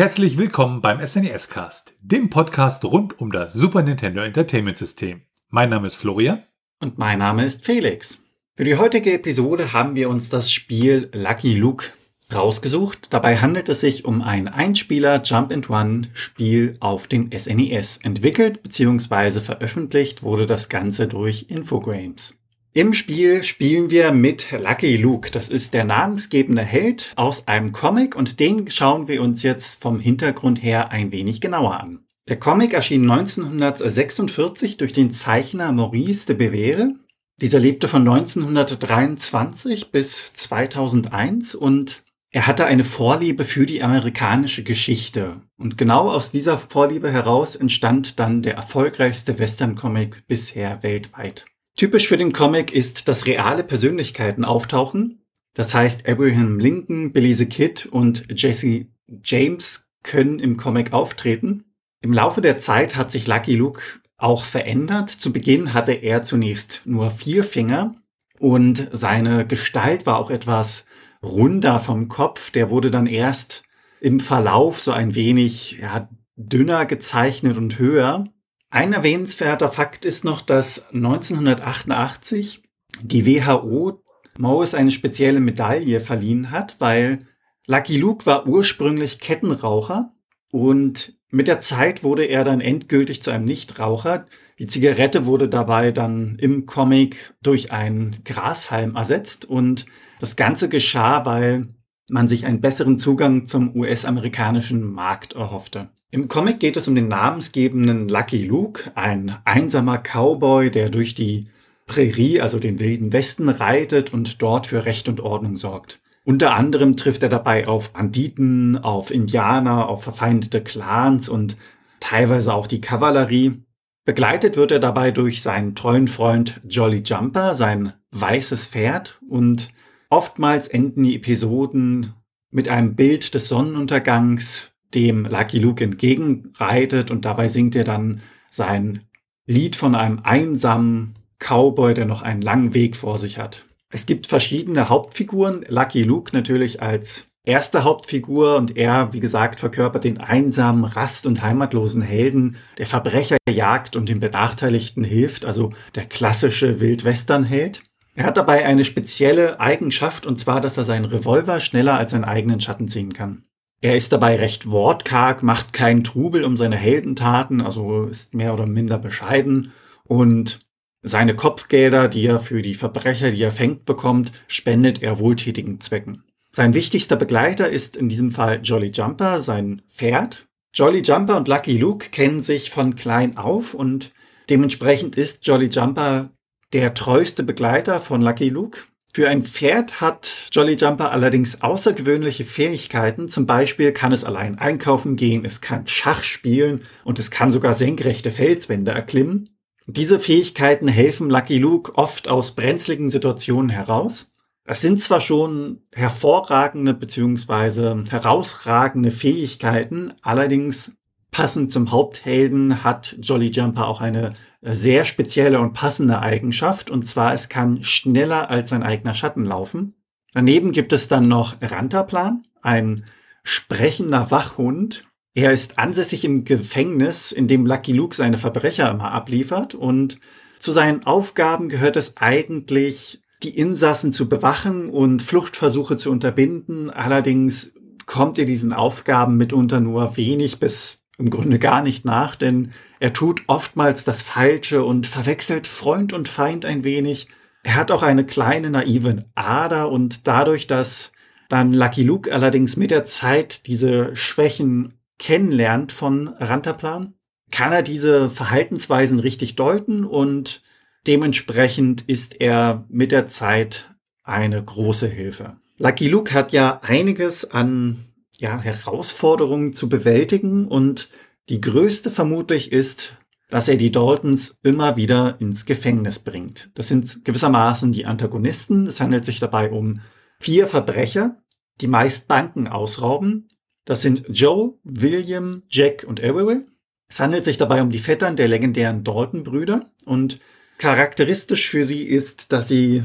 Herzlich 0.00 0.38
willkommen 0.38 0.80
beim 0.80 1.06
SNES 1.06 1.50
Cast, 1.50 1.92
dem 2.00 2.30
Podcast 2.30 2.86
rund 2.86 3.20
um 3.20 3.30
das 3.30 3.52
Super 3.52 3.82
Nintendo 3.82 4.22
Entertainment 4.22 4.78
System. 4.78 5.20
Mein 5.50 5.68
Name 5.68 5.88
ist 5.88 5.96
Florian. 5.96 6.42
Und 6.80 6.96
mein 6.96 7.18
Name 7.18 7.44
ist 7.44 7.66
Felix. 7.66 8.16
Für 8.56 8.64
die 8.64 8.76
heutige 8.76 9.12
Episode 9.12 9.74
haben 9.74 9.96
wir 9.96 10.08
uns 10.08 10.30
das 10.30 10.50
Spiel 10.50 11.10
Lucky 11.12 11.54
Luke 11.54 11.88
rausgesucht. 12.32 13.12
Dabei 13.12 13.36
handelt 13.36 13.68
es 13.68 13.82
sich 13.82 14.06
um 14.06 14.22
ein 14.22 14.48
Einspieler 14.48 15.20
Jump 15.20 15.52
and 15.52 15.68
Run 15.68 16.06
Spiel 16.14 16.78
auf 16.80 17.06
dem 17.06 17.28
SNES. 17.38 17.98
Entwickelt 17.98 18.62
bzw. 18.62 19.40
veröffentlicht 19.40 20.22
wurde 20.22 20.46
das 20.46 20.70
Ganze 20.70 21.08
durch 21.08 21.50
Infogrames. 21.50 22.39
Im 22.72 22.94
Spiel 22.94 23.42
spielen 23.42 23.90
wir 23.90 24.12
mit 24.12 24.52
Lucky 24.52 24.96
Luke. 24.96 25.32
Das 25.32 25.48
ist 25.48 25.74
der 25.74 25.82
namensgebende 25.82 26.62
Held 26.62 27.12
aus 27.16 27.48
einem 27.48 27.72
Comic 27.72 28.14
und 28.14 28.38
den 28.38 28.70
schauen 28.70 29.08
wir 29.08 29.22
uns 29.22 29.42
jetzt 29.42 29.82
vom 29.82 29.98
Hintergrund 29.98 30.62
her 30.62 30.92
ein 30.92 31.10
wenig 31.10 31.40
genauer 31.40 31.80
an. 31.80 32.04
Der 32.28 32.38
Comic 32.38 32.72
erschien 32.72 33.10
1946 33.10 34.76
durch 34.76 34.92
den 34.92 35.10
Zeichner 35.10 35.72
Maurice 35.72 36.26
de 36.26 36.36
Bevere. 36.36 36.94
Dieser 37.40 37.58
lebte 37.58 37.88
von 37.88 38.06
1923 38.06 39.90
bis 39.90 40.32
2001 40.34 41.56
und 41.56 42.04
er 42.30 42.46
hatte 42.46 42.66
eine 42.66 42.84
Vorliebe 42.84 43.44
für 43.44 43.66
die 43.66 43.82
amerikanische 43.82 44.62
Geschichte. 44.62 45.40
Und 45.58 45.76
genau 45.76 46.08
aus 46.08 46.30
dieser 46.30 46.56
Vorliebe 46.56 47.10
heraus 47.10 47.56
entstand 47.56 48.20
dann 48.20 48.42
der 48.42 48.54
erfolgreichste 48.54 49.40
Western-Comic 49.40 50.28
bisher 50.28 50.84
weltweit. 50.84 51.46
Typisch 51.76 52.08
für 52.08 52.16
den 52.16 52.32
Comic 52.32 52.72
ist, 52.72 53.08
dass 53.08 53.26
reale 53.26 53.64
Persönlichkeiten 53.64 54.44
auftauchen. 54.44 55.24
Das 55.54 55.74
heißt, 55.74 56.08
Abraham 56.08 56.58
Lincoln, 56.58 57.12
Billy 57.12 57.34
the 57.34 57.46
Kid 57.46 57.86
und 57.86 58.26
Jesse 58.34 58.86
James 59.24 59.86
können 60.02 60.38
im 60.38 60.56
Comic 60.56 60.92
auftreten. 60.92 61.64
Im 62.00 62.12
Laufe 62.12 62.40
der 62.40 62.60
Zeit 62.60 62.96
hat 62.96 63.10
sich 63.10 63.26
Lucky 63.26 63.56
Luke 63.56 63.82
auch 64.16 64.44
verändert. 64.44 65.10
Zu 65.10 65.32
Beginn 65.32 65.74
hatte 65.74 65.92
er 65.92 66.22
zunächst 66.22 66.82
nur 66.84 67.10
vier 67.10 67.44
Finger 67.44 67.94
und 68.38 68.88
seine 68.92 69.46
Gestalt 69.46 70.06
war 70.06 70.18
auch 70.18 70.30
etwas 70.30 70.84
runder 71.22 71.80
vom 71.80 72.08
Kopf. 72.08 72.50
Der 72.50 72.70
wurde 72.70 72.90
dann 72.90 73.06
erst 73.06 73.64
im 74.00 74.20
Verlauf 74.20 74.80
so 74.80 74.92
ein 74.92 75.14
wenig 75.14 75.78
ja, 75.80 76.08
dünner 76.36 76.86
gezeichnet 76.86 77.56
und 77.56 77.78
höher. 77.78 78.24
Ein 78.70 78.92
erwähnenswerter 78.92 79.68
Fakt 79.68 80.04
ist 80.04 80.24
noch, 80.24 80.40
dass 80.40 80.86
1988 80.92 82.62
die 83.02 83.26
WHO 83.26 84.02
Morris 84.38 84.74
eine 84.74 84.92
spezielle 84.92 85.40
Medaille 85.40 86.00
verliehen 86.00 86.52
hat, 86.52 86.76
weil 86.78 87.26
Lucky 87.66 87.98
Luke 87.98 88.26
war 88.26 88.46
ursprünglich 88.46 89.18
Kettenraucher 89.18 90.12
und 90.52 91.14
mit 91.30 91.48
der 91.48 91.60
Zeit 91.60 92.02
wurde 92.04 92.24
er 92.24 92.44
dann 92.44 92.60
endgültig 92.60 93.22
zu 93.22 93.32
einem 93.32 93.44
Nichtraucher. 93.44 94.26
Die 94.58 94.66
Zigarette 94.66 95.26
wurde 95.26 95.48
dabei 95.48 95.90
dann 95.90 96.36
im 96.38 96.66
Comic 96.66 97.34
durch 97.42 97.72
einen 97.72 98.22
Grashalm 98.24 98.94
ersetzt 98.94 99.44
und 99.44 99.86
das 100.20 100.36
Ganze 100.36 100.68
geschah, 100.68 101.24
weil 101.26 101.74
man 102.08 102.28
sich 102.28 102.46
einen 102.46 102.60
besseren 102.60 102.98
Zugang 102.98 103.46
zum 103.46 103.74
US-amerikanischen 103.76 104.82
Markt 104.82 105.34
erhoffte. 105.34 105.90
Im 106.12 106.26
Comic 106.26 106.58
geht 106.58 106.76
es 106.76 106.88
um 106.88 106.94
den 106.94 107.08
namensgebenden 107.08 108.08
Lucky 108.08 108.44
Luke, 108.44 108.90
ein 108.96 109.36
einsamer 109.44 109.98
Cowboy, 109.98 110.70
der 110.70 110.88
durch 110.88 111.14
die 111.14 111.48
Prärie, 111.86 112.40
also 112.40 112.58
den 112.58 112.80
wilden 112.80 113.12
Westen, 113.12 113.48
reitet 113.48 114.12
und 114.12 114.42
dort 114.42 114.66
für 114.66 114.84
Recht 114.84 115.08
und 115.08 115.20
Ordnung 115.20 115.56
sorgt. 115.56 116.00
Unter 116.24 116.54
anderem 116.54 116.96
trifft 116.96 117.22
er 117.22 117.28
dabei 117.28 117.66
auf 117.66 117.92
Banditen, 117.92 118.76
auf 118.76 119.10
Indianer, 119.10 119.88
auf 119.88 120.02
verfeindete 120.02 120.62
Clans 120.62 121.28
und 121.28 121.56
teilweise 122.00 122.54
auch 122.54 122.66
die 122.66 122.80
Kavallerie. 122.80 123.62
Begleitet 124.04 124.56
wird 124.56 124.72
er 124.72 124.80
dabei 124.80 125.12
durch 125.12 125.42
seinen 125.42 125.74
treuen 125.74 126.08
Freund 126.08 126.60
Jolly 126.68 127.02
Jumper, 127.04 127.54
sein 127.54 127.92
weißes 128.10 128.66
Pferd 128.66 129.20
und 129.28 129.70
Oftmals 130.12 130.66
enden 130.66 131.04
die 131.04 131.14
Episoden 131.14 132.14
mit 132.50 132.68
einem 132.68 132.96
Bild 132.96 133.32
des 133.32 133.48
Sonnenuntergangs, 133.48 134.72
dem 134.94 135.24
Lucky 135.24 135.58
Luke 135.58 135.82
entgegenreitet 135.82 137.10
und 137.10 137.24
dabei 137.24 137.48
singt 137.48 137.76
er 137.76 137.84
dann 137.84 138.20
sein 138.50 139.04
Lied 139.46 139.76
von 139.76 139.94
einem 139.94 140.20
einsamen 140.22 141.14
Cowboy, 141.38 141.94
der 141.94 142.06
noch 142.06 142.22
einen 142.22 142.42
langen 142.42 142.74
Weg 142.74 142.96
vor 142.96 143.18
sich 143.18 143.38
hat. 143.38 143.64
Es 143.90 144.06
gibt 144.06 144.26
verschiedene 144.26 144.88
Hauptfiguren. 144.88 145.64
Lucky 145.68 146.02
Luke 146.02 146.30
natürlich 146.34 146.80
als 146.80 147.26
erste 147.44 147.84
Hauptfigur 147.84 148.56
und 148.56 148.76
er, 148.76 149.12
wie 149.12 149.20
gesagt, 149.20 149.60
verkörpert 149.60 150.04
den 150.04 150.18
einsamen, 150.18 150.84
rast- 150.84 151.26
und 151.26 151.42
heimatlosen 151.42 152.02
Helden, 152.02 152.56
der 152.78 152.86
Verbrecher 152.86 153.38
jagt 153.48 153.96
und 153.96 154.08
den 154.08 154.20
Benachteiligten 154.20 155.02
hilft, 155.02 155.44
also 155.44 155.72
der 155.94 156.04
klassische 156.04 156.80
Wildwestern-Held. 156.80 157.82
Er 158.14 158.24
hat 158.24 158.36
dabei 158.36 158.64
eine 158.64 158.84
spezielle 158.84 159.60
Eigenschaft, 159.60 160.26
und 160.26 160.38
zwar, 160.38 160.60
dass 160.60 160.76
er 160.76 160.84
seinen 160.84 161.06
Revolver 161.06 161.60
schneller 161.60 161.96
als 161.96 162.12
seinen 162.12 162.24
eigenen 162.24 162.60
Schatten 162.60 162.88
ziehen 162.88 163.12
kann. 163.12 163.44
Er 163.82 163.96
ist 163.96 164.12
dabei 164.12 164.36
recht 164.36 164.70
wortkarg, 164.70 165.42
macht 165.42 165.72
keinen 165.72 166.04
Trubel 166.04 166.44
um 166.44 166.56
seine 166.56 166.76
Heldentaten, 166.76 167.62
also 167.62 168.04
ist 168.04 168.34
mehr 168.34 168.52
oder 168.52 168.66
minder 168.66 168.98
bescheiden 168.98 169.72
und 170.04 170.60
seine 171.02 171.34
Kopfgelder, 171.34 172.08
die 172.08 172.26
er 172.26 172.40
für 172.40 172.60
die 172.60 172.74
Verbrecher, 172.74 173.30
die 173.30 173.42
er 173.42 173.52
fängt, 173.52 173.86
bekommt, 173.86 174.32
spendet 174.48 175.02
er 175.02 175.18
wohltätigen 175.18 175.80
Zwecken. 175.80 176.24
Sein 176.52 176.74
wichtigster 176.74 177.16
Begleiter 177.16 177.70
ist 177.70 177.96
in 177.96 178.10
diesem 178.10 178.32
Fall 178.32 178.60
Jolly 178.62 178.90
Jumper, 178.90 179.40
sein 179.40 179.80
Pferd. 179.88 180.46
Jolly 180.74 181.00
Jumper 181.00 181.38
und 181.38 181.48
Lucky 181.48 181.78
Luke 181.78 182.10
kennen 182.10 182.42
sich 182.42 182.70
von 182.70 182.96
klein 182.96 183.38
auf 183.38 183.72
und 183.72 184.12
dementsprechend 184.50 185.16
ist 185.16 185.46
Jolly 185.46 185.66
Jumper 185.66 186.30
der 186.72 186.92
treueste 186.94 187.44
Begleiter 187.44 188.00
von 188.00 188.20
Lucky 188.20 188.50
Luke. 188.50 188.80
Für 189.12 189.28
ein 189.28 189.42
Pferd 189.42 190.00
hat 190.00 190.48
Jolly 190.52 190.74
Jumper 190.74 191.10
allerdings 191.10 191.62
außergewöhnliche 191.62 192.44
Fähigkeiten. 192.44 193.28
Zum 193.28 193.44
Beispiel 193.44 193.92
kann 193.92 194.12
es 194.12 194.22
allein 194.22 194.58
einkaufen 194.58 195.16
gehen, 195.16 195.44
es 195.44 195.60
kann 195.60 195.88
Schach 195.88 196.22
spielen 196.22 196.82
und 197.02 197.18
es 197.18 197.32
kann 197.32 197.50
sogar 197.50 197.74
senkrechte 197.74 198.30
Felswände 198.30 198.92
erklimmen. 198.92 199.50
Diese 199.86 200.20
Fähigkeiten 200.20 200.86
helfen 200.86 201.28
Lucky 201.28 201.58
Luke 201.58 201.96
oft 201.96 202.28
aus 202.28 202.54
brenzligen 202.54 203.08
Situationen 203.08 203.68
heraus. 203.68 204.30
Das 204.64 204.80
sind 204.80 205.02
zwar 205.02 205.20
schon 205.20 205.82
hervorragende 205.92 206.94
bzw. 206.94 208.08
herausragende 208.08 209.10
Fähigkeiten, 209.10 210.12
allerdings 210.22 210.92
passend 211.32 211.72
zum 211.72 211.90
Haupthelden 211.90 212.84
hat 212.84 213.16
Jolly 213.20 213.48
Jumper 213.48 213.88
auch 213.88 214.00
eine 214.00 214.34
sehr 214.62 215.04
spezielle 215.04 215.60
und 215.60 215.72
passende 215.72 216.20
Eigenschaft. 216.20 216.90
Und 216.90 217.06
zwar, 217.06 217.34
es 217.34 217.48
kann 217.48 217.82
schneller 217.82 218.50
als 218.50 218.70
sein 218.70 218.82
eigener 218.82 219.14
Schatten 219.14 219.44
laufen. 219.44 219.94
Daneben 220.32 220.72
gibt 220.72 220.92
es 220.92 221.08
dann 221.08 221.28
noch 221.28 221.56
Rantaplan, 221.60 222.46
ein 222.62 223.04
sprechender 223.42 224.30
Wachhund. 224.30 225.04
Er 225.34 225.52
ist 225.52 225.78
ansässig 225.78 226.24
im 226.24 226.44
Gefängnis, 226.44 227.32
in 227.32 227.48
dem 227.48 227.66
Lucky 227.66 227.92
Luke 227.92 228.14
seine 228.14 228.36
Verbrecher 228.36 228.90
immer 228.90 229.12
abliefert. 229.12 229.74
Und 229.74 230.18
zu 230.58 230.72
seinen 230.72 231.04
Aufgaben 231.04 231.68
gehört 231.68 231.96
es 231.96 232.16
eigentlich, 232.18 233.22
die 233.42 233.56
Insassen 233.56 234.12
zu 234.12 234.28
bewachen 234.28 234.90
und 234.90 235.22
Fluchtversuche 235.22 235.96
zu 235.96 236.10
unterbinden. 236.10 236.90
Allerdings 236.90 237.72
kommt 238.06 238.38
er 238.38 238.44
diesen 238.44 238.72
Aufgaben 238.72 239.36
mitunter 239.36 239.80
nur 239.80 240.16
wenig 240.16 240.60
bis 240.60 240.99
im 241.20 241.30
Grunde 241.30 241.58
gar 241.58 241.82
nicht 241.82 242.04
nach, 242.04 242.34
denn 242.34 242.72
er 242.98 243.12
tut 243.12 243.42
oftmals 243.46 244.04
das 244.04 244.22
Falsche 244.22 244.84
und 244.84 245.06
verwechselt 245.06 245.66
Freund 245.66 246.12
und 246.12 246.28
Feind 246.28 246.64
ein 246.64 246.82
wenig. 246.82 247.28
Er 247.62 247.76
hat 247.76 247.90
auch 247.90 248.02
eine 248.02 248.24
kleine 248.24 248.70
naive 248.70 249.24
Ader 249.34 249.90
und 249.90 250.26
dadurch, 250.26 250.66
dass 250.66 251.12
dann 251.48 251.72
Lucky 251.72 252.02
Luke 252.02 252.32
allerdings 252.32 252.76
mit 252.76 252.90
der 252.90 253.04
Zeit 253.04 253.66
diese 253.66 254.16
Schwächen 254.16 254.94
kennenlernt 255.18 255.92
von 255.92 256.28
Rantaplan, 256.28 257.14
kann 257.50 257.72
er 257.72 257.82
diese 257.82 258.30
Verhaltensweisen 258.30 259.18
richtig 259.18 259.56
deuten 259.56 260.04
und 260.04 260.62
dementsprechend 261.06 262.02
ist 262.02 262.40
er 262.40 262.86
mit 262.88 263.12
der 263.12 263.28
Zeit 263.28 263.90
eine 264.22 264.62
große 264.62 265.08
Hilfe. 265.08 265.56
Lucky 265.76 266.08
Luke 266.08 266.32
hat 266.32 266.52
ja 266.52 266.80
einiges 266.82 267.50
an 267.50 268.09
ja, 268.40 268.58
Herausforderungen 268.58 269.74
zu 269.74 269.88
bewältigen 269.88 270.66
und 270.66 271.10
die 271.50 271.60
größte 271.60 272.10
vermutlich 272.10 272.72
ist, 272.72 273.18
dass 273.50 273.68
er 273.68 273.76
die 273.76 273.90
Daltons 273.90 274.58
immer 274.62 274.96
wieder 274.96 275.36
ins 275.40 275.66
Gefängnis 275.66 276.18
bringt. 276.20 276.70
Das 276.74 276.88
sind 276.88 277.24
gewissermaßen 277.24 277.92
die 277.92 278.06
Antagonisten. 278.06 278.86
Es 278.86 279.00
handelt 279.00 279.24
sich 279.24 279.40
dabei 279.40 279.70
um 279.70 280.00
vier 280.38 280.66
Verbrecher, 280.66 281.42
die 281.80 281.88
meist 281.88 282.28
Banken 282.28 282.66
ausrauben. 282.66 283.48
Das 283.84 284.00
sind 284.00 284.24
Joe, 284.28 284.78
William, 284.84 285.64
Jack 285.68 286.04
und 286.08 286.20
Everett. 286.20 286.64
Es 287.08 287.20
handelt 287.20 287.44
sich 287.44 287.58
dabei 287.58 287.82
um 287.82 287.90
die 287.90 287.98
Vettern 287.98 288.36
der 288.36 288.48
legendären 288.48 289.04
Dalton-Brüder 289.04 289.90
und 290.06 290.40
charakteristisch 290.78 291.68
für 291.68 291.84
sie 291.84 292.04
ist, 292.04 292.52
dass 292.52 292.68
sie 292.68 293.02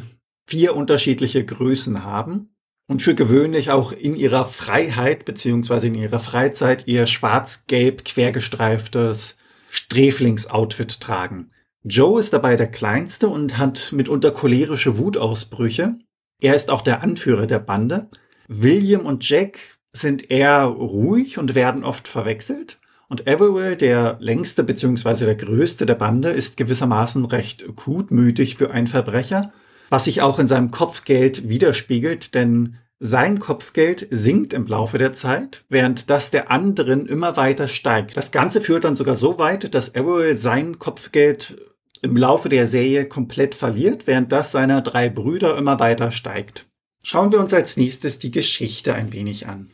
vier 0.47 0.75
unterschiedliche 0.75 1.43
Größen 1.43 2.03
haben. 2.03 2.54
Und 2.87 3.01
für 3.01 3.15
gewöhnlich 3.15 3.71
auch 3.71 3.91
in 3.91 4.13
ihrer 4.13 4.45
Freiheit 4.45 5.25
beziehungsweise 5.25 5.87
in 5.87 5.95
ihrer 5.95 6.19
Freizeit 6.19 6.87
ihr 6.87 7.05
schwarz-gelb 7.05 8.05
quergestreiftes 8.05 9.37
Sträflingsoutfit 9.69 11.01
tragen. 11.01 11.51
Joe 11.83 12.19
ist 12.19 12.33
dabei 12.33 12.55
der 12.55 12.71
Kleinste 12.71 13.27
und 13.27 13.57
hat 13.57 13.91
mitunter 13.91 14.31
cholerische 14.31 14.97
Wutausbrüche. 14.97 15.97
Er 16.41 16.55
ist 16.55 16.69
auch 16.69 16.81
der 16.81 17.01
Anführer 17.01 17.47
der 17.47 17.59
Bande. 17.59 18.09
William 18.47 19.05
und 19.05 19.27
Jack 19.27 19.77
sind 19.93 20.29
eher 20.31 20.63
ruhig 20.63 21.37
und 21.37 21.55
werden 21.55 21.83
oft 21.83 22.07
verwechselt. 22.07 22.79
Und 23.07 23.27
Everell, 23.27 23.75
der 23.75 24.17
längste 24.19 24.63
bzw. 24.63 25.25
der 25.25 25.35
größte 25.35 25.85
der 25.85 25.95
Bande, 25.95 26.29
ist 26.29 26.57
gewissermaßen 26.57 27.25
recht 27.25 27.65
gutmütig 27.75 28.57
für 28.57 28.71
einen 28.71 28.87
Verbrecher, 28.87 29.53
was 29.89 30.05
sich 30.05 30.21
auch 30.21 30.39
in 30.39 30.47
seinem 30.47 30.71
Kopfgeld 30.71 31.49
widerspiegelt, 31.49 32.35
denn 32.35 32.77
sein 32.99 33.39
Kopfgeld 33.39 34.07
sinkt 34.09 34.53
im 34.53 34.67
Laufe 34.67 34.97
der 34.97 35.13
Zeit, 35.13 35.65
während 35.69 36.09
das 36.09 36.31
der 36.31 36.49
anderen 36.49 37.05
immer 37.07 37.35
weiter 37.35 37.67
steigt. 37.67 38.15
Das 38.15 38.31
Ganze 38.31 38.61
führt 38.61 38.85
dann 38.85 38.95
sogar 38.95 39.15
so 39.15 39.37
weit, 39.37 39.75
dass 39.75 39.93
Everell 39.93 40.37
sein 40.37 40.79
Kopfgeld 40.79 41.57
im 42.01 42.15
Laufe 42.15 42.49
der 42.49 42.67
Serie 42.67 43.05
komplett 43.05 43.55
verliert, 43.55 44.07
während 44.07 44.31
das 44.31 44.51
seiner 44.51 44.81
drei 44.81 45.09
Brüder 45.09 45.57
immer 45.57 45.79
weiter 45.79 46.11
steigt. 46.11 46.67
Schauen 47.03 47.31
wir 47.31 47.39
uns 47.39 47.53
als 47.53 47.77
nächstes 47.77 48.17
die 48.17 48.31
Geschichte 48.31 48.95
ein 48.95 49.11
wenig 49.11 49.47
an. 49.47 49.69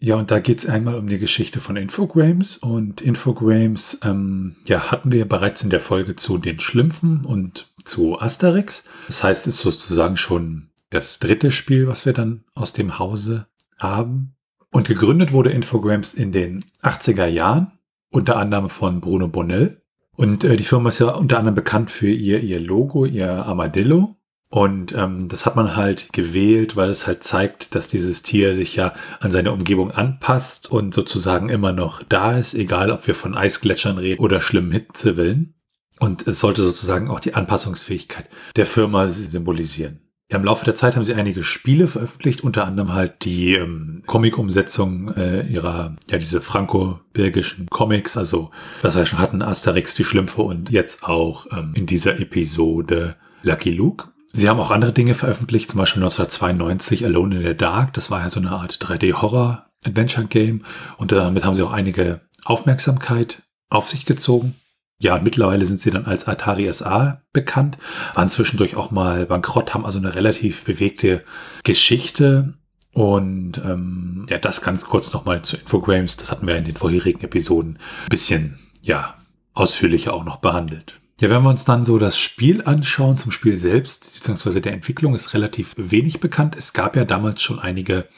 Ja, 0.00 0.16
und 0.16 0.30
da 0.30 0.38
geht 0.38 0.58
es 0.58 0.66
einmal 0.66 0.96
um 0.96 1.06
die 1.06 1.18
Geschichte 1.18 1.60
von 1.60 1.76
Infogrames. 1.76 2.58
Und 2.58 3.00
Infogrames, 3.00 4.00
ähm, 4.02 4.56
ja, 4.66 4.90
hatten 4.90 5.12
wir 5.12 5.26
bereits 5.26 5.62
in 5.62 5.70
der 5.70 5.80
Folge 5.80 6.14
zu 6.14 6.36
den 6.36 6.60
Schlümpfen 6.60 7.24
und 7.24 7.72
zu 7.84 8.18
Asterix. 8.18 8.84
Das 9.06 9.22
heißt, 9.22 9.46
es 9.46 9.56
ist 9.56 9.62
sozusagen 9.62 10.16
schon 10.16 10.70
das 10.90 11.18
dritte 11.18 11.50
Spiel, 11.50 11.86
was 11.86 12.06
wir 12.06 12.12
dann 12.12 12.44
aus 12.54 12.72
dem 12.72 12.98
Hause 12.98 13.46
haben. 13.78 14.36
Und 14.70 14.88
gegründet 14.88 15.32
wurde 15.32 15.50
Infogrames 15.50 16.14
in 16.14 16.32
den 16.32 16.64
80er 16.82 17.26
Jahren, 17.26 17.72
unter 18.10 18.36
anderem 18.36 18.70
von 18.70 19.00
Bruno 19.00 19.28
Bonnell. 19.28 19.82
Und 20.16 20.44
äh, 20.44 20.56
die 20.56 20.64
Firma 20.64 20.88
ist 20.88 21.00
ja 21.00 21.10
unter 21.10 21.38
anderem 21.38 21.54
bekannt 21.54 21.90
für 21.90 22.08
ihr, 22.08 22.40
ihr 22.40 22.60
Logo, 22.60 23.04
ihr 23.04 23.30
Armadillo. 23.30 24.16
Und 24.48 24.94
ähm, 24.94 25.28
das 25.28 25.46
hat 25.46 25.56
man 25.56 25.74
halt 25.74 26.12
gewählt, 26.12 26.76
weil 26.76 26.88
es 26.90 27.08
halt 27.08 27.24
zeigt, 27.24 27.74
dass 27.74 27.88
dieses 27.88 28.22
Tier 28.22 28.54
sich 28.54 28.76
ja 28.76 28.94
an 29.18 29.32
seine 29.32 29.50
Umgebung 29.50 29.90
anpasst 29.90 30.70
und 30.70 30.94
sozusagen 30.94 31.48
immer 31.48 31.72
noch 31.72 32.04
da 32.04 32.38
ist, 32.38 32.54
egal 32.54 32.92
ob 32.92 33.04
wir 33.08 33.16
von 33.16 33.36
Eisgletschern 33.36 33.98
reden 33.98 34.20
oder 34.20 34.40
schlimmen 34.40 34.70
Hitzewellen. 34.70 35.53
Und 36.00 36.26
es 36.26 36.40
sollte 36.40 36.64
sozusagen 36.64 37.08
auch 37.08 37.20
die 37.20 37.34
Anpassungsfähigkeit 37.34 38.28
der 38.56 38.66
Firma 38.66 39.06
symbolisieren. 39.06 40.00
Ja, 40.30 40.38
Im 40.38 40.44
Laufe 40.44 40.64
der 40.64 40.74
Zeit 40.74 40.96
haben 40.96 41.02
sie 41.02 41.14
einige 41.14 41.42
Spiele 41.42 41.86
veröffentlicht, 41.86 42.42
unter 42.42 42.64
anderem 42.64 42.94
halt 42.94 43.24
die 43.24 43.54
ähm, 43.54 44.02
Comic-Umsetzung 44.06 45.12
äh, 45.14 45.46
ihrer, 45.46 45.96
ja, 46.10 46.18
diese 46.18 46.40
franco-belgischen 46.40 47.68
Comics, 47.68 48.16
also 48.16 48.50
was 48.80 48.96
wir 48.96 49.04
schon 49.04 49.18
hatten, 49.18 49.42
Asterix, 49.42 49.94
die 49.94 50.04
Schlümpfe 50.04 50.42
und 50.42 50.70
jetzt 50.70 51.04
auch 51.04 51.46
ähm, 51.52 51.72
in 51.74 51.86
dieser 51.86 52.18
Episode 52.18 53.16
Lucky 53.42 53.70
Luke. 53.70 54.08
Sie 54.32 54.48
haben 54.48 54.58
auch 54.58 54.70
andere 54.70 54.92
Dinge 54.92 55.14
veröffentlicht, 55.14 55.70
zum 55.70 55.78
Beispiel 55.78 56.02
1992 56.02 57.04
Alone 57.04 57.36
in 57.36 57.46
the 57.46 57.54
Dark, 57.54 57.92
das 57.92 58.10
war 58.10 58.22
ja 58.22 58.30
so 58.30 58.40
eine 58.40 58.50
Art 58.50 58.72
3D-Horror-Adventure-Game 58.72 60.64
und 60.96 61.12
damit 61.12 61.44
haben 61.44 61.54
sie 61.54 61.62
auch 61.62 61.70
einige 61.70 62.22
Aufmerksamkeit 62.44 63.42
auf 63.68 63.88
sich 63.88 64.06
gezogen. 64.06 64.54
Ja, 65.04 65.20
mittlerweile 65.22 65.66
sind 65.66 65.82
sie 65.82 65.90
dann 65.90 66.06
als 66.06 66.26
Atari 66.26 66.72
SA 66.72 67.20
bekannt, 67.34 67.76
waren 68.14 68.30
zwischendurch 68.30 68.74
auch 68.74 68.90
mal 68.90 69.26
bankrott, 69.26 69.74
haben 69.74 69.84
also 69.84 69.98
eine 69.98 70.14
relativ 70.14 70.64
bewegte 70.64 71.22
Geschichte. 71.62 72.54
Und 72.94 73.58
ähm, 73.58 74.24
ja, 74.30 74.38
das 74.38 74.62
ganz 74.62 74.86
kurz 74.86 75.12
nochmal 75.12 75.42
zu 75.42 75.58
Infogrames, 75.58 76.16
das 76.16 76.32
hatten 76.32 76.46
wir 76.46 76.56
in 76.56 76.64
den 76.64 76.74
vorherigen 76.74 77.20
Episoden 77.22 77.78
ein 78.04 78.08
bisschen, 78.08 78.58
ja, 78.80 79.12
ausführlicher 79.52 80.14
auch 80.14 80.24
noch 80.24 80.36
behandelt. 80.36 81.02
Ja, 81.20 81.28
wenn 81.28 81.42
wir 81.42 81.50
uns 81.50 81.66
dann 81.66 81.84
so 81.84 81.98
das 81.98 82.16
Spiel 82.16 82.62
anschauen, 82.64 83.18
zum 83.18 83.30
Spiel 83.30 83.58
selbst, 83.58 84.14
beziehungsweise 84.14 84.62
der 84.62 84.72
Entwicklung 84.72 85.14
ist 85.14 85.34
relativ 85.34 85.74
wenig 85.76 86.18
bekannt. 86.18 86.56
Es 86.56 86.72
gab 86.72 86.96
ja 86.96 87.04
damals 87.04 87.42
schon 87.42 87.58
einige 87.58 88.08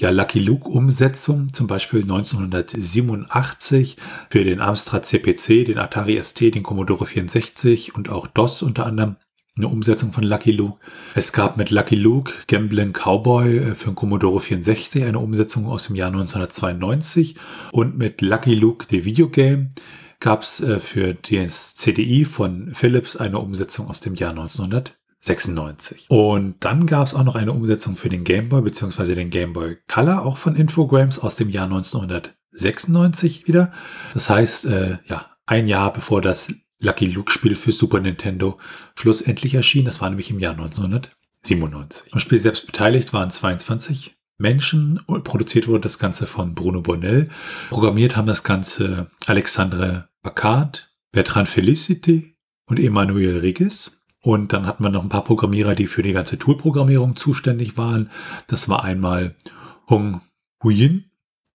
ja, 0.00 0.10
Lucky 0.10 0.38
Luke-Umsetzung, 0.38 1.52
zum 1.52 1.66
Beispiel 1.66 2.02
1987 2.02 3.96
für 4.30 4.44
den 4.44 4.60
Amstrad 4.60 5.06
CPC, 5.06 5.64
den 5.64 5.78
Atari 5.78 6.22
ST, 6.22 6.40
den 6.40 6.62
Commodore 6.62 7.06
64 7.06 7.94
und 7.94 8.08
auch 8.08 8.26
DOS 8.26 8.62
unter 8.62 8.86
anderem 8.86 9.16
eine 9.56 9.68
Umsetzung 9.68 10.12
von 10.12 10.22
Lucky 10.22 10.52
Luke. 10.52 10.78
Es 11.14 11.32
gab 11.32 11.56
mit 11.56 11.70
Lucky 11.70 11.96
Luke 11.96 12.32
Gambling 12.46 12.92
Cowboy 12.92 13.58
äh, 13.58 13.74
für 13.74 13.90
den 13.90 13.96
Commodore 13.96 14.40
64 14.40 15.04
eine 15.04 15.18
Umsetzung 15.18 15.66
aus 15.66 15.88
dem 15.88 15.96
Jahr 15.96 16.08
1992 16.08 17.36
und 17.72 17.98
mit 17.98 18.20
Lucky 18.20 18.54
Luke 18.54 18.86
The 18.88 19.04
Videogame 19.04 19.70
gab 20.20 20.42
es 20.42 20.60
äh, 20.60 20.78
für 20.78 21.14
das 21.14 21.74
CDI 21.74 22.24
von 22.24 22.72
Philips 22.74 23.16
eine 23.16 23.38
Umsetzung 23.38 23.88
aus 23.88 24.00
dem 24.00 24.14
Jahr 24.14 24.30
1900. 24.30 24.97
96. 25.20 26.06
Und 26.08 26.56
dann 26.60 26.86
gab 26.86 27.06
es 27.06 27.14
auch 27.14 27.24
noch 27.24 27.34
eine 27.34 27.52
Umsetzung 27.52 27.96
für 27.96 28.08
den 28.08 28.24
Game 28.24 28.48
Boy 28.48 28.62
bzw. 28.62 29.14
den 29.14 29.30
Game 29.30 29.52
Boy 29.52 29.78
Color, 29.88 30.24
auch 30.24 30.36
von 30.36 30.54
Infogrames 30.54 31.18
aus 31.18 31.36
dem 31.36 31.48
Jahr 31.48 31.64
1996 31.64 33.48
wieder. 33.48 33.72
Das 34.14 34.30
heißt, 34.30 34.66
äh, 34.66 34.98
ja, 35.04 35.26
ein 35.46 35.66
Jahr 35.66 35.92
bevor 35.92 36.20
das 36.20 36.52
Lucky 36.80 37.06
Luke 37.06 37.32
Spiel 37.32 37.56
für 37.56 37.72
Super 37.72 38.00
Nintendo 38.00 38.58
schlussendlich 38.94 39.54
erschien. 39.54 39.84
Das 39.84 40.00
war 40.00 40.08
nämlich 40.08 40.30
im 40.30 40.38
Jahr 40.38 40.52
1997. 40.52 42.12
Am 42.12 42.20
Spiel 42.20 42.38
selbst 42.38 42.66
beteiligt 42.66 43.12
waren 43.12 43.30
22 43.30 44.16
Menschen. 44.38 45.00
Produziert 45.24 45.66
wurde 45.66 45.80
das 45.80 45.98
Ganze 45.98 46.26
von 46.26 46.54
Bruno 46.54 46.80
Bonnell. 46.80 47.28
Programmiert 47.70 48.16
haben 48.16 48.28
das 48.28 48.44
Ganze 48.44 49.10
Alexandre 49.26 50.08
Bacard, 50.22 50.94
Bertrand 51.10 51.48
Felicity 51.48 52.36
und 52.66 52.78
Emmanuel 52.78 53.38
Rigis. 53.38 53.97
Und 54.20 54.52
dann 54.52 54.66
hatten 54.66 54.82
wir 54.82 54.90
noch 54.90 55.02
ein 55.02 55.08
paar 55.08 55.24
Programmierer, 55.24 55.74
die 55.74 55.86
für 55.86 56.02
die 56.02 56.12
ganze 56.12 56.38
Tool-Programmierung 56.38 57.16
zuständig 57.16 57.76
waren. 57.76 58.10
Das 58.46 58.68
war 58.68 58.84
einmal 58.84 59.36
Hung 59.88 60.20
Huyin, 60.62 61.10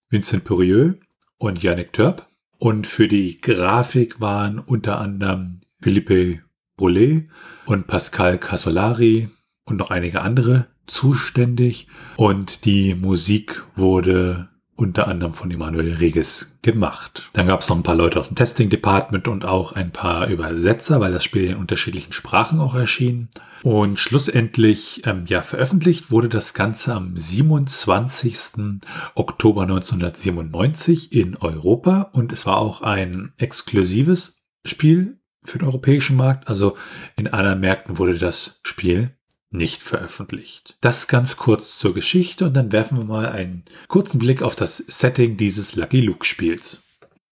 Vincent 0.10 0.46
Purieux 0.46 0.96
und 1.38 1.62
Yannick 1.62 1.94
Törp. 1.94 2.28
Und 2.58 2.88
für 2.88 3.08
die 3.08 3.42
Grafik 3.42 4.22
waren 4.22 4.60
unter 4.60 5.02
anderem 5.02 5.62
Philippe 5.82 6.40
Brulé 6.78 7.28
und 7.66 7.88
Pascal 7.88 8.38
Casolari 8.38 9.30
und 9.66 9.78
noch 9.78 9.90
einige 9.90 10.22
andere 10.22 10.68
zuständig. 10.88 11.88
Und 12.16 12.66
die 12.66 12.96
Musik 12.96 13.64
wurde 13.76 14.50
unter 14.76 15.08
anderem 15.08 15.34
von 15.34 15.52
Emanuel 15.52 15.94
Reges 15.94 16.58
gemacht. 16.62 17.30
Dann 17.34 17.48
gab 17.48 17.62
es 17.62 17.70
noch 17.70 17.76
ein 17.76 17.84
paar 17.84 17.96
Leute 17.96 18.20
aus 18.20 18.28
dem 18.28 18.36
Testing 18.36 18.70
Department 18.70 19.28
und 19.28 19.46
auch 19.46 19.74
ein 19.74 19.92
paar 19.92 20.28
Übersetzer, 20.28 21.00
weil 21.00 21.12
das 21.12 21.24
Spiel 21.24 21.46
in 21.46 21.58
unterschiedlichen 21.58 22.14
Sprachen 22.14 22.60
auch 22.60 22.76
erschien. 22.76 23.30
Und 23.62 23.98
schlussendlich, 23.98 25.04
ähm, 25.06 25.26
ja, 25.28 25.42
veröffentlicht 25.42 26.12
wurde 26.12 26.28
das 26.28 26.54
Ganze 26.54 26.94
am 26.94 27.16
27. 27.16 28.82
Oktober 29.16 29.62
1997 29.64 31.14
in 31.14 31.38
Europa 31.38 32.10
und 32.12 32.34
es 32.34 32.46
war 32.46 32.58
auch 32.58 32.82
ein 32.82 33.32
exklusives 33.38 34.44
Spiel 34.66 35.20
für 35.44 35.60
den 35.60 35.68
europäischen 35.68 36.18
Markt. 36.18 36.50
Also 36.50 36.76
in 37.16 37.28
anderen 37.28 37.62
Märkten 37.62 37.98
wurde 37.98 38.18
das 38.18 38.60
Spiel 38.64 39.16
nicht 39.54 39.82
veröffentlicht. 39.82 40.76
Das 40.82 41.08
ganz 41.08 41.38
kurz 41.38 41.78
zur 41.78 41.94
Geschichte 41.94 42.46
und 42.46 42.54
dann 42.54 42.72
werfen 42.72 42.98
wir 42.98 43.06
mal 43.06 43.28
einen 43.28 43.64
kurzen 43.88 44.20
Blick 44.20 44.42
auf 44.42 44.56
das 44.56 44.78
Setting 44.78 45.38
dieses 45.38 45.76
Lucky 45.76 46.02
Luke 46.02 46.26
Spiels. 46.26 46.82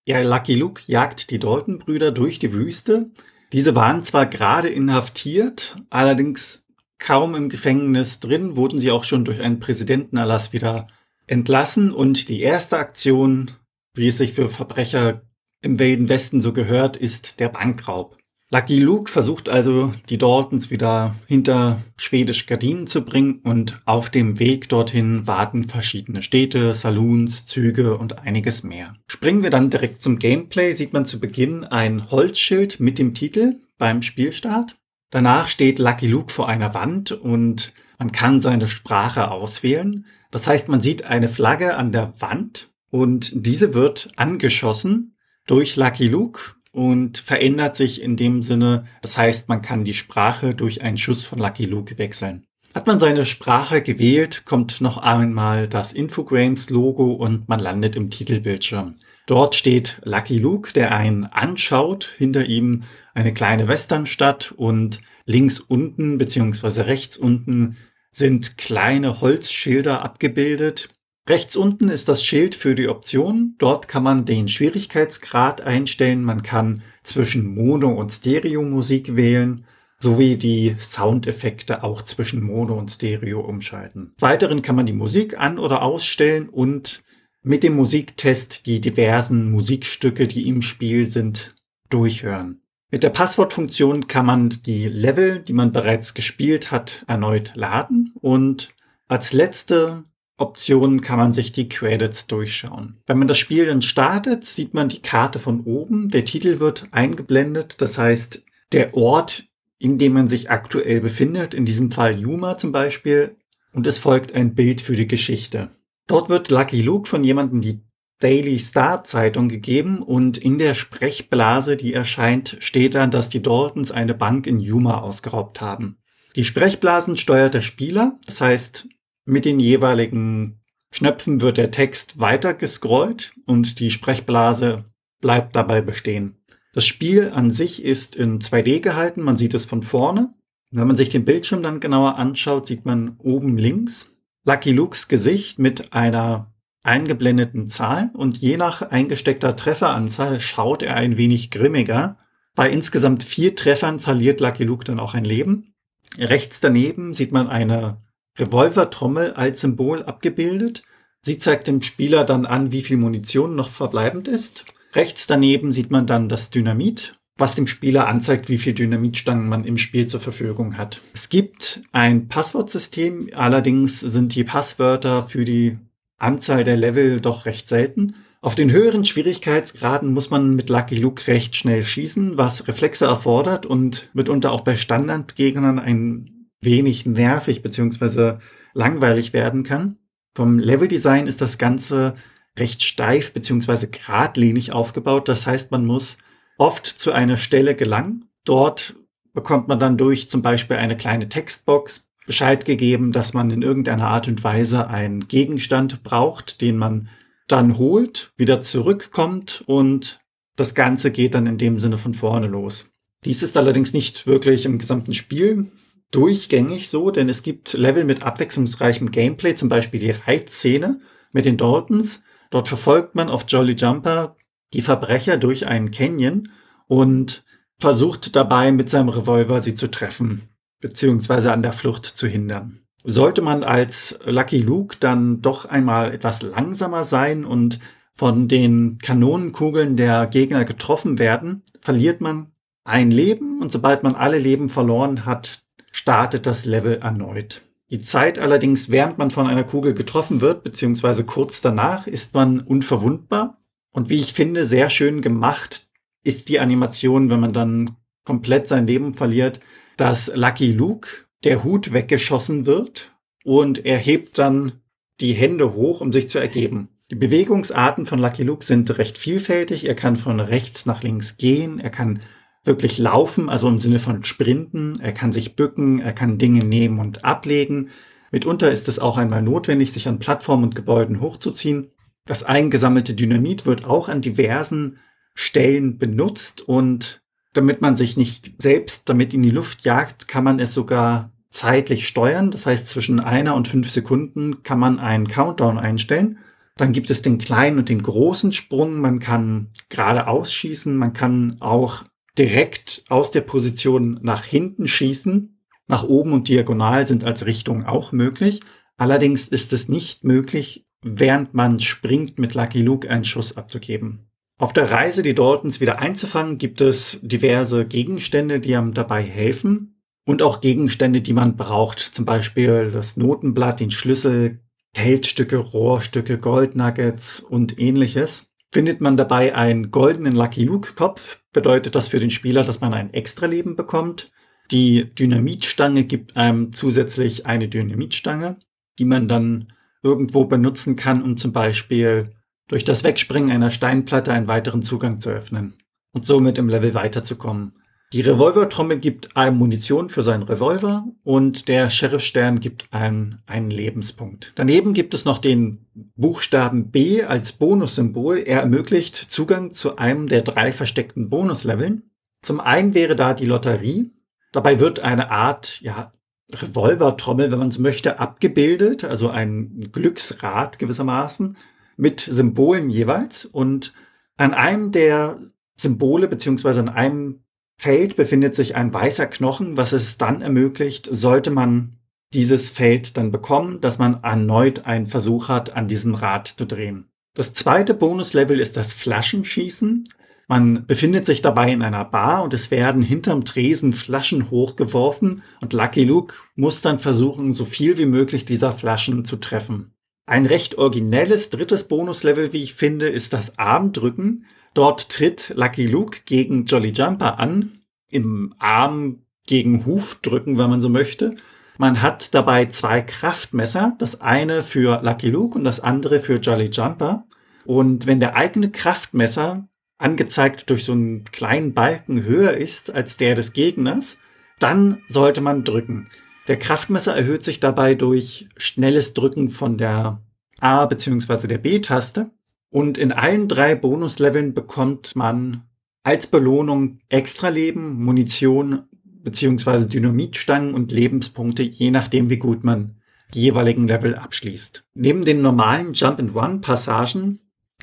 Ja, 0.05 0.21
Lucky 0.21 0.55
Luke 0.55 0.81
jagt 0.87 1.29
die 1.29 1.39
Dalton-Brüder 1.39 2.11
durch 2.11 2.39
die 2.39 2.53
Wüste. 2.53 3.11
Diese 3.53 3.75
waren 3.75 4.03
zwar 4.03 4.25
gerade 4.25 4.69
inhaftiert, 4.69 5.75
allerdings 5.89 6.63
kaum 6.99 7.35
im 7.35 7.49
Gefängnis 7.49 8.19
drin, 8.19 8.55
wurden 8.55 8.79
sie 8.79 8.91
auch 8.91 9.03
schon 9.03 9.25
durch 9.25 9.41
einen 9.41 9.59
Präsidentenerlass 9.59 10.53
wieder 10.53 10.87
entlassen 11.27 11.91
und 11.91 12.29
die 12.29 12.41
erste 12.41 12.77
Aktion, 12.77 13.51
wie 13.93 14.07
es 14.07 14.17
sich 14.17 14.33
für 14.33 14.49
Verbrecher 14.49 15.21
im 15.61 15.79
Wilden 15.79 16.09
Westen 16.09 16.41
so 16.41 16.53
gehört, 16.53 16.97
ist 16.97 17.39
der 17.39 17.49
Bankraub. 17.49 18.17
Lucky 18.53 18.79
Luke 18.79 19.09
versucht 19.09 19.47
also, 19.47 19.93
die 20.09 20.17
Daltons 20.17 20.69
wieder 20.71 21.15
hinter 21.25 21.81
schwedisch 21.95 22.47
Gardinen 22.47 22.85
zu 22.85 23.05
bringen 23.05 23.39
und 23.43 23.79
auf 23.85 24.09
dem 24.09 24.39
Weg 24.39 24.67
dorthin 24.67 25.25
warten 25.25 25.69
verschiedene 25.69 26.21
Städte, 26.21 26.75
Saloons, 26.75 27.45
Züge 27.45 27.97
und 27.97 28.19
einiges 28.19 28.63
mehr. 28.63 28.93
Springen 29.07 29.41
wir 29.41 29.51
dann 29.51 29.69
direkt 29.69 30.01
zum 30.01 30.19
Gameplay, 30.19 30.73
sieht 30.73 30.91
man 30.91 31.05
zu 31.05 31.21
Beginn 31.21 31.63
ein 31.63 32.11
Holzschild 32.11 32.81
mit 32.81 32.99
dem 32.99 33.13
Titel 33.13 33.61
beim 33.77 34.01
Spielstart. 34.01 34.75
Danach 35.11 35.47
steht 35.47 35.79
Lucky 35.79 36.07
Luke 36.07 36.33
vor 36.33 36.49
einer 36.49 36.73
Wand 36.73 37.13
und 37.13 37.71
man 37.99 38.11
kann 38.11 38.41
seine 38.41 38.67
Sprache 38.67 39.31
auswählen. 39.31 40.05
Das 40.29 40.45
heißt, 40.45 40.67
man 40.67 40.81
sieht 40.81 41.05
eine 41.05 41.29
Flagge 41.29 41.77
an 41.77 41.93
der 41.93 42.15
Wand 42.19 42.69
und 42.89 43.31
diese 43.33 43.73
wird 43.73 44.09
angeschossen 44.17 45.15
durch 45.47 45.77
Lucky 45.77 46.07
Luke 46.07 46.55
und 46.71 47.17
verändert 47.17 47.75
sich 47.75 48.01
in 48.01 48.15
dem 48.15 48.43
Sinne. 48.43 48.85
Das 49.01 49.17
heißt, 49.17 49.49
man 49.49 49.61
kann 49.61 49.83
die 49.83 49.93
Sprache 49.93 50.55
durch 50.55 50.81
einen 50.81 50.97
Schuss 50.97 51.25
von 51.25 51.39
Lucky 51.39 51.65
Luke 51.65 51.97
wechseln. 51.97 52.45
Hat 52.73 52.87
man 52.87 52.99
seine 52.99 53.25
Sprache 53.25 53.81
gewählt, 53.81 54.43
kommt 54.45 54.79
noch 54.79 54.97
einmal 54.97 55.67
das 55.67 55.91
Infogrames-Logo 55.91 57.11
und 57.11 57.49
man 57.49 57.59
landet 57.59 57.97
im 57.97 58.09
Titelbildschirm. 58.09 58.95
Dort 59.27 59.55
steht 59.55 60.01
Lucky 60.03 60.37
Luke, 60.37 60.71
der 60.73 60.95
einen 60.95 61.25
anschaut, 61.25 62.13
hinter 62.17 62.45
ihm 62.45 62.83
eine 63.13 63.33
kleine 63.33 63.67
Westernstadt 63.67 64.53
und 64.55 65.01
links 65.25 65.59
unten 65.59 66.17
beziehungsweise 66.17 66.85
rechts 66.85 67.17
unten 67.17 67.77
sind 68.11 68.57
kleine 68.57 69.21
Holzschilder 69.21 70.01
abgebildet. 70.01 70.89
Rechts 71.27 71.55
unten 71.55 71.89
ist 71.89 72.07
das 72.07 72.23
Schild 72.23 72.55
für 72.55 72.73
die 72.75 72.87
Option. 72.87 73.55
Dort 73.59 73.87
kann 73.87 74.03
man 74.03 74.25
den 74.25 74.47
Schwierigkeitsgrad 74.47 75.61
einstellen. 75.61 76.23
Man 76.23 76.41
kann 76.41 76.81
zwischen 77.03 77.53
Mono- 77.53 77.93
und 77.93 78.11
Stereo-Musik 78.11 79.15
wählen 79.15 79.65
sowie 80.01 80.35
die 80.35 80.75
Soundeffekte 80.79 81.83
auch 81.83 82.01
zwischen 82.01 82.41
Mono 82.41 82.77
und 82.77 82.89
Stereo 82.89 83.39
umschalten. 83.39 84.13
Weiteren 84.19 84.63
kann 84.63 84.75
man 84.75 84.87
die 84.87 84.93
Musik 84.93 85.39
an- 85.39 85.59
oder 85.59 85.83
ausstellen 85.83 86.49
und 86.49 87.03
mit 87.43 87.63
dem 87.63 87.75
Musiktest 87.75 88.65
die 88.65 88.81
diversen 88.81 89.51
Musikstücke, 89.51 90.27
die 90.27 90.47
im 90.47 90.61
Spiel 90.61 91.07
sind, 91.07 91.55
durchhören. 91.89 92.61
Mit 92.91 93.03
der 93.03 93.09
Passwortfunktion 93.09 94.07
kann 94.07 94.25
man 94.25 94.49
die 94.65 94.87
Level, 94.87 95.39
die 95.39 95.53
man 95.53 95.71
bereits 95.71 96.13
gespielt 96.13 96.71
hat, 96.71 97.03
erneut 97.07 97.53
laden 97.55 98.13
und 98.19 98.69
als 99.07 99.33
letzte 99.33 100.03
Option 100.41 101.01
kann 101.01 101.19
man 101.19 101.33
sich 101.33 101.51
die 101.51 101.69
Credits 101.69 102.27
durchschauen. 102.27 102.97
Wenn 103.05 103.19
man 103.19 103.27
das 103.27 103.37
Spiel 103.37 103.67
dann 103.67 103.81
startet, 103.81 104.43
sieht 104.43 104.73
man 104.73 104.89
die 104.89 105.01
Karte 105.01 105.39
von 105.39 105.61
oben. 105.61 106.09
Der 106.09 106.25
Titel 106.25 106.59
wird 106.59 106.87
eingeblendet. 106.91 107.75
Das 107.81 107.97
heißt, 107.97 108.43
der 108.71 108.95
Ort, 108.95 109.45
in 109.79 109.97
dem 109.97 110.13
man 110.13 110.27
sich 110.27 110.49
aktuell 110.49 110.99
befindet, 110.99 111.53
in 111.53 111.65
diesem 111.65 111.91
Fall 111.91 112.19
Yuma 112.19 112.57
zum 112.57 112.71
Beispiel, 112.71 113.37
und 113.73 113.87
es 113.87 113.97
folgt 113.97 114.33
ein 114.33 114.53
Bild 114.53 114.81
für 114.81 114.95
die 114.95 115.07
Geschichte. 115.07 115.69
Dort 116.07 116.29
wird 116.29 116.49
Lucky 116.49 116.81
Luke 116.81 117.07
von 117.07 117.23
jemandem 117.23 117.61
die 117.61 117.83
Daily 118.19 118.59
Star 118.59 119.03
Zeitung 119.03 119.49
gegeben 119.49 120.01
und 120.01 120.37
in 120.37 120.57
der 120.57 120.73
Sprechblase, 120.73 121.77
die 121.77 121.93
erscheint, 121.93 122.57
steht 122.59 122.95
dann, 122.95 123.11
dass 123.11 123.29
die 123.29 123.41
Daltons 123.41 123.91
eine 123.91 124.13
Bank 124.13 124.45
in 124.45 124.59
Yuma 124.59 124.99
ausgeraubt 124.99 125.61
haben. 125.61 125.97
Die 126.35 126.45
Sprechblasen 126.45 127.17
steuert 127.17 127.53
der 127.53 127.61
Spieler, 127.61 128.19
das 128.25 128.39
heißt, 128.39 128.87
mit 129.31 129.45
den 129.45 129.61
jeweiligen 129.61 130.59
Knöpfen 130.91 131.39
wird 131.39 131.57
der 131.57 131.71
Text 131.71 132.19
weiter 132.19 132.53
gescrollt 132.53 133.33
und 133.45 133.79
die 133.79 133.89
Sprechblase 133.89 134.83
bleibt 135.21 135.55
dabei 135.55 135.81
bestehen. 135.81 136.35
Das 136.73 136.85
Spiel 136.85 137.29
an 137.29 137.49
sich 137.49 137.83
ist 137.83 138.17
in 138.17 138.41
2D 138.41 138.81
gehalten, 138.81 139.21
man 139.21 139.37
sieht 139.37 139.53
es 139.53 139.65
von 139.65 139.83
vorne. 139.83 140.33
Wenn 140.69 140.87
man 140.87 140.97
sich 140.97 141.07
den 141.07 141.23
Bildschirm 141.23 141.63
dann 141.63 141.79
genauer 141.79 142.17
anschaut, 142.17 142.67
sieht 142.67 142.85
man 142.85 143.15
oben 143.19 143.57
links 143.57 144.09
Lucky 144.43 144.73
Lukes 144.73 145.07
Gesicht 145.07 145.59
mit 145.59 145.93
einer 145.93 146.53
eingeblendeten 146.83 147.69
Zahl 147.69 148.09
und 148.13 148.37
je 148.37 148.57
nach 148.57 148.81
eingesteckter 148.81 149.55
Trefferanzahl 149.55 150.41
schaut 150.41 150.83
er 150.83 150.95
ein 150.95 151.15
wenig 151.15 151.51
grimmiger. 151.51 152.17
Bei 152.53 152.69
insgesamt 152.69 153.23
vier 153.23 153.55
Treffern 153.55 154.01
verliert 154.01 154.41
Lucky 154.41 154.65
Luke 154.65 154.83
dann 154.83 154.99
auch 154.99 155.13
ein 155.13 155.23
Leben. 155.23 155.73
Rechts 156.17 156.59
daneben 156.59 157.13
sieht 157.13 157.31
man 157.31 157.47
eine 157.47 158.01
Revolvertrommel 158.37 159.33
als 159.33 159.61
Symbol 159.61 160.03
abgebildet. 160.03 160.83
Sie 161.21 161.37
zeigt 161.37 161.67
dem 161.67 161.81
Spieler 161.81 162.23
dann 162.25 162.45
an, 162.45 162.71
wie 162.71 162.81
viel 162.81 162.97
Munition 162.97 163.55
noch 163.55 163.69
verbleibend 163.69 164.27
ist. 164.27 164.65
Rechts 164.93 165.27
daneben 165.27 165.73
sieht 165.73 165.91
man 165.91 166.07
dann 166.07 166.29
das 166.29 166.49
Dynamit, 166.49 167.15
was 167.37 167.55
dem 167.55 167.67
Spieler 167.67 168.07
anzeigt, 168.07 168.49
wie 168.49 168.57
viel 168.57 168.73
Dynamitstangen 168.73 169.47
man 169.47 169.63
im 169.63 169.77
Spiel 169.77 170.07
zur 170.07 170.19
Verfügung 170.19 170.77
hat. 170.77 171.01
Es 171.13 171.29
gibt 171.29 171.81
ein 171.91 172.27
Passwortsystem, 172.27 173.29
allerdings 173.33 173.99
sind 173.99 174.35
die 174.35 174.43
Passwörter 174.43 175.27
für 175.27 175.45
die 175.45 175.77
Anzahl 176.17 176.63
der 176.63 176.77
Level 176.77 177.19
doch 177.19 177.45
recht 177.45 177.67
selten. 177.67 178.15
Auf 178.41 178.55
den 178.55 178.71
höheren 178.71 179.05
Schwierigkeitsgraden 179.05 180.13
muss 180.13 180.29
man 180.29 180.55
mit 180.55 180.69
Lucky 180.69 180.95
Luke 180.95 181.27
recht 181.27 181.55
schnell 181.55 181.83
schießen, 181.83 182.37
was 182.37 182.67
Reflexe 182.67 183.05
erfordert 183.05 183.65
und 183.65 184.09
mitunter 184.13 184.51
auch 184.51 184.61
bei 184.61 184.75
Standardgegnern 184.75 185.77
ein 185.77 186.40
wenig 186.61 187.05
nervig 187.05 187.61
bzw. 187.61 188.37
langweilig 188.73 189.33
werden 189.33 189.63
kann. 189.63 189.97
Vom 190.35 190.59
Leveldesign 190.59 191.27
ist 191.27 191.41
das 191.41 191.57
Ganze 191.57 192.15
recht 192.57 192.83
steif 192.83 193.33
bzw. 193.33 193.87
geradlinig 193.87 194.71
aufgebaut. 194.71 195.27
Das 195.27 195.47
heißt, 195.47 195.71
man 195.71 195.85
muss 195.85 196.17
oft 196.57 196.85
zu 196.85 197.11
einer 197.11 197.37
Stelle 197.37 197.75
gelangen. 197.75 198.25
Dort 198.45 198.95
bekommt 199.33 199.67
man 199.67 199.79
dann 199.79 199.97
durch 199.97 200.29
zum 200.29 200.41
Beispiel 200.41 200.77
eine 200.77 200.97
kleine 200.97 201.29
Textbox 201.29 202.07
Bescheid 202.25 202.65
gegeben, 202.65 203.11
dass 203.11 203.33
man 203.33 203.49
in 203.49 203.61
irgendeiner 203.61 204.07
Art 204.07 204.27
und 204.27 204.43
Weise 204.43 204.87
einen 204.87 205.27
Gegenstand 205.27 206.03
braucht, 206.03 206.61
den 206.61 206.77
man 206.77 207.09
dann 207.47 207.77
holt, 207.77 208.31
wieder 208.37 208.61
zurückkommt 208.61 209.63
und 209.65 210.19
das 210.55 210.75
Ganze 210.75 211.11
geht 211.11 211.33
dann 211.33 211.47
in 211.47 211.57
dem 211.57 211.79
Sinne 211.79 211.97
von 211.97 212.13
vorne 212.13 212.47
los. 212.47 212.91
Dies 213.25 213.43
ist 213.43 213.57
allerdings 213.57 213.93
nicht 213.93 214.27
wirklich 214.27 214.65
im 214.65 214.77
gesamten 214.77 215.13
Spiel 215.13 215.71
durchgängig 216.11 216.89
so, 216.89 217.11
denn 217.11 217.29
es 217.29 217.43
gibt 217.43 217.73
Level 217.73 218.03
mit 218.03 218.23
abwechslungsreichem 218.23 219.11
Gameplay, 219.11 219.55
zum 219.55 219.69
Beispiel 219.69 219.99
die 219.99 220.11
Reitszene 220.11 220.99
mit 221.31 221.45
den 221.45 221.57
Daltons, 221.57 222.21
Dort 222.51 222.67
verfolgt 222.67 223.15
man 223.15 223.29
auf 223.29 223.45
Jolly 223.47 223.73
Jumper 223.73 224.35
die 224.73 224.83
Verbrecher 224.83 225.37
durch 225.37 225.67
einen 225.67 225.89
Canyon 225.89 226.49
und 226.87 227.43
versucht 227.79 228.35
dabei 228.35 228.71
mit 228.71 228.89
seinem 228.89 229.09
Revolver 229.09 229.61
sie 229.61 229.73
zu 229.73 229.89
treffen, 229.89 230.49
beziehungsweise 230.79 231.51
an 231.51 231.63
der 231.63 231.73
Flucht 231.73 232.05
zu 232.05 232.27
hindern. 232.27 232.81
Sollte 233.03 233.41
man 233.41 233.63
als 233.63 234.19
Lucky 234.25 234.59
Luke 234.59 234.97
dann 234.99 235.41
doch 235.41 235.65
einmal 235.65 236.13
etwas 236.13 236.43
langsamer 236.43 237.05
sein 237.05 237.45
und 237.45 237.79
von 238.13 238.47
den 238.47 238.99
Kanonenkugeln 238.99 239.97
der 239.97 240.27
Gegner 240.27 240.65
getroffen 240.65 241.17
werden, 241.17 241.63
verliert 241.79 242.21
man 242.21 242.51
ein 242.83 243.09
Leben 243.09 243.61
und 243.61 243.71
sobald 243.71 244.03
man 244.03 244.13
alle 244.13 244.37
Leben 244.37 244.69
verloren 244.69 245.25
hat, 245.25 245.63
startet 245.91 246.47
das 246.47 246.65
Level 246.65 246.97
erneut. 246.97 247.61
Die 247.89 248.01
Zeit 248.01 248.39
allerdings, 248.39 248.89
während 248.89 249.17
man 249.17 249.31
von 249.31 249.47
einer 249.47 249.65
Kugel 249.65 249.93
getroffen 249.93 250.39
wird, 250.39 250.63
beziehungsweise 250.63 251.25
kurz 251.25 251.61
danach, 251.61 252.07
ist 252.07 252.33
man 252.33 252.61
unverwundbar. 252.61 253.61
Und 253.91 254.09
wie 254.09 254.21
ich 254.21 254.33
finde, 254.33 254.65
sehr 254.65 254.89
schön 254.89 255.21
gemacht 255.21 255.89
ist 256.23 256.47
die 256.47 256.59
Animation, 256.59 257.29
wenn 257.29 257.41
man 257.41 257.51
dann 257.51 257.97
komplett 258.23 258.67
sein 258.67 258.87
Leben 258.87 259.13
verliert, 259.13 259.59
dass 259.97 260.31
Lucky 260.33 260.71
Luke 260.71 261.09
der 261.43 261.63
Hut 261.63 261.91
weggeschossen 261.91 262.65
wird 262.65 263.11
und 263.43 263.85
er 263.85 263.97
hebt 263.97 264.37
dann 264.37 264.81
die 265.19 265.33
Hände 265.33 265.73
hoch, 265.73 266.01
um 266.01 266.11
sich 266.11 266.29
zu 266.29 266.39
ergeben. 266.39 266.89
Die 267.09 267.15
Bewegungsarten 267.15 268.05
von 268.05 268.19
Lucky 268.19 268.43
Luke 268.43 268.63
sind 268.63 268.97
recht 268.97 269.17
vielfältig. 269.17 269.85
Er 269.87 269.95
kann 269.95 270.15
von 270.15 270.39
rechts 270.39 270.85
nach 270.85 271.03
links 271.03 271.35
gehen, 271.35 271.79
er 271.79 271.89
kann 271.89 272.21
wirklich 272.63 272.97
laufen, 272.97 273.49
also 273.49 273.67
im 273.67 273.79
Sinne 273.79 273.99
von 273.99 274.23
sprinten. 274.23 274.93
Er 274.99 275.13
kann 275.13 275.31
sich 275.31 275.55
bücken, 275.55 275.99
er 275.99 276.13
kann 276.13 276.37
Dinge 276.37 276.63
nehmen 276.63 276.99
und 276.99 277.25
ablegen. 277.25 277.89
Mitunter 278.31 278.71
ist 278.71 278.87
es 278.87 278.99
auch 278.99 279.17
einmal 279.17 279.41
notwendig, 279.41 279.91
sich 279.91 280.07
an 280.07 280.19
Plattformen 280.19 280.63
und 280.63 280.75
Gebäuden 280.75 281.19
hochzuziehen. 281.19 281.91
Das 282.25 282.43
eingesammelte 282.43 283.13
Dynamit 283.13 283.65
wird 283.65 283.83
auch 283.85 284.09
an 284.09 284.21
diversen 284.21 284.99
Stellen 285.33 285.97
benutzt 285.97 286.61
und 286.61 287.21
damit 287.53 287.81
man 287.81 287.95
sich 287.95 288.15
nicht 288.15 288.53
selbst 288.61 289.09
damit 289.09 289.33
in 289.33 289.43
die 289.43 289.49
Luft 289.49 289.83
jagt, 289.83 290.27
kann 290.27 290.43
man 290.43 290.59
es 290.59 290.73
sogar 290.73 291.31
zeitlich 291.49 292.07
steuern. 292.07 292.51
Das 292.51 292.65
heißt, 292.65 292.87
zwischen 292.87 293.19
einer 293.19 293.55
und 293.55 293.67
fünf 293.67 293.89
Sekunden 293.89 294.63
kann 294.63 294.79
man 294.79 294.99
einen 294.99 295.27
Countdown 295.27 295.77
einstellen. 295.77 296.39
Dann 296.77 296.93
gibt 296.93 297.09
es 297.09 297.21
den 297.21 297.37
kleinen 297.37 297.79
und 297.79 297.89
den 297.89 298.01
großen 298.01 298.53
Sprung. 298.53 299.01
Man 299.01 299.19
kann 299.19 299.67
geradeaus 299.89 300.53
schießen. 300.53 300.95
Man 300.95 301.11
kann 301.11 301.57
auch 301.59 302.05
direkt 302.37 303.03
aus 303.09 303.31
der 303.31 303.41
Position 303.41 304.19
nach 304.21 304.43
hinten 304.43 304.87
schießen. 304.87 305.57
Nach 305.87 306.03
oben 306.03 306.33
und 306.33 306.47
diagonal 306.47 307.07
sind 307.07 307.23
als 307.23 307.45
Richtung 307.45 307.85
auch 307.85 308.11
möglich. 308.11 308.61
Allerdings 308.97 309.47
ist 309.47 309.73
es 309.73 309.89
nicht 309.89 310.23
möglich, 310.23 310.85
während 311.03 311.53
man 311.53 311.79
springt, 311.79 312.39
mit 312.39 312.53
Lucky 312.53 312.81
Luke 312.81 313.09
einen 313.09 313.25
Schuss 313.25 313.57
abzugeben. 313.57 314.27
Auf 314.57 314.73
der 314.73 314.91
Reise, 314.91 315.23
die 315.23 315.33
Daltons 315.33 315.81
wieder 315.81 315.99
einzufangen, 315.99 316.59
gibt 316.59 316.81
es 316.81 317.19
diverse 317.23 317.85
Gegenstände, 317.85 318.59
die 318.59 318.75
einem 318.75 318.93
dabei 318.93 319.23
helfen. 319.23 320.01
Und 320.23 320.43
auch 320.43 320.61
Gegenstände, 320.61 321.21
die 321.21 321.33
man 321.33 321.57
braucht. 321.57 321.99
Zum 321.99 322.25
Beispiel 322.25 322.91
das 322.91 323.17
Notenblatt, 323.17 323.79
den 323.79 323.89
Schlüssel, 323.89 324.59
Geldstücke, 324.93 325.57
Rohrstücke, 325.57 326.37
Goldnuggets 326.37 327.39
und 327.39 327.79
ähnliches. 327.79 328.50
Findet 328.71 329.01
man 329.01 329.17
dabei 329.17 329.53
einen 329.53 329.91
goldenen 329.91 330.33
Lucky 330.33 330.63
Luke 330.63 330.93
Kopf, 330.93 331.41
bedeutet 331.51 331.95
das 331.95 332.07
für 332.07 332.19
den 332.19 332.29
Spieler, 332.29 332.63
dass 332.63 332.79
man 332.79 332.93
ein 332.93 333.13
Extra-Leben 333.13 333.75
bekommt. 333.75 334.31
Die 334.71 335.13
Dynamitstange 335.13 336.05
gibt 336.05 336.37
einem 336.37 336.71
zusätzlich 336.71 337.45
eine 337.45 337.67
Dynamitstange, 337.67 338.57
die 338.97 339.05
man 339.05 339.27
dann 339.27 339.67
irgendwo 340.03 340.45
benutzen 340.45 340.95
kann, 340.95 341.21
um 341.21 341.35
zum 341.35 341.51
Beispiel 341.51 342.33
durch 342.69 342.85
das 342.85 343.03
Wegspringen 343.03 343.51
einer 343.51 343.71
Steinplatte 343.71 344.31
einen 344.31 344.47
weiteren 344.47 344.81
Zugang 344.81 345.19
zu 345.19 345.29
öffnen 345.29 345.75
und 346.13 346.25
somit 346.25 346.57
im 346.57 346.69
Level 346.69 346.93
weiterzukommen. 346.93 347.80
Die 348.13 348.19
Revolvertrommel 348.19 348.99
gibt 348.99 349.37
einem 349.37 349.57
Munition 349.57 350.09
für 350.09 350.21
seinen 350.21 350.43
Revolver 350.43 351.05
und 351.23 351.69
der 351.69 351.89
Sheriffstern 351.89 352.59
gibt 352.59 352.91
einem 352.91 353.39
einen 353.45 353.71
Lebenspunkt. 353.71 354.51
Daneben 354.55 354.93
gibt 354.93 355.13
es 355.13 355.23
noch 355.23 355.37
den 355.37 355.85
Buchstaben 356.17 356.91
B 356.91 357.23
als 357.23 357.53
Bonussymbol. 357.53 358.39
Er 358.39 358.61
ermöglicht 358.61 359.15
Zugang 359.15 359.71
zu 359.71 359.95
einem 359.95 360.27
der 360.27 360.41
drei 360.41 360.73
versteckten 360.73 361.29
Bonusleveln. 361.29 362.11
Zum 362.41 362.59
einen 362.59 362.95
wäre 362.95 363.15
da 363.15 363.33
die 363.33 363.45
Lotterie. 363.45 364.11
Dabei 364.51 364.81
wird 364.81 364.99
eine 364.99 365.31
Art, 365.31 365.79
ja, 365.79 366.11
Revolvertrommel, 366.53 367.49
wenn 367.49 367.59
man 367.59 367.71
so 367.71 367.81
möchte, 367.81 368.19
abgebildet, 368.19 369.05
also 369.05 369.29
ein 369.29 369.87
Glücksrad 369.93 370.79
gewissermaßen 370.79 371.55
mit 371.95 372.19
Symbolen 372.19 372.89
jeweils 372.89 373.45
und 373.45 373.93
an 374.35 374.53
einem 374.53 374.91
der 374.91 375.39
Symbole 375.77 376.27
beziehungsweise 376.27 376.81
an 376.81 376.89
einem 376.89 377.43
Feld 377.81 378.15
befindet 378.15 378.53
sich 378.53 378.75
ein 378.75 378.93
weißer 378.93 379.25
Knochen, 379.25 379.75
was 379.75 379.91
es 379.91 380.19
dann 380.19 380.43
ermöglicht, 380.43 381.09
sollte 381.11 381.49
man 381.49 381.97
dieses 382.31 382.69
Feld 382.69 383.17
dann 383.17 383.31
bekommen, 383.31 383.81
dass 383.81 383.97
man 383.97 384.23
erneut 384.23 384.85
einen 384.85 385.07
Versuch 385.07 385.49
hat, 385.49 385.75
an 385.75 385.87
diesem 385.87 386.13
Rad 386.13 386.47
zu 386.47 386.67
drehen. 386.67 387.09
Das 387.33 387.53
zweite 387.53 387.95
Bonuslevel 387.95 388.59
ist 388.59 388.77
das 388.77 388.93
Flaschenschießen. 388.93 390.07
Man 390.47 390.85
befindet 390.85 391.25
sich 391.25 391.41
dabei 391.41 391.71
in 391.71 391.81
einer 391.81 392.05
Bar 392.05 392.43
und 392.43 392.53
es 392.53 392.69
werden 392.69 393.01
hinterm 393.01 393.45
Tresen 393.45 393.93
Flaschen 393.93 394.51
hochgeworfen 394.51 395.41
und 395.59 395.73
Lucky 395.73 396.03
Luke 396.03 396.35
muss 396.53 396.81
dann 396.81 396.99
versuchen, 396.99 397.55
so 397.55 397.65
viel 397.65 397.97
wie 397.97 398.05
möglich 398.05 398.45
dieser 398.45 398.73
Flaschen 398.73 399.25
zu 399.25 399.37
treffen. 399.37 399.95
Ein 400.31 400.45
recht 400.45 400.77
originelles 400.77 401.49
drittes 401.49 401.89
Bonuslevel, 401.89 402.53
wie 402.53 402.63
ich 402.63 402.73
finde, 402.73 403.09
ist 403.09 403.33
das 403.33 403.59
Armdrücken. 403.59 404.45
Dort 404.73 405.09
tritt 405.09 405.51
Lucky 405.57 405.85
Luke 405.85 406.19
gegen 406.23 406.63
Jolly 406.67 406.91
Jumper 406.91 407.37
an, 407.37 407.81
im 408.07 408.55
Arm 408.57 409.25
gegen 409.45 409.85
Huf 409.85 410.21
drücken, 410.21 410.57
wenn 410.57 410.69
man 410.69 410.79
so 410.79 410.87
möchte. 410.87 411.35
Man 411.77 412.01
hat 412.01 412.33
dabei 412.33 412.67
zwei 412.67 413.01
Kraftmesser, 413.01 413.97
das 413.99 414.21
eine 414.21 414.63
für 414.63 415.01
Lucky 415.03 415.29
Luke 415.29 415.57
und 415.57 415.65
das 415.65 415.81
andere 415.81 416.21
für 416.21 416.37
Jolly 416.37 416.69
Jumper. 416.69 417.25
Und 417.65 418.07
wenn 418.07 418.21
der 418.21 418.37
eigene 418.37 418.71
Kraftmesser 418.71 419.67
angezeigt 419.97 420.69
durch 420.69 420.85
so 420.85 420.93
einen 420.93 421.25
kleinen 421.25 421.73
Balken 421.73 422.23
höher 422.23 422.53
ist 422.53 422.89
als 422.89 423.17
der 423.17 423.35
des 423.35 423.51
Gegners, 423.51 424.17
dann 424.59 425.01
sollte 425.09 425.41
man 425.41 425.65
drücken. 425.65 426.07
Der 426.47 426.57
Kraftmesser 426.57 427.15
erhöht 427.15 427.43
sich 427.43 427.59
dabei 427.59 427.95
durch 427.95 428.47
schnelles 428.57 429.13
Drücken 429.13 429.49
von 429.49 429.77
der 429.77 430.21
A- 430.59 430.85
bzw. 430.85 431.47
der 431.47 431.57
B-Taste. 431.57 432.31
Und 432.69 432.97
in 432.97 433.11
allen 433.11 433.47
drei 433.47 433.75
Bonusleveln 433.75 434.53
bekommt 434.53 435.15
man 435.15 435.63
als 436.03 436.27
Belohnung 436.27 436.99
Extraleben, 437.09 438.01
Munition 438.01 438.83
bzw. 439.03 439.85
Dynamitstangen 439.85 440.73
und 440.73 440.91
Lebenspunkte, 440.91 441.63
je 441.63 441.91
nachdem 441.91 442.29
wie 442.29 442.37
gut 442.37 442.63
man 442.63 442.95
die 443.33 443.41
jeweiligen 443.41 443.87
Level 443.87 444.15
abschließt. 444.15 444.83
Neben 444.93 445.21
den 445.21 445.41
normalen 445.41 445.93
Jump-and-Run-Passagen 445.93 447.39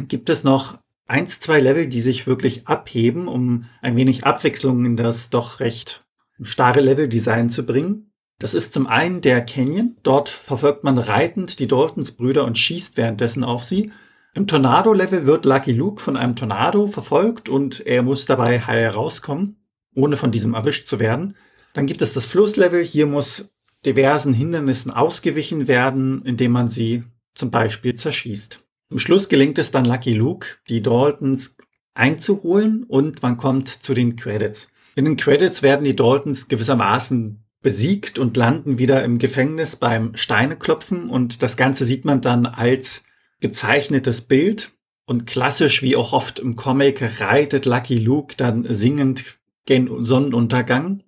gibt 0.08 0.30
es 0.30 0.44
noch 0.44 0.78
eins, 1.06 1.40
zwei 1.40 1.60
Level, 1.60 1.86
die 1.86 2.00
sich 2.00 2.26
wirklich 2.26 2.66
abheben, 2.66 3.28
um 3.28 3.64
ein 3.80 3.96
wenig 3.96 4.24
Abwechslung 4.24 4.84
in 4.84 4.96
das 4.96 5.30
doch 5.30 5.60
recht 5.60 6.04
starre 6.42 6.80
Level-Design 6.80 7.50
zu 7.50 7.64
bringen. 7.64 8.07
Das 8.40 8.54
ist 8.54 8.72
zum 8.72 8.86
einen 8.86 9.20
der 9.20 9.44
Canyon. 9.44 9.96
Dort 10.04 10.28
verfolgt 10.28 10.84
man 10.84 10.98
reitend 10.98 11.58
die 11.58 11.66
Daltons-Brüder 11.66 12.44
und 12.44 12.56
schießt 12.56 12.96
währenddessen 12.96 13.42
auf 13.42 13.64
sie. 13.64 13.90
Im 14.32 14.46
Tornado-Level 14.46 15.26
wird 15.26 15.44
Lucky 15.44 15.72
Luke 15.72 16.00
von 16.00 16.16
einem 16.16 16.36
Tornado 16.36 16.86
verfolgt 16.86 17.48
und 17.48 17.84
er 17.84 18.02
muss 18.02 18.26
dabei 18.26 18.60
heil 18.60 18.82
herauskommen, 18.82 19.56
ohne 19.94 20.16
von 20.16 20.30
diesem 20.30 20.54
erwischt 20.54 20.88
zu 20.88 21.00
werden. 21.00 21.34
Dann 21.74 21.86
gibt 21.86 22.00
es 22.00 22.12
das 22.12 22.26
Flusslevel. 22.26 22.84
Hier 22.84 23.06
muss 23.06 23.48
diversen 23.84 24.34
Hindernissen 24.34 24.92
ausgewichen 24.92 25.66
werden, 25.66 26.22
indem 26.24 26.52
man 26.52 26.68
sie 26.68 27.02
zum 27.34 27.50
Beispiel 27.50 27.94
zerschießt. 27.94 28.64
Zum 28.90 28.98
Schluss 29.00 29.28
gelingt 29.28 29.58
es 29.58 29.72
dann 29.72 29.84
Lucky 29.84 30.14
Luke, 30.14 30.46
die 30.68 30.80
Daltons 30.80 31.56
einzuholen 31.94 32.84
und 32.84 33.22
man 33.22 33.36
kommt 33.36 33.68
zu 33.68 33.94
den 33.94 34.14
Credits. 34.14 34.70
In 34.94 35.04
den 35.04 35.16
Credits 35.16 35.62
werden 35.62 35.84
die 35.84 35.96
Daltons 35.96 36.46
gewissermaßen 36.46 37.44
besiegt 37.60 38.18
und 38.18 38.36
landen 38.36 38.78
wieder 38.78 39.04
im 39.04 39.18
Gefängnis 39.18 39.76
beim 39.76 40.14
Steineklopfen 40.14 41.10
und 41.10 41.42
das 41.42 41.56
Ganze 41.56 41.84
sieht 41.84 42.04
man 42.04 42.20
dann 42.20 42.46
als 42.46 43.02
gezeichnetes 43.40 44.22
Bild 44.22 44.72
und 45.06 45.26
klassisch 45.26 45.82
wie 45.82 45.96
auch 45.96 46.12
oft 46.12 46.38
im 46.38 46.54
Comic 46.54 47.20
reitet 47.20 47.64
Lucky 47.64 47.98
Luke 47.98 48.34
dann 48.36 48.66
singend 48.68 49.38
gen 49.64 50.04
Sonnenuntergang. 50.04 51.02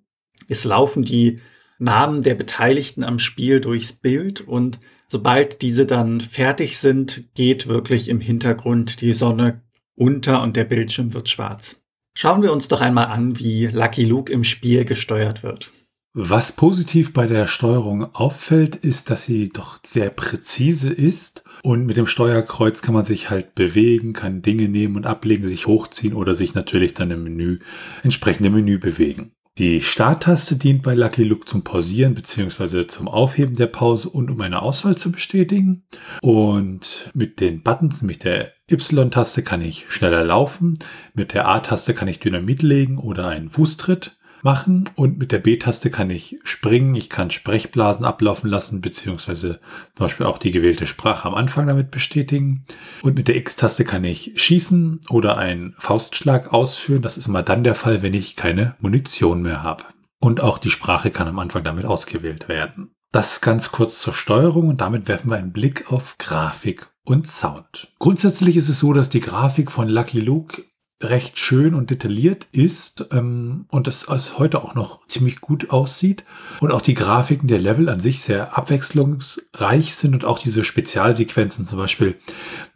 Es 0.49 0.63
laufen 0.63 1.03
die 1.03 1.39
Namen 1.79 2.21
der 2.21 2.35
Beteiligten 2.35 3.03
am 3.03 3.19
Spiel 3.19 3.59
durchs 3.59 3.93
Bild 3.93 4.41
und 4.41 4.79
sobald 5.07 5.61
diese 5.61 5.85
dann 5.85 6.21
fertig 6.21 6.77
sind, 6.77 7.33
geht 7.33 7.67
wirklich 7.67 8.07
im 8.07 8.19
Hintergrund 8.19 9.01
die 9.01 9.13
Sonne 9.13 9.61
unter 9.95 10.41
und 10.41 10.55
der 10.55 10.65
Bildschirm 10.65 11.13
wird 11.13 11.29
schwarz. 11.29 11.81
Schauen 12.13 12.43
wir 12.43 12.51
uns 12.51 12.67
doch 12.67 12.81
einmal 12.81 13.05
an, 13.05 13.39
wie 13.39 13.67
Lucky 13.67 14.05
Luke 14.05 14.31
im 14.31 14.43
Spiel 14.43 14.83
gesteuert 14.83 15.43
wird. 15.43 15.71
Was 16.13 16.51
positiv 16.51 17.13
bei 17.13 17.25
der 17.25 17.47
Steuerung 17.47 18.13
auffällt, 18.13 18.75
ist, 18.75 19.09
dass 19.09 19.23
sie 19.23 19.47
doch 19.47 19.79
sehr 19.85 20.09
präzise 20.09 20.89
ist 20.89 21.45
und 21.63 21.85
mit 21.85 21.95
dem 21.95 22.05
Steuerkreuz 22.05 22.81
kann 22.81 22.93
man 22.93 23.05
sich 23.05 23.29
halt 23.29 23.55
bewegen, 23.55 24.11
kann 24.11 24.41
Dinge 24.41 24.67
nehmen 24.67 24.97
und 24.97 25.05
ablegen, 25.05 25.47
sich 25.47 25.67
hochziehen 25.67 26.13
oder 26.13 26.35
sich 26.35 26.53
natürlich 26.53 26.93
dann 26.93 27.11
im 27.11 27.23
Menü, 27.23 27.59
entsprechende 28.03 28.49
Menü 28.49 28.77
bewegen. 28.77 29.31
Die 29.57 29.79
Starttaste 29.79 30.57
dient 30.57 30.83
bei 30.83 30.95
Lucky 30.95 31.23
Look 31.23 31.47
zum 31.47 31.63
Pausieren 31.63 32.13
bzw. 32.13 32.87
zum 32.87 33.07
Aufheben 33.07 33.55
der 33.55 33.67
Pause 33.67 34.09
und 34.09 34.29
um 34.31 34.41
eine 34.41 34.61
Auswahl 34.61 34.97
zu 34.97 35.13
bestätigen. 35.13 35.83
Und 36.21 37.09
mit 37.13 37.39
den 37.39 37.61
Buttons, 37.61 38.01
mit 38.01 38.25
der 38.25 38.51
Y-Taste 38.69 39.43
kann 39.43 39.61
ich 39.61 39.85
schneller 39.89 40.25
laufen, 40.25 40.77
mit 41.13 41.33
der 41.33 41.47
A-Taste 41.47 41.93
kann 41.93 42.07
ich 42.09 42.19
Dynamit 42.19 42.63
legen 42.63 42.97
oder 42.97 43.27
einen 43.27 43.49
Fußtritt 43.49 44.17
machen 44.43 44.89
und 44.95 45.17
mit 45.17 45.31
der 45.31 45.39
B-Taste 45.39 45.89
kann 45.89 46.09
ich 46.09 46.39
springen, 46.43 46.95
ich 46.95 47.09
kann 47.09 47.31
Sprechblasen 47.31 48.05
ablaufen 48.05 48.49
lassen, 48.49 48.81
beziehungsweise 48.81 49.59
zum 49.95 50.05
Beispiel 50.05 50.25
auch 50.25 50.37
die 50.37 50.51
gewählte 50.51 50.87
Sprache 50.87 51.27
am 51.27 51.35
Anfang 51.35 51.67
damit 51.67 51.91
bestätigen. 51.91 52.63
Und 53.01 53.15
mit 53.15 53.27
der 53.27 53.35
X-Taste 53.37 53.83
kann 53.83 54.03
ich 54.03 54.33
schießen 54.35 55.01
oder 55.09 55.37
einen 55.37 55.75
Faustschlag 55.77 56.53
ausführen. 56.53 57.01
Das 57.01 57.17
ist 57.17 57.27
immer 57.27 57.43
dann 57.43 57.63
der 57.63 57.75
Fall, 57.75 58.01
wenn 58.01 58.13
ich 58.13 58.35
keine 58.35 58.75
Munition 58.79 59.41
mehr 59.41 59.63
habe. 59.63 59.83
Und 60.19 60.41
auch 60.41 60.57
die 60.57 60.69
Sprache 60.69 61.11
kann 61.11 61.27
am 61.27 61.39
Anfang 61.39 61.63
damit 61.63 61.85
ausgewählt 61.85 62.47
werden. 62.47 62.91
Das 63.11 63.41
ganz 63.41 63.71
kurz 63.71 63.99
zur 63.99 64.13
Steuerung 64.13 64.69
und 64.69 64.79
damit 64.79 65.07
werfen 65.07 65.29
wir 65.29 65.37
einen 65.37 65.51
Blick 65.51 65.91
auf 65.91 66.17
Grafik 66.17 66.87
und 67.03 67.27
Sound. 67.27 67.91
Grundsätzlich 67.99 68.55
ist 68.55 68.69
es 68.69 68.79
so, 68.79 68.93
dass 68.93 69.09
die 69.09 69.19
Grafik 69.19 69.71
von 69.71 69.89
Lucky 69.89 70.19
Luke 70.19 70.63
recht 71.01 71.39
schön 71.39 71.73
und 71.73 71.89
detailliert 71.89 72.47
ist 72.51 73.07
ähm, 73.11 73.65
und 73.69 73.87
es 73.87 74.07
als 74.07 74.37
heute 74.37 74.63
auch 74.63 74.75
noch 74.75 75.07
ziemlich 75.07 75.41
gut 75.41 75.69
aussieht 75.71 76.23
und 76.59 76.71
auch 76.71 76.81
die 76.81 76.93
Grafiken 76.93 77.47
der 77.47 77.59
Level 77.59 77.89
an 77.89 77.99
sich 77.99 78.21
sehr 78.21 78.57
abwechslungsreich 78.57 79.95
sind 79.95 80.13
und 80.13 80.25
auch 80.25 80.39
diese 80.39 80.63
Spezialsequenzen, 80.63 81.67
zum 81.67 81.77
Beispiel 81.77 82.15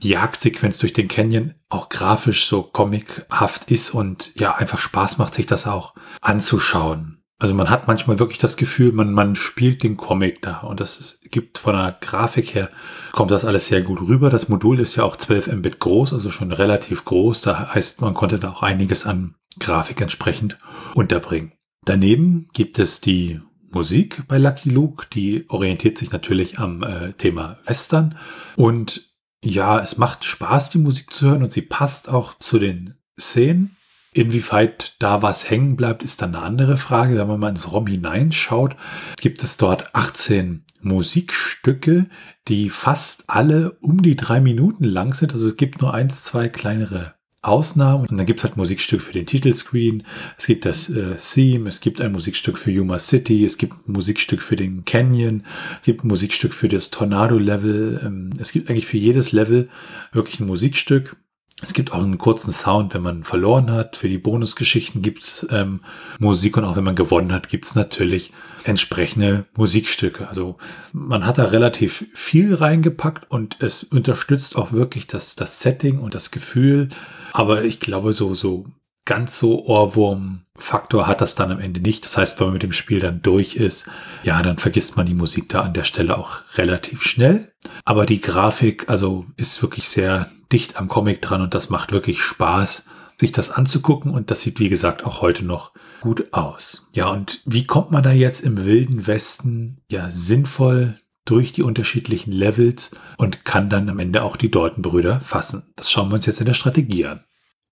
die 0.01 0.09
Jagdsequenz 0.09 0.79
durch 0.79 0.93
den 0.93 1.07
Canyon, 1.07 1.53
auch 1.69 1.89
grafisch 1.89 2.47
so 2.47 2.63
comichaft 2.63 3.71
ist 3.71 3.91
und 3.91 4.31
ja 4.35 4.55
einfach 4.55 4.79
Spaß 4.79 5.17
macht, 5.17 5.35
sich 5.35 5.45
das 5.45 5.67
auch 5.67 5.95
anzuschauen. 6.21 7.24
Also 7.37 7.53
man 7.53 7.69
hat 7.69 7.87
manchmal 7.87 8.17
wirklich 8.17 8.37
das 8.37 8.55
Gefühl, 8.55 8.93
man, 8.93 9.11
man 9.11 9.35
spielt 9.35 9.83
den 9.83 9.97
Comic 9.97 10.41
da 10.41 10.59
und 10.59 10.79
das 10.79 11.19
gibt 11.31 11.57
von 11.57 11.75
der 11.75 11.97
Grafik 11.99 12.55
her, 12.55 12.69
kommt 13.11 13.31
das 13.31 13.43
alles 13.43 13.67
sehr 13.67 13.81
gut 13.81 13.99
rüber. 14.01 14.29
Das 14.29 14.47
Modul 14.47 14.79
ist 14.79 14.95
ja 14.95 15.03
auch 15.03 15.17
12 15.17 15.47
Mbit 15.47 15.79
groß, 15.79 16.13
also 16.13 16.31
schon 16.31 16.53
relativ 16.53 17.03
groß. 17.03 17.41
Da 17.41 17.73
heißt, 17.73 18.01
man 18.01 18.13
konnte 18.13 18.39
da 18.39 18.51
auch 18.51 18.63
einiges 18.63 19.05
an 19.05 19.35
Grafik 19.59 19.99
entsprechend 19.99 20.57
unterbringen. 20.93 21.51
Daneben 21.83 22.47
gibt 22.53 22.79
es 22.79 23.01
die 23.01 23.41
Musik 23.69 24.23
bei 24.29 24.37
Lucky 24.37 24.69
Luke, 24.69 25.07
die 25.11 25.45
orientiert 25.49 25.97
sich 25.97 26.11
natürlich 26.11 26.59
am 26.59 26.83
äh, 26.83 27.11
Thema 27.13 27.57
Western 27.65 28.17
und 28.55 29.13
ja, 29.43 29.79
es 29.79 29.97
macht 29.97 30.23
Spaß, 30.23 30.69
die 30.71 30.79
Musik 30.79 31.13
zu 31.13 31.27
hören 31.27 31.43
und 31.43 31.51
sie 31.51 31.61
passt 31.61 32.09
auch 32.09 32.37
zu 32.39 32.57
den 32.57 32.95
Szenen. 33.19 33.75
Inwieweit 34.15 34.95
da 34.99 35.21
was 35.21 35.49
hängen 35.49 35.75
bleibt, 35.75 36.01
ist 36.01 36.21
dann 36.21 36.35
eine 36.35 36.43
andere 36.45 36.77
Frage. 36.77 37.17
Wenn 37.17 37.27
man 37.27 37.37
mal 37.37 37.49
ins 37.49 37.69
ROM 37.69 37.85
hineinschaut, 37.85 38.77
gibt 39.19 39.43
es 39.43 39.57
dort 39.57 39.93
18 39.93 40.63
Musikstücke, 40.79 42.05
die 42.47 42.69
fast 42.69 43.25
alle 43.27 43.71
um 43.81 44.01
die 44.01 44.15
drei 44.15 44.39
Minuten 44.39 44.85
lang 44.85 45.13
sind. 45.13 45.33
Also 45.33 45.49
es 45.49 45.57
gibt 45.57 45.81
nur 45.81 45.93
eins, 45.93 46.23
zwei 46.23 46.47
kleinere 46.47 47.15
Ausnahmen. 47.41 48.07
Und 48.07 48.17
dann 48.17 48.25
gibt 48.25 48.39
es 48.39 48.45
halt 48.45 48.55
Musikstück 48.55 49.01
für 49.01 49.11
den 49.11 49.25
Titelscreen, 49.25 50.03
es 50.37 50.47
gibt 50.47 50.65
das 50.65 50.89
äh, 50.89 51.15
Theme, 51.17 51.67
es 51.67 51.81
gibt 51.81 51.99
ein 51.99 52.13
Musikstück 52.13 52.57
für 52.57 52.71
Yuma 52.71 52.99
City, 52.99 53.43
es 53.43 53.57
gibt 53.57 53.73
ein 53.73 53.91
Musikstück 53.91 54.41
für 54.41 54.55
den 54.55 54.85
Canyon, 54.85 55.43
es 55.81 55.87
gibt 55.87 56.05
ein 56.05 56.07
Musikstück 56.07 56.53
für 56.53 56.69
das 56.69 56.89
Tornado-Level. 56.89 58.01
Ähm, 58.01 58.29
es 58.39 58.53
gibt 58.53 58.69
eigentlich 58.69 58.87
für 58.87 58.97
jedes 58.97 59.33
Level 59.33 59.67
wirklich 60.13 60.39
ein 60.39 60.47
Musikstück. 60.47 61.17
Es 61.61 61.73
gibt 61.73 61.93
auch 61.93 62.03
einen 62.03 62.17
kurzen 62.17 62.51
Sound, 62.51 62.93
wenn 62.93 63.01
man 63.01 63.23
verloren 63.23 63.71
hat. 63.71 63.95
Für 63.95 64.09
die 64.09 64.17
Bonusgeschichten 64.17 65.01
gibt's 65.01 65.47
ähm, 65.49 65.79
Musik 66.19 66.57
und 66.57 66.65
auch 66.65 66.75
wenn 66.75 66.83
man 66.83 66.95
gewonnen 66.95 67.31
hat, 67.31 67.47
gibt's 67.47 67.75
natürlich 67.75 68.33
entsprechende 68.65 69.45
Musikstücke. 69.55 70.27
Also 70.27 70.57
man 70.91 71.25
hat 71.25 71.37
da 71.37 71.45
relativ 71.45 72.07
viel 72.13 72.55
reingepackt 72.55 73.31
und 73.31 73.57
es 73.61 73.83
unterstützt 73.83 74.57
auch 74.57 74.73
wirklich 74.73 75.07
das, 75.07 75.37
das 75.37 75.61
Setting 75.61 75.99
und 75.99 76.13
das 76.13 76.29
Gefühl. 76.29 76.89
Aber 77.31 77.63
ich 77.63 77.79
glaube, 77.79 78.11
so, 78.11 78.33
so 78.33 78.65
ganz 79.05 79.37
so 79.37 79.65
Ohrwurm-Faktor 79.65 81.07
hat 81.07 81.21
das 81.21 81.35
dann 81.35 81.51
am 81.51 81.59
Ende 81.59 81.79
nicht. 81.79 82.03
Das 82.03 82.17
heißt, 82.17 82.39
wenn 82.39 82.47
man 82.47 82.53
mit 82.53 82.63
dem 82.63 82.71
Spiel 82.71 82.99
dann 82.99 83.21
durch 83.21 83.55
ist, 83.55 83.85
ja, 84.23 84.41
dann 84.41 84.57
vergisst 84.57 84.97
man 84.97 85.05
die 85.05 85.13
Musik 85.13 85.49
da 85.49 85.61
an 85.61 85.73
der 85.73 85.83
Stelle 85.83 86.17
auch 86.17 86.41
relativ 86.55 87.03
schnell. 87.03 87.51
Aber 87.85 88.05
die 88.05 88.21
Grafik, 88.21 88.89
also 88.89 89.25
ist 89.37 89.61
wirklich 89.61 89.87
sehr 89.87 90.29
dicht 90.51 90.77
am 90.77 90.87
Comic 90.87 91.21
dran 91.21 91.41
und 91.41 91.53
das 91.53 91.69
macht 91.69 91.91
wirklich 91.91 92.21
Spaß, 92.21 92.85
sich 93.19 93.31
das 93.31 93.49
anzugucken 93.49 94.11
und 94.11 94.29
das 94.29 94.41
sieht, 94.41 94.59
wie 94.59 94.69
gesagt, 94.69 95.05
auch 95.05 95.21
heute 95.21 95.45
noch 95.45 95.71
gut 96.01 96.33
aus. 96.33 96.89
Ja, 96.93 97.07
und 97.07 97.41
wie 97.45 97.65
kommt 97.65 97.91
man 97.91 98.03
da 98.03 98.11
jetzt 98.11 98.41
im 98.41 98.65
wilden 98.65 99.07
Westen 99.07 99.81
ja 99.89 100.11
sinnvoll 100.11 100.97
durch 101.23 101.53
die 101.53 101.63
unterschiedlichen 101.63 102.31
Levels 102.31 102.91
und 103.17 103.45
kann 103.45 103.69
dann 103.69 103.89
am 103.89 103.99
Ende 103.99 104.23
auch 104.23 104.37
die 104.37 104.51
Deutenbrüder 104.51 105.21
fassen? 105.21 105.71
Das 105.75 105.89
schauen 105.89 106.09
wir 106.09 106.15
uns 106.15 106.25
jetzt 106.25 106.39
in 106.39 106.45
der 106.45 106.53
Strategie 106.53 107.05
an. 107.05 107.23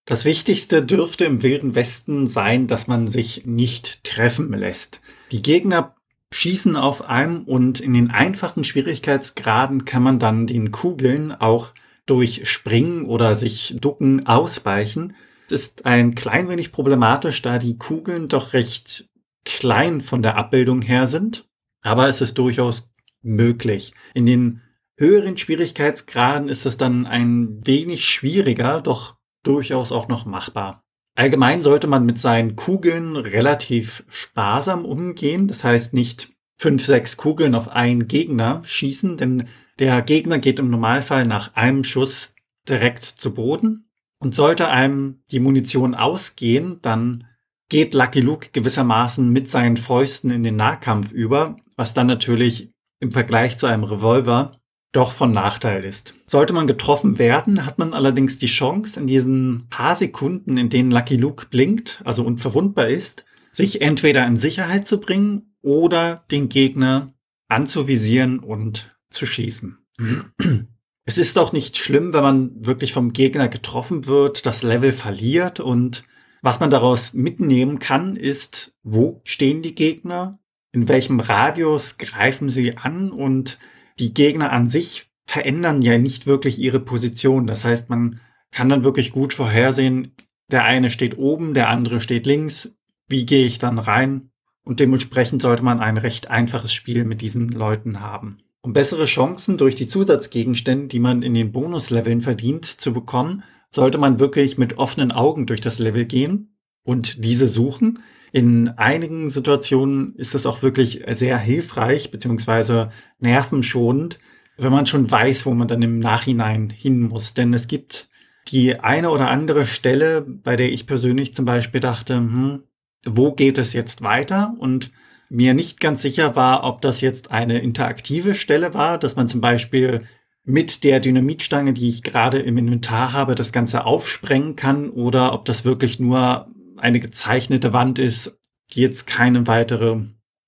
Das 0.06 0.26
Wichtigste 0.26 0.86
dürfte 0.86 1.24
im 1.24 1.44
Wilden 1.44 1.76
Westen 1.76 2.28
sein, 2.28 2.68
dass 2.68 2.88
man 2.88 3.08
sich 3.08 3.46
nicht 3.46 4.04
treffen 4.04 4.52
lässt. 4.52 5.00
Die 5.32 5.42
Gegner 5.42 5.96
schießen 6.34 6.76
auf 6.76 7.08
einem 7.08 7.44
und 7.44 7.80
in 7.80 7.94
den 7.94 8.12
einfachen 8.12 8.66
Schwierigkeitsgraden 8.66 9.86
kann 9.86 10.04
man 10.04 10.20
dann 10.20 10.46
den 10.46 10.72
Kugeln 10.72 11.32
auch 11.32 11.70
durch 12.06 12.50
Springen 12.50 13.06
oder 13.06 13.36
sich 13.38 13.76
ducken 13.80 14.28
ausweichen. 14.28 15.16
Es 15.48 15.54
ist 15.54 15.86
ein 15.86 16.16
klein 16.16 16.50
wenig 16.50 16.74
problematisch, 16.74 17.42
da 17.42 17.58
die 17.58 17.78
Kugeln 17.78 18.28
doch 18.28 18.52
recht 18.54 19.10
klein 19.46 20.02
von 20.02 20.22
der 20.22 20.36
Abbildung 20.36 20.82
her 20.82 21.08
sind, 21.08 21.48
aber 21.82 22.10
es 22.10 22.20
ist 22.20 22.38
durchaus 22.38 22.90
möglich. 23.22 23.94
In 24.14 24.26
den 24.26 24.62
höheren 24.98 25.38
Schwierigkeitsgraden 25.38 26.50
ist 26.50 26.66
es 26.66 26.76
dann 26.76 27.06
ein 27.06 27.66
wenig 27.66 28.06
schwieriger, 28.06 28.82
doch 28.82 29.16
durchaus 29.44 29.92
auch 29.92 30.08
noch 30.08 30.26
machbar. 30.26 30.84
Allgemein 31.16 31.62
sollte 31.62 31.88
man 31.88 32.06
mit 32.06 32.20
seinen 32.20 32.56
Kugeln 32.56 33.16
relativ 33.16 34.04
sparsam 34.10 34.84
umgehen. 34.84 35.48
Das 35.48 35.64
heißt 35.64 35.94
nicht 35.94 36.32
fünf, 36.58 36.86
sechs 36.86 37.18
Kugeln 37.18 37.56
auf 37.56 37.70
einen 37.70 38.08
Gegner 38.08 38.62
schießen, 38.66 39.18
denn 39.18 39.48
der 39.80 40.02
Gegner 40.02 40.40
geht 40.40 40.60
im 40.60 40.70
Normalfall 40.70 41.26
nach 41.26 41.56
einem 41.56 41.84
Schuss 41.84 42.34
direkt 42.68 43.04
zu 43.04 43.34
Boden. 43.34 43.90
Und 44.20 44.36
sollte 44.36 44.70
einem 44.70 45.22
die 45.32 45.42
Munition 45.42 45.96
ausgehen, 45.96 46.80
dann 46.82 47.26
geht 47.68 47.94
Lucky 47.94 48.22
Luke 48.22 48.50
gewissermaßen 48.54 49.30
mit 49.30 49.50
seinen 49.50 49.76
Fäusten 49.76 50.32
in 50.32 50.44
den 50.44 50.56
Nahkampf 50.56 51.12
über, 51.12 51.58
was 51.76 51.94
dann 51.94 52.08
natürlich 52.08 52.72
im 53.00 53.12
Vergleich 53.12 53.58
zu 53.58 53.68
einem 53.68 53.84
Revolver 53.84 54.62
doch 54.94 55.12
von 55.12 55.32
Nachteil 55.32 55.84
ist. 55.84 56.14
Sollte 56.26 56.54
man 56.54 56.68
getroffen 56.68 57.20
werden, 57.20 57.66
hat 57.66 57.80
man 57.80 57.94
allerdings 57.94 58.38
die 58.38 58.48
Chance, 58.48 59.00
in 59.00 59.08
diesen 59.08 59.68
paar 59.70 59.96
Sekunden, 59.96 60.58
in 60.58 60.70
denen 60.70 60.92
Lucky 60.92 61.18
Luke 61.18 61.48
blinkt, 61.50 62.02
also 62.06 62.24
unverwundbar 62.24 62.88
ist, 62.88 63.26
sich 63.52 63.82
entweder 63.82 64.26
in 64.26 64.38
Sicherheit 64.38 64.88
zu 64.88 65.00
bringen 65.00 65.56
oder 65.62 66.24
den 66.32 66.48
Gegner 66.48 67.14
anzuvisieren 67.50 68.40
und 68.40 68.96
zu 69.10 69.26
schießen. 69.26 69.78
Es 71.06 71.18
ist 71.18 71.38
auch 71.38 71.52
nicht 71.52 71.78
schlimm, 71.78 72.14
wenn 72.14 72.24
man 72.24 72.66
wirklich 72.66 72.94
vom 72.94 73.12
Gegner 73.12 73.50
getroffen 73.50 74.06
wird, 74.06 74.46
das 74.46 74.64
Level 74.64 74.94
verliert 74.94 75.60
und 75.60 76.06
was 76.42 76.62
man 76.62 76.72
daraus 76.72 77.14
mitnehmen 77.14 77.80
kann, 77.80 78.16
ist, 78.16 78.74
wo 78.84 79.20
stehen 79.26 79.62
die 79.62 79.76
Gegner, 79.76 80.40
in 80.72 80.88
welchem 80.88 81.20
Radius 81.20 81.98
greifen 81.98 82.50
sie 82.50 82.78
an 82.78 83.12
und 83.12 83.60
die 84.00 84.14
Gegner 84.14 84.52
an 84.52 84.68
sich 84.68 85.10
verändern 85.26 85.82
ja 85.82 85.98
nicht 85.98 86.28
wirklich 86.28 86.60
ihre 86.60 86.80
Position. 86.80 87.48
Das 87.48 87.64
heißt, 87.64 87.90
man 87.90 88.20
kann 88.52 88.70
dann 88.70 88.84
wirklich 88.84 89.12
gut 89.12 89.34
vorhersehen, 89.34 90.16
der 90.52 90.66
eine 90.66 90.90
steht 90.90 91.18
oben, 91.18 91.54
der 91.54 91.70
andere 91.70 92.00
steht 92.00 92.26
links. 92.26 92.76
Wie 93.08 93.26
gehe 93.26 93.46
ich 93.46 93.60
dann 93.60 93.80
rein? 93.80 94.30
Und 94.64 94.80
dementsprechend 94.80 95.42
sollte 95.42 95.64
man 95.64 95.80
ein 95.80 95.98
recht 95.98 96.30
einfaches 96.30 96.74
Spiel 96.74 97.04
mit 97.06 97.22
diesen 97.22 97.50
Leuten 97.50 98.00
haben. 98.00 98.40
Um 98.62 98.72
bessere 98.72 99.06
Chancen 99.06 99.58
durch 99.58 99.76
die 99.76 99.88
Zusatzgegenstände, 99.88 100.88
die 100.88 101.00
man 101.00 101.22
in 101.22 101.34
den 101.34 101.52
Bonusleveln 101.52 102.22
verdient, 102.22 102.66
zu 102.66 102.94
bekommen, 102.94 103.44
sollte 103.72 103.98
man 103.98 104.20
wirklich 104.20 104.58
mit 104.58 104.78
offenen 104.78 105.12
Augen 105.12 105.48
durch 105.48 105.60
das 105.60 105.80
Level 105.80 106.06
gehen 106.06 106.56
und 106.84 107.26
diese 107.26 107.48
suchen. 107.48 108.00
In 108.34 108.70
einigen 108.70 109.30
Situationen 109.30 110.16
ist 110.16 110.34
das 110.34 110.48
auch 110.48 110.64
wirklich 110.64 111.04
sehr 111.12 111.38
hilfreich 111.38 112.10
beziehungsweise 112.10 112.90
nervenschonend, 113.20 114.18
wenn 114.58 114.72
man 114.72 114.88
schon 114.88 115.10
weiß, 115.10 115.46
wo 115.46 115.54
man 115.54 115.68
dann 115.68 115.84
im 115.84 116.00
Nachhinein 116.00 116.72
hin 116.72 117.04
muss. 117.04 117.36
Denn 117.36 117.54
es 117.54 117.68
gibt 117.68 118.10
die 118.48 118.80
eine 118.80 119.12
oder 119.12 119.30
andere 119.30 119.68
Stelle, 119.68 120.22
bei 120.22 120.56
der 120.56 120.72
ich 120.72 120.88
persönlich 120.88 121.36
zum 121.36 121.46
Beispiel 121.46 121.80
dachte, 121.80 122.16
hm, 122.16 122.64
wo 123.06 123.34
geht 123.34 123.60
es 123.60 123.72
jetzt 123.72 124.02
weiter? 124.02 124.56
Und 124.58 124.92
mir 125.30 125.54
nicht 125.54 125.80
ganz 125.80 126.02
sicher 126.02 126.36
war, 126.36 126.64
ob 126.64 126.82
das 126.82 127.02
jetzt 127.02 127.30
eine 127.30 127.60
interaktive 127.60 128.34
Stelle 128.34 128.74
war, 128.74 128.98
dass 128.98 129.16
man 129.16 129.28
zum 129.28 129.42
Beispiel 129.42 130.08
mit 130.44 130.84
der 130.84 131.00
Dynamitstange, 131.00 131.74
die 131.74 131.88
ich 131.88 132.02
gerade 132.02 132.40
im 132.40 132.58
Inventar 132.58 133.14
habe, 133.14 133.36
das 133.36 133.52
Ganze 133.52 133.86
aufsprengen 133.86 134.56
kann 134.56 134.90
oder 134.90 135.34
ob 135.34 135.46
das 135.46 135.66
wirklich 135.66 136.00
nur 136.00 136.48
eine 136.78 137.00
gezeichnete 137.00 137.74
Wand 137.74 138.00
ist, 138.00 138.38
die 138.72 138.82
jetzt 138.82 139.08
keine 139.08 139.48
weitere 139.48 139.98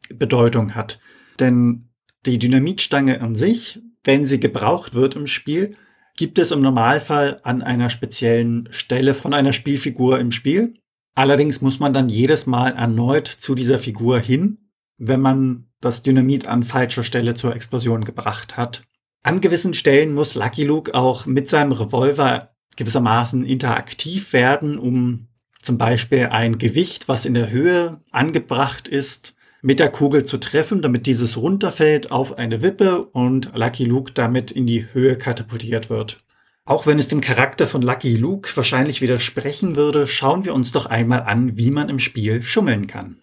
Bedeutung 0.10 0.76
hat. 0.76 1.00
Denn 1.40 1.90
die 2.26 2.40
Dynamitstange 2.40 3.22
an 3.22 3.36
sich, 3.36 3.82
wenn 4.04 4.28
sie 4.28 4.40
gebraucht 4.40 4.94
wird 4.94 5.16
im 5.16 5.28
Spiel, 5.28 5.76
gibt 6.18 6.40
es 6.40 6.52
im 6.52 6.62
Normalfall 6.62 7.40
an 7.44 7.62
einer 7.62 7.90
speziellen 7.90 8.68
Stelle 8.72 9.14
von 9.14 9.34
einer 9.34 9.54
Spielfigur 9.54 10.20
im 10.20 10.32
Spiel. 10.32 10.76
Allerdings 11.14 11.62
muss 11.62 11.80
man 11.80 11.94
dann 11.94 12.10
jedes 12.10 12.46
Mal 12.46 12.74
erneut 12.74 13.28
zu 13.28 13.56
dieser 13.56 13.80
Figur 13.80 14.20
hin, 14.20 14.70
wenn 14.98 15.22
man 15.22 15.68
das 15.82 16.04
Dynamit 16.04 16.48
an 16.48 16.64
falscher 16.64 17.04
Stelle 17.04 17.36
zur 17.36 17.56
Explosion 17.56 18.04
gebracht 18.06 18.58
hat. 18.58 18.84
An 19.24 19.42
gewissen 19.42 19.74
Stellen 19.74 20.14
muss 20.14 20.36
Lucky 20.36 20.64
Luke 20.64 20.94
auch 20.94 21.26
mit 21.26 21.50
seinem 21.50 21.72
Revolver 21.72 22.56
gewissermaßen 22.78 23.44
interaktiv 23.46 24.34
werden, 24.34 24.78
um 24.78 25.28
zum 25.66 25.78
Beispiel 25.78 26.28
ein 26.28 26.58
Gewicht, 26.58 27.08
was 27.08 27.26
in 27.26 27.34
der 27.34 27.50
Höhe 27.50 28.00
angebracht 28.12 28.88
ist, 28.88 29.34
mit 29.62 29.80
der 29.80 29.90
Kugel 29.90 30.24
zu 30.24 30.38
treffen, 30.38 30.84
damit 30.84 31.08
dieses 31.08 31.38
runterfällt 31.38 32.12
auf 32.12 32.38
eine 32.38 32.62
Wippe 32.62 33.04
und 33.04 33.50
Lucky 33.56 33.84
Luke 33.84 34.12
damit 34.14 34.52
in 34.52 34.68
die 34.68 34.86
Höhe 34.94 35.18
katapultiert 35.18 35.90
wird. 35.90 36.24
Auch 36.66 36.86
wenn 36.86 37.00
es 37.00 37.08
dem 37.08 37.22
Charakter 37.22 37.68
von 37.68 37.82
Lucky 37.82 38.16
Luke 38.16 38.50
wahrscheinlich 38.56 39.02
widersprechen 39.02 39.76
würde, 39.76 40.08
schauen 40.08 40.46
wir 40.46 40.54
uns 40.54 40.72
doch 40.72 40.86
einmal 40.86 41.24
an, 41.24 41.58
wie 41.58 41.72
man 41.72 41.90
im 41.90 42.00
Spiel 42.00 42.44
schummeln 42.44 42.88
kann. 42.88 43.22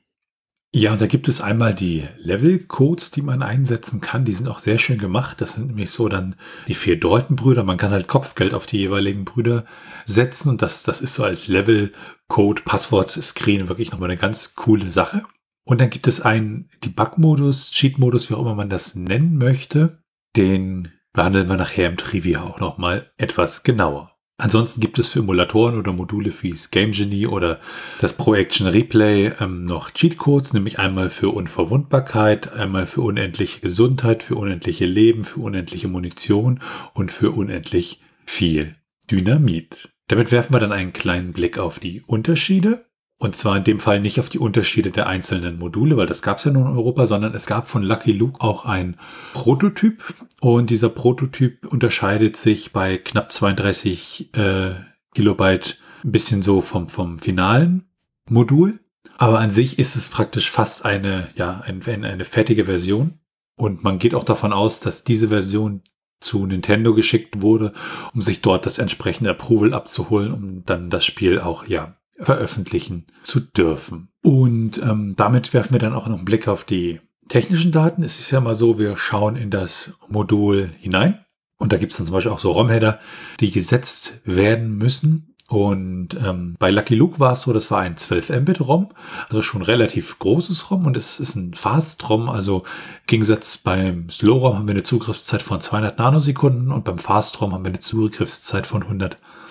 Ja, 0.75 0.97
da 0.97 1.07
gibt 1.07 1.29
es 1.29 1.43
einmal 1.43 1.75
die 1.75 2.09
Level-Codes, 2.17 3.11
die 3.11 3.21
man 3.21 3.43
einsetzen 3.43 4.01
kann. 4.01 4.25
Die 4.25 4.33
sind 4.33 4.49
auch 4.49 4.59
sehr 4.59 4.79
schön 4.79 4.97
gemacht. 4.97 5.43
Das 5.43 5.53
sind 5.53 5.67
nämlich 5.67 5.91
so 5.91 6.09
dann 6.09 6.35
die 6.67 6.73
vier 6.73 6.99
Deutenbrüder. 6.99 7.63
Man 7.63 7.77
kann 7.77 7.91
halt 7.91 8.09
Kopfgeld 8.09 8.55
auf 8.55 8.65
die 8.65 8.79
jeweiligen 8.79 9.27
Brüder 9.27 9.67
setzen. 10.07 10.49
Und 10.49 10.63
das, 10.63 10.83
das 10.83 11.03
ist 11.03 11.15
so 11.15 11.25
als 11.25 11.47
Level-Code, 11.47 12.63
Passwort-Screen 12.65 13.69
wirklich 13.69 13.93
nochmal 13.93 14.09
eine 14.09 14.19
ganz 14.19 14.55
coole 14.55 14.91
Sache. 14.93 15.25
Und 15.65 15.83
dann 15.83 15.91
gibt 15.91 16.07
es 16.07 16.23
einen 16.23 16.71
Debug-Modus, 16.83 17.71
Cheat-Modus, 17.73 18.31
wie 18.31 18.35
auch 18.35 18.41
immer 18.41 18.55
man 18.55 18.71
das 18.71 18.95
nennen 18.95 19.37
möchte. 19.37 20.03
Den 20.37 20.89
behandeln 21.13 21.51
wir 21.51 21.59
nachher 21.59 21.89
im 21.91 21.99
Trivia 21.99 22.43
auch 22.43 22.61
nochmal 22.61 23.13
etwas 23.19 23.63
genauer. 23.63 24.12
Ansonsten 24.39 24.81
gibt 24.81 24.99
es 24.99 25.09
für 25.09 25.21
Emulatoren 25.21 25.79
oder 25.79 25.93
Module 25.93 26.33
wie 26.41 26.55
Game 26.71 26.91
Genie 26.93 27.27
oder 27.27 27.61
das 28.01 28.15
Pro 28.15 28.35
Action 28.35 28.67
Replay 28.67 29.33
ähm, 29.39 29.65
noch 29.65 29.91
Cheatcodes, 29.91 30.53
nämlich 30.53 30.79
einmal 30.79 31.11
für 31.11 31.29
Unverwundbarkeit, 31.29 32.53
einmal 32.53 32.87
für 32.87 33.03
unendliche 33.03 33.61
Gesundheit, 33.61 34.23
für 34.23 34.37
unendliche 34.37 34.87
Leben, 34.87 35.25
für 35.25 35.41
unendliche 35.41 35.89
Munition 35.89 36.61
und 36.95 37.13
für 37.13 37.31
unendlich 37.31 38.01
viel 38.27 38.75
Dynamit. 39.11 39.91
Damit 40.09 40.33
werfen 40.33 40.55
wir 40.55 40.61
dann 40.61 40.73
einen 40.73 40.93
kleinen 40.93 41.33
Blick 41.33 41.59
auf 41.59 41.79
die 41.79 42.03
Unterschiede. 42.03 42.87
Und 43.23 43.37
zwar 43.37 43.57
in 43.57 43.63
dem 43.63 43.79
Fall 43.79 44.01
nicht 44.01 44.19
auf 44.19 44.31
die 44.31 44.41
Unterschiede 44.41 44.91
der 44.91 45.07
einzelnen 45.07 45.57
Module, 45.57 45.97
weil 45.97 46.09
das 46.09 46.23
gab 46.23 46.39
es 46.39 46.45
ja 46.45 46.51
nur 46.51 46.67
in 46.67 46.77
Europa, 46.77 47.07
sondern 47.07 47.37
es 47.37 47.47
gab 47.47 47.69
von 47.69 47.85
Lucky 47.85 48.11
Luke 48.11 48.41
auch 48.41 48.65
ein 48.65 48.97
Prototyp. 49.33 50.03
Und 50.41 50.71
dieser 50.71 50.89
Prototyp 50.89 51.65
unterscheidet 51.69 52.37
sich 52.37 52.73
bei 52.73 52.99
knapp 52.99 53.31
32 53.31 54.35
äh, 54.35 54.73
Kilobyte 55.15 55.77
ein 56.03 56.11
bisschen 56.11 56.43
so 56.43 56.61
vom, 56.61 56.89
vom 56.89 57.21
finalen 57.21 57.85
Modul. 58.29 58.81
Aber 59.19 59.39
an 59.39 59.53
sich 59.53 59.79
ist 59.79 59.95
es 59.95 60.09
praktisch 60.09 60.51
fast 60.51 60.85
eine, 60.85 61.29
ja, 61.37 61.61
ein, 61.65 61.81
eine 61.87 62.25
fertige 62.25 62.65
Version. 62.65 63.21
Und 63.55 63.85
man 63.85 64.01
geht 64.01 64.17
auch 64.17 64.25
davon 64.25 64.53
aus, 64.53 64.81
dass 64.81 65.05
diese 65.05 65.29
Version 65.29 65.83
zu 66.19 66.45
Nintendo 66.45 66.93
geschickt 66.93 67.41
wurde, 67.41 67.73
um 68.15 68.21
sich 68.21 68.41
dort 68.41 68.67
das 68.67 68.79
entsprechende 68.79 69.31
Approval 69.31 69.75
abzuholen, 69.75 70.33
um 70.33 70.65
dann 70.67 70.91
das 70.91 71.05
Spiel 71.05 71.39
auch 71.39 71.69
ja 71.69 71.95
veröffentlichen 72.23 73.07
zu 73.23 73.41
dürfen. 73.41 74.09
Und 74.23 74.81
ähm, 74.83 75.15
damit 75.17 75.53
werfen 75.53 75.73
wir 75.73 75.81
dann 75.81 75.95
auch 75.95 76.07
noch 76.07 76.17
einen 76.17 76.25
Blick 76.25 76.49
auf 76.49 76.65
die 76.65 77.01
technischen 77.29 77.73
Daten. 77.73 78.03
Es 78.03 78.19
ist 78.19 78.31
ja 78.31 78.41
mal 78.41 78.55
so, 78.55 78.79
wir 78.79 78.97
schauen 78.97 79.37
in 79.37 79.51
das 79.51 79.93
Modul 80.09 80.71
hinein 80.79 81.25
und 81.63 81.73
da 81.73 81.77
gibt 81.77 81.93
es 81.93 81.99
dann 81.99 82.07
zum 82.07 82.15
Beispiel 82.15 82.33
auch 82.33 82.41
so 82.41 82.51
ROM-Header, 82.51 82.99
die 83.39 83.53
gesetzt 83.53 84.21
werden 84.25 84.77
müssen. 84.77 85.29
Und 85.49 86.15
ähm, 86.15 86.57
bei 86.59 86.71
Lucky 86.71 86.95
Luke 86.95 87.21
war 87.21 87.35
es 87.35 87.43
so, 87.43 87.53
das 87.53 87.71
war 87.71 87.81
ein 87.81 87.97
12 87.97 88.31
Mbit 88.31 88.61
ROM, 88.61 88.89
also 89.29 89.43
schon 89.43 89.63
relativ 89.63 90.19
großes 90.19 90.71
ROM 90.71 90.87
und 90.87 90.97
es 90.97 91.21
ist 91.21 91.37
ein 91.37 91.53
Fast 91.53 92.09
ROM, 92.09 92.31
also 92.31 92.61
im 92.61 93.07
Gegensatz 93.07 93.59
beim 93.59 94.09
Slow 94.09 94.39
ROM 94.39 94.57
haben 94.57 94.67
wir 94.67 94.73
eine 94.73 94.83
Zugriffszeit 94.83 95.43
von 95.43 95.61
200 95.61 95.99
Nanosekunden 95.99 96.73
und 96.73 96.85
beim 96.85 96.99
Fast 96.99 97.41
ROM 97.41 97.53
haben 97.53 97.65
wir 97.65 97.71
eine 97.71 97.81
Zugriffszeit 97.81 98.67
von 98.67 98.83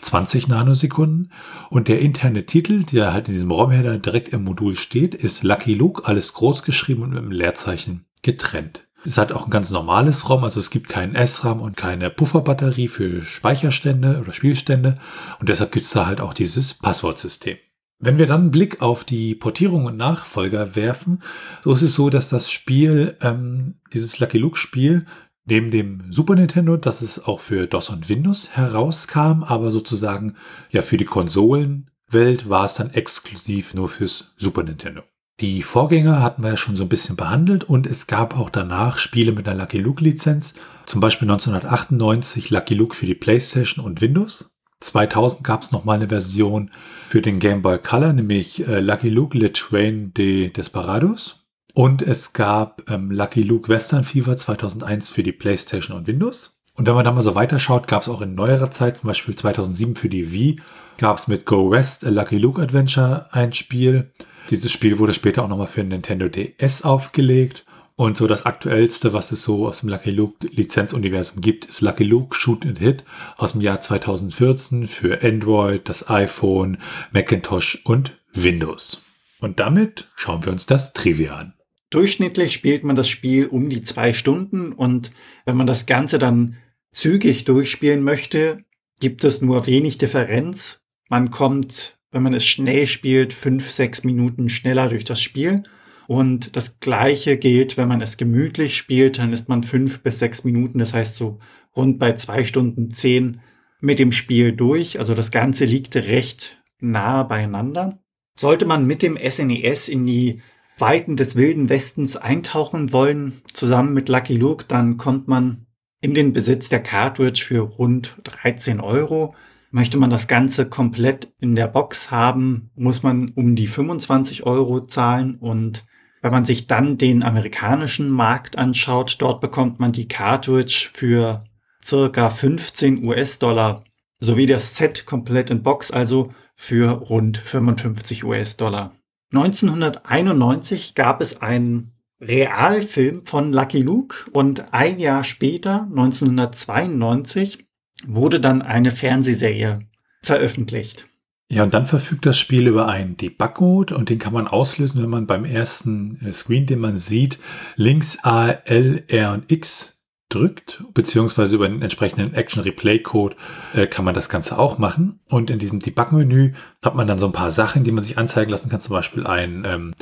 120 0.02 0.48
Nanosekunden. 0.48 1.32
Und 1.70 1.88
der 1.88 2.00
interne 2.00 2.46
Titel, 2.46 2.84
der 2.84 3.14
halt 3.14 3.28
in 3.28 3.34
diesem 3.34 3.52
ROM-Header 3.52 4.00
direkt 4.00 4.30
im 4.30 4.44
Modul 4.44 4.76
steht, 4.76 5.16
ist 5.16 5.44
Lucky 5.44 5.74
Luke, 5.74 6.06
alles 6.06 6.34
groß 6.34 6.64
geschrieben 6.64 7.04
und 7.04 7.10
mit 7.12 7.20
einem 7.20 7.32
Leerzeichen 7.32 8.06
getrennt. 8.22 8.88
Es 9.04 9.18
hat 9.18 9.32
auch 9.32 9.46
ein 9.46 9.52
ganz 9.52 9.72
normales 9.72 10.30
ROM, 10.30 10.44
also 10.44 10.60
es 10.60 10.70
gibt 10.70 10.88
keinen 10.88 11.16
SRAM 11.26 11.60
und 11.60 11.76
keine 11.76 12.12
Pufferbatterie 12.12 12.88
für 12.88 13.24
Speicherstände 13.24 14.20
oder 14.22 14.32
Spielstände 14.32 15.00
und 15.40 15.50
deshalb 15.50 15.72
gibt 15.72 15.88
es 15.88 15.92
da 15.92 16.06
halt 16.06 16.22
auch 16.22 16.36
dieses 16.36 16.76
Passwortsystem. 16.76 17.58
Wenn 17.98 18.20
wir 18.20 18.28
dann 18.28 18.42
einen 18.42 18.52
Blick 18.52 18.80
auf 18.82 19.04
die 19.04 19.34
Portierung 19.34 19.86
und 19.86 19.98
Nachfolger 19.98 20.76
werfen, 20.76 21.24
so 21.64 21.74
ist 21.74 21.82
es 21.82 21.96
so, 21.96 22.12
dass 22.12 22.30
das 22.30 22.52
Spiel, 22.52 23.18
ähm, 23.22 23.80
dieses 23.92 24.20
Lucky 24.20 24.38
Luke 24.38 24.58
Spiel, 24.58 25.08
neben 25.46 25.72
dem 25.72 26.12
Super 26.12 26.36
Nintendo, 26.36 26.78
dass 26.78 27.02
es 27.02 27.24
auch 27.24 27.40
für 27.40 27.68
DOS 27.68 27.90
und 27.90 28.10
Windows 28.10 28.50
herauskam, 28.52 29.44
aber 29.44 29.72
sozusagen 29.72 30.36
ja 30.70 30.82
für 30.82 30.98
die 30.98 31.06
Konsolenwelt 31.06 32.50
war 32.50 32.66
es 32.66 32.76
dann 32.76 32.92
exklusiv 32.92 33.74
nur 33.74 33.90
fürs 33.90 34.34
Super 34.38 34.64
Nintendo. 34.64 35.04
Die 35.40 35.64
Vorgänger 35.64 36.22
hatten 36.22 36.44
wir 36.44 36.52
ja 36.52 36.58
schon 36.58 36.76
so 36.76 36.84
ein 36.84 36.90
bisschen 36.90 37.16
behandelt 37.16 37.64
und 37.64 37.88
es 37.88 38.06
gab 38.06 38.38
auch 38.38 38.52
danach 38.52 39.00
Spiele 39.00 39.32
mit 39.32 39.48
einer 39.48 39.60
Lucky 39.60 39.80
Luke 39.80 40.04
Lizenz. 40.04 40.54
Zum 40.86 41.02
Beispiel 41.02 41.30
1998 41.30 42.52
Lucky 42.52 42.76
Luke 42.76 42.96
für 42.96 43.08
die 43.08 43.16
PlayStation 43.16 43.84
und 43.84 44.02
Windows. 44.02 44.52
2000 44.82 45.44
gab 45.44 45.64
es 45.64 45.72
nochmal 45.72 45.98
eine 45.98 46.10
Version 46.10 46.70
für 47.10 47.22
den 47.22 47.40
Game 47.40 47.64
Boy 47.64 47.80
Color, 47.80 48.14
nämlich 48.14 48.68
äh, 48.68 48.82
Lucky 48.82 49.10
Luke 49.10 49.36
Le 49.36 49.52
Train 49.52 50.14
de 50.14 50.50
Desperados. 50.50 51.41
Und 51.74 52.02
es 52.02 52.34
gab 52.34 52.90
ähm, 52.90 53.12
Lucky 53.12 53.44
Luke 53.44 53.70
Western 53.70 54.04
Fever 54.04 54.36
2001 54.36 55.10
für 55.10 55.24
die 55.24 55.32
PlayStation 55.32 55.96
und 55.96 56.08
Windows. 56.08 56.58
Und 56.76 56.88
wenn 56.88 56.96
man 56.96 57.06
da 57.06 57.12
mal 57.12 57.22
so 57.22 57.36
weiterschaut, 57.36 57.88
gab 57.88 58.02
es 58.02 58.10
auch 58.10 58.22
in 58.22 58.36
neuerer 58.36 58.72
Zeit, 58.72 58.98
zum 58.98 59.08
Beispiel 59.08 59.36
2007 59.36 59.96
für 59.96 60.10
die 60.10 60.32
Wii, 60.32 60.60
gab 60.98 61.18
es 61.18 61.28
mit 61.28 61.46
Go 61.46 61.70
West 61.72 62.06
a 62.06 62.10
Lucky 62.10 62.38
Luke 62.38 62.62
Adventure 62.62 63.28
ein 63.32 63.54
Spiel. 63.54 64.12
Dieses 64.50 64.72
Spiel 64.72 65.00
wurde 65.00 65.14
später 65.14 65.44
auch 65.44 65.48
nochmal 65.48 65.68
für 65.68 65.84
Nintendo 65.84 66.28
DS 66.28 66.84
aufgelegt. 66.84 67.66
Und 67.96 68.18
so 68.18 68.26
das 68.26 68.46
aktuellste, 68.46 69.14
was 69.14 69.32
es 69.32 69.44
so 69.44 69.68
aus 69.68 69.82
dem 69.82 69.90
Lucky 69.90 70.12
Luke 70.12 70.48
Lizenzuniversum 70.48 71.42
gibt, 71.42 71.66
ist 71.66 71.82
Lucky 71.82 72.04
Luke 72.04 72.36
Shoot 72.36 72.66
and 72.66 72.80
Hit 72.80 73.04
aus 73.38 73.52
dem 73.52 73.62
Jahr 73.62 73.80
2014 73.80 74.88
für 74.88 75.22
Android, 75.24 75.88
das 75.88 76.10
iPhone, 76.10 76.78
Macintosh 77.12 77.82
und 77.84 78.18
Windows. 78.34 79.04
Und 79.40 79.60
damit 79.60 80.08
schauen 80.16 80.44
wir 80.46 80.52
uns 80.52 80.66
das 80.66 80.94
Trivia 80.94 81.36
an. 81.36 81.54
Durchschnittlich 81.92 82.54
spielt 82.54 82.84
man 82.84 82.96
das 82.96 83.08
Spiel 83.08 83.46
um 83.46 83.70
die 83.70 83.84
zwei 83.84 84.14
Stunden 84.14 84.74
und 84.74 85.12
wenn 85.46 85.56
man 85.56 85.68
das 85.68 85.86
Ganze 85.86 86.18
dann 86.18 86.58
zügig 86.92 87.46
durchspielen 87.46 88.04
möchte, 88.04 88.66
gibt 89.00 89.24
es 89.24 89.42
nur 89.42 89.68
wenig 89.68 90.00
Differenz. 90.00 90.82
Man 91.10 91.30
kommt 91.30 92.02
wenn 92.12 92.24
man 92.24 92.34
es 92.34 92.46
schnell 92.46 92.86
spielt, 92.86 93.34
fünf, 93.34 93.72
sechs 93.72 94.04
Minuten 94.04 94.50
schneller 94.50 94.90
durch 94.90 95.04
das 95.04 95.22
Spiel. 95.22 95.64
Und 96.08 96.56
das 96.58 96.80
Gleiche 96.82 97.38
gilt, 97.38 97.78
wenn 97.78 97.88
man 97.88 98.02
es 98.02 98.18
gemütlich 98.18 98.76
spielt, 98.76 99.18
dann 99.18 99.32
ist 99.32 99.48
man 99.48 99.64
fünf 99.64 100.02
bis 100.02 100.20
sechs 100.20 100.44
Minuten, 100.44 100.78
das 100.78 100.94
heißt 100.94 101.16
so 101.16 101.40
rund 101.76 102.00
bei 102.00 102.14
zwei 102.14 102.44
Stunden 102.44 102.92
zehn 102.92 103.40
mit 103.80 103.98
dem 103.98 104.12
Spiel 104.12 104.52
durch. 104.52 105.00
Also 105.00 105.16
das 105.16 105.32
Ganze 105.32 105.64
liegt 105.64 105.96
recht 105.96 106.62
nah 106.80 107.24
beieinander. 107.24 108.04
Sollte 108.38 108.66
man 108.66 108.86
mit 108.86 109.02
dem 109.02 109.18
SNES 109.18 109.88
e 109.88 109.92
in 109.92 110.06
die 110.06 110.42
Weiten 110.82 111.16
des 111.16 111.36
wilden 111.36 111.70
Westens 111.70 112.18
eintauchen 112.18 112.92
wollen, 112.92 113.42
zusammen 113.54 113.94
mit 113.94 114.10
Lucky 114.10 114.36
Luke, 114.36 114.66
dann 114.68 114.98
kommt 114.98 115.28
man 115.28 115.68
in 116.02 116.14
den 116.14 116.34
Besitz 116.34 116.70
der 116.70 116.82
Cartridge 116.82 117.44
für 117.46 117.62
rund 117.62 118.18
13 118.24 118.82
Euro. 118.82 119.36
Möchte 119.70 119.98
man 119.98 120.10
das 120.10 120.28
Ganze 120.28 120.68
komplett 120.68 121.32
in 121.40 121.56
der 121.56 121.68
Box 121.68 122.12
haben, 122.12 122.72
muss 122.76 123.04
man 123.04 123.30
um 123.36 123.56
die 123.56 123.68
25 123.68 124.46
Euro 124.46 124.82
zahlen 124.82 125.36
und 125.36 125.86
wenn 126.22 126.32
man 126.32 126.46
sich 126.46 126.68
dann 126.68 126.98
den 126.98 127.24
amerikanischen 127.24 128.10
Markt 128.10 128.58
anschaut, 128.58 129.16
dort 129.20 129.42
bekommt 129.42 129.80
man 129.80 129.92
die 129.92 130.08
Cartridge 130.08 130.90
für 130.94 131.46
circa 131.84 132.30
15 132.30 133.04
US-Dollar 133.04 133.84
sowie 134.20 134.46
das 134.46 134.76
Set 134.76 135.06
komplett 135.06 135.50
in 135.50 135.64
Box, 135.64 135.92
also 135.92 136.32
für 136.56 136.90
rund 136.92 137.38
55 137.38 138.24
US-Dollar. 138.24 138.92
1991 139.34 140.96
gab 140.96 141.22
es 141.22 141.42
einen 141.42 141.94
Realfilm 142.20 143.26
von 143.26 143.52
Lucky 143.52 143.82
Luke 143.82 144.30
und 144.32 144.74
ein 144.74 145.00
Jahr 145.00 145.24
später, 145.24 145.88
1992, 145.90 147.66
wurde 148.06 148.40
dann 148.40 148.62
eine 148.62 148.92
Fernsehserie 148.92 149.80
veröffentlicht. 150.22 151.08
Ja, 151.50 151.64
und 151.64 151.74
dann 151.74 151.86
verfügt 151.86 152.26
das 152.26 152.40
Spiel 152.40 152.68
über 152.68 152.88
einen 152.88 153.18
Debug-Code 153.18 153.96
und 153.96 154.10
den 154.10 154.20
kann 154.20 154.32
man 154.32 154.48
auslösen, 154.48 155.02
wenn 155.02 155.10
man 155.10 155.28
beim 155.28 155.44
ersten 155.44 156.20
äh, 156.26 156.32
Screen, 156.32 156.66
den 156.66 156.80
man 156.80 156.98
sieht, 156.98 157.40
links 157.76 158.24
A, 158.24 158.50
L, 158.50 159.04
R 159.08 159.34
und 159.34 159.52
X 159.52 160.01
drückt, 160.34 160.84
beziehungsweise 160.94 161.56
über 161.56 161.68
den 161.68 161.82
entsprechenden 161.82 162.34
Action 162.34 162.64
Replay 162.64 163.00
Code 163.00 163.36
äh, 163.74 163.88
kann 163.88 164.06
man 164.06 164.14
das 164.14 164.30
Ganze 164.30 164.58
auch 164.58 164.78
machen. 164.78 165.20
Und 165.28 165.50
in 165.50 165.60
diesem 165.60 165.80
Debug-Menü 165.80 166.54
hat 166.82 166.96
man 166.96 167.08
dann 167.08 167.20
so 167.20 167.28
ein 167.28 167.34
paar 167.34 167.52
Sachen, 167.52 167.84
die 167.84 167.92
man 167.92 168.04
sich 168.04 168.18
anzeigen 168.18 168.52
lassen 168.52 168.70
kann, 168.70 168.82
zum 168.82 168.94
Beispiel 168.94 169.28
ein, 169.28 169.66
ähm, 169.66 169.94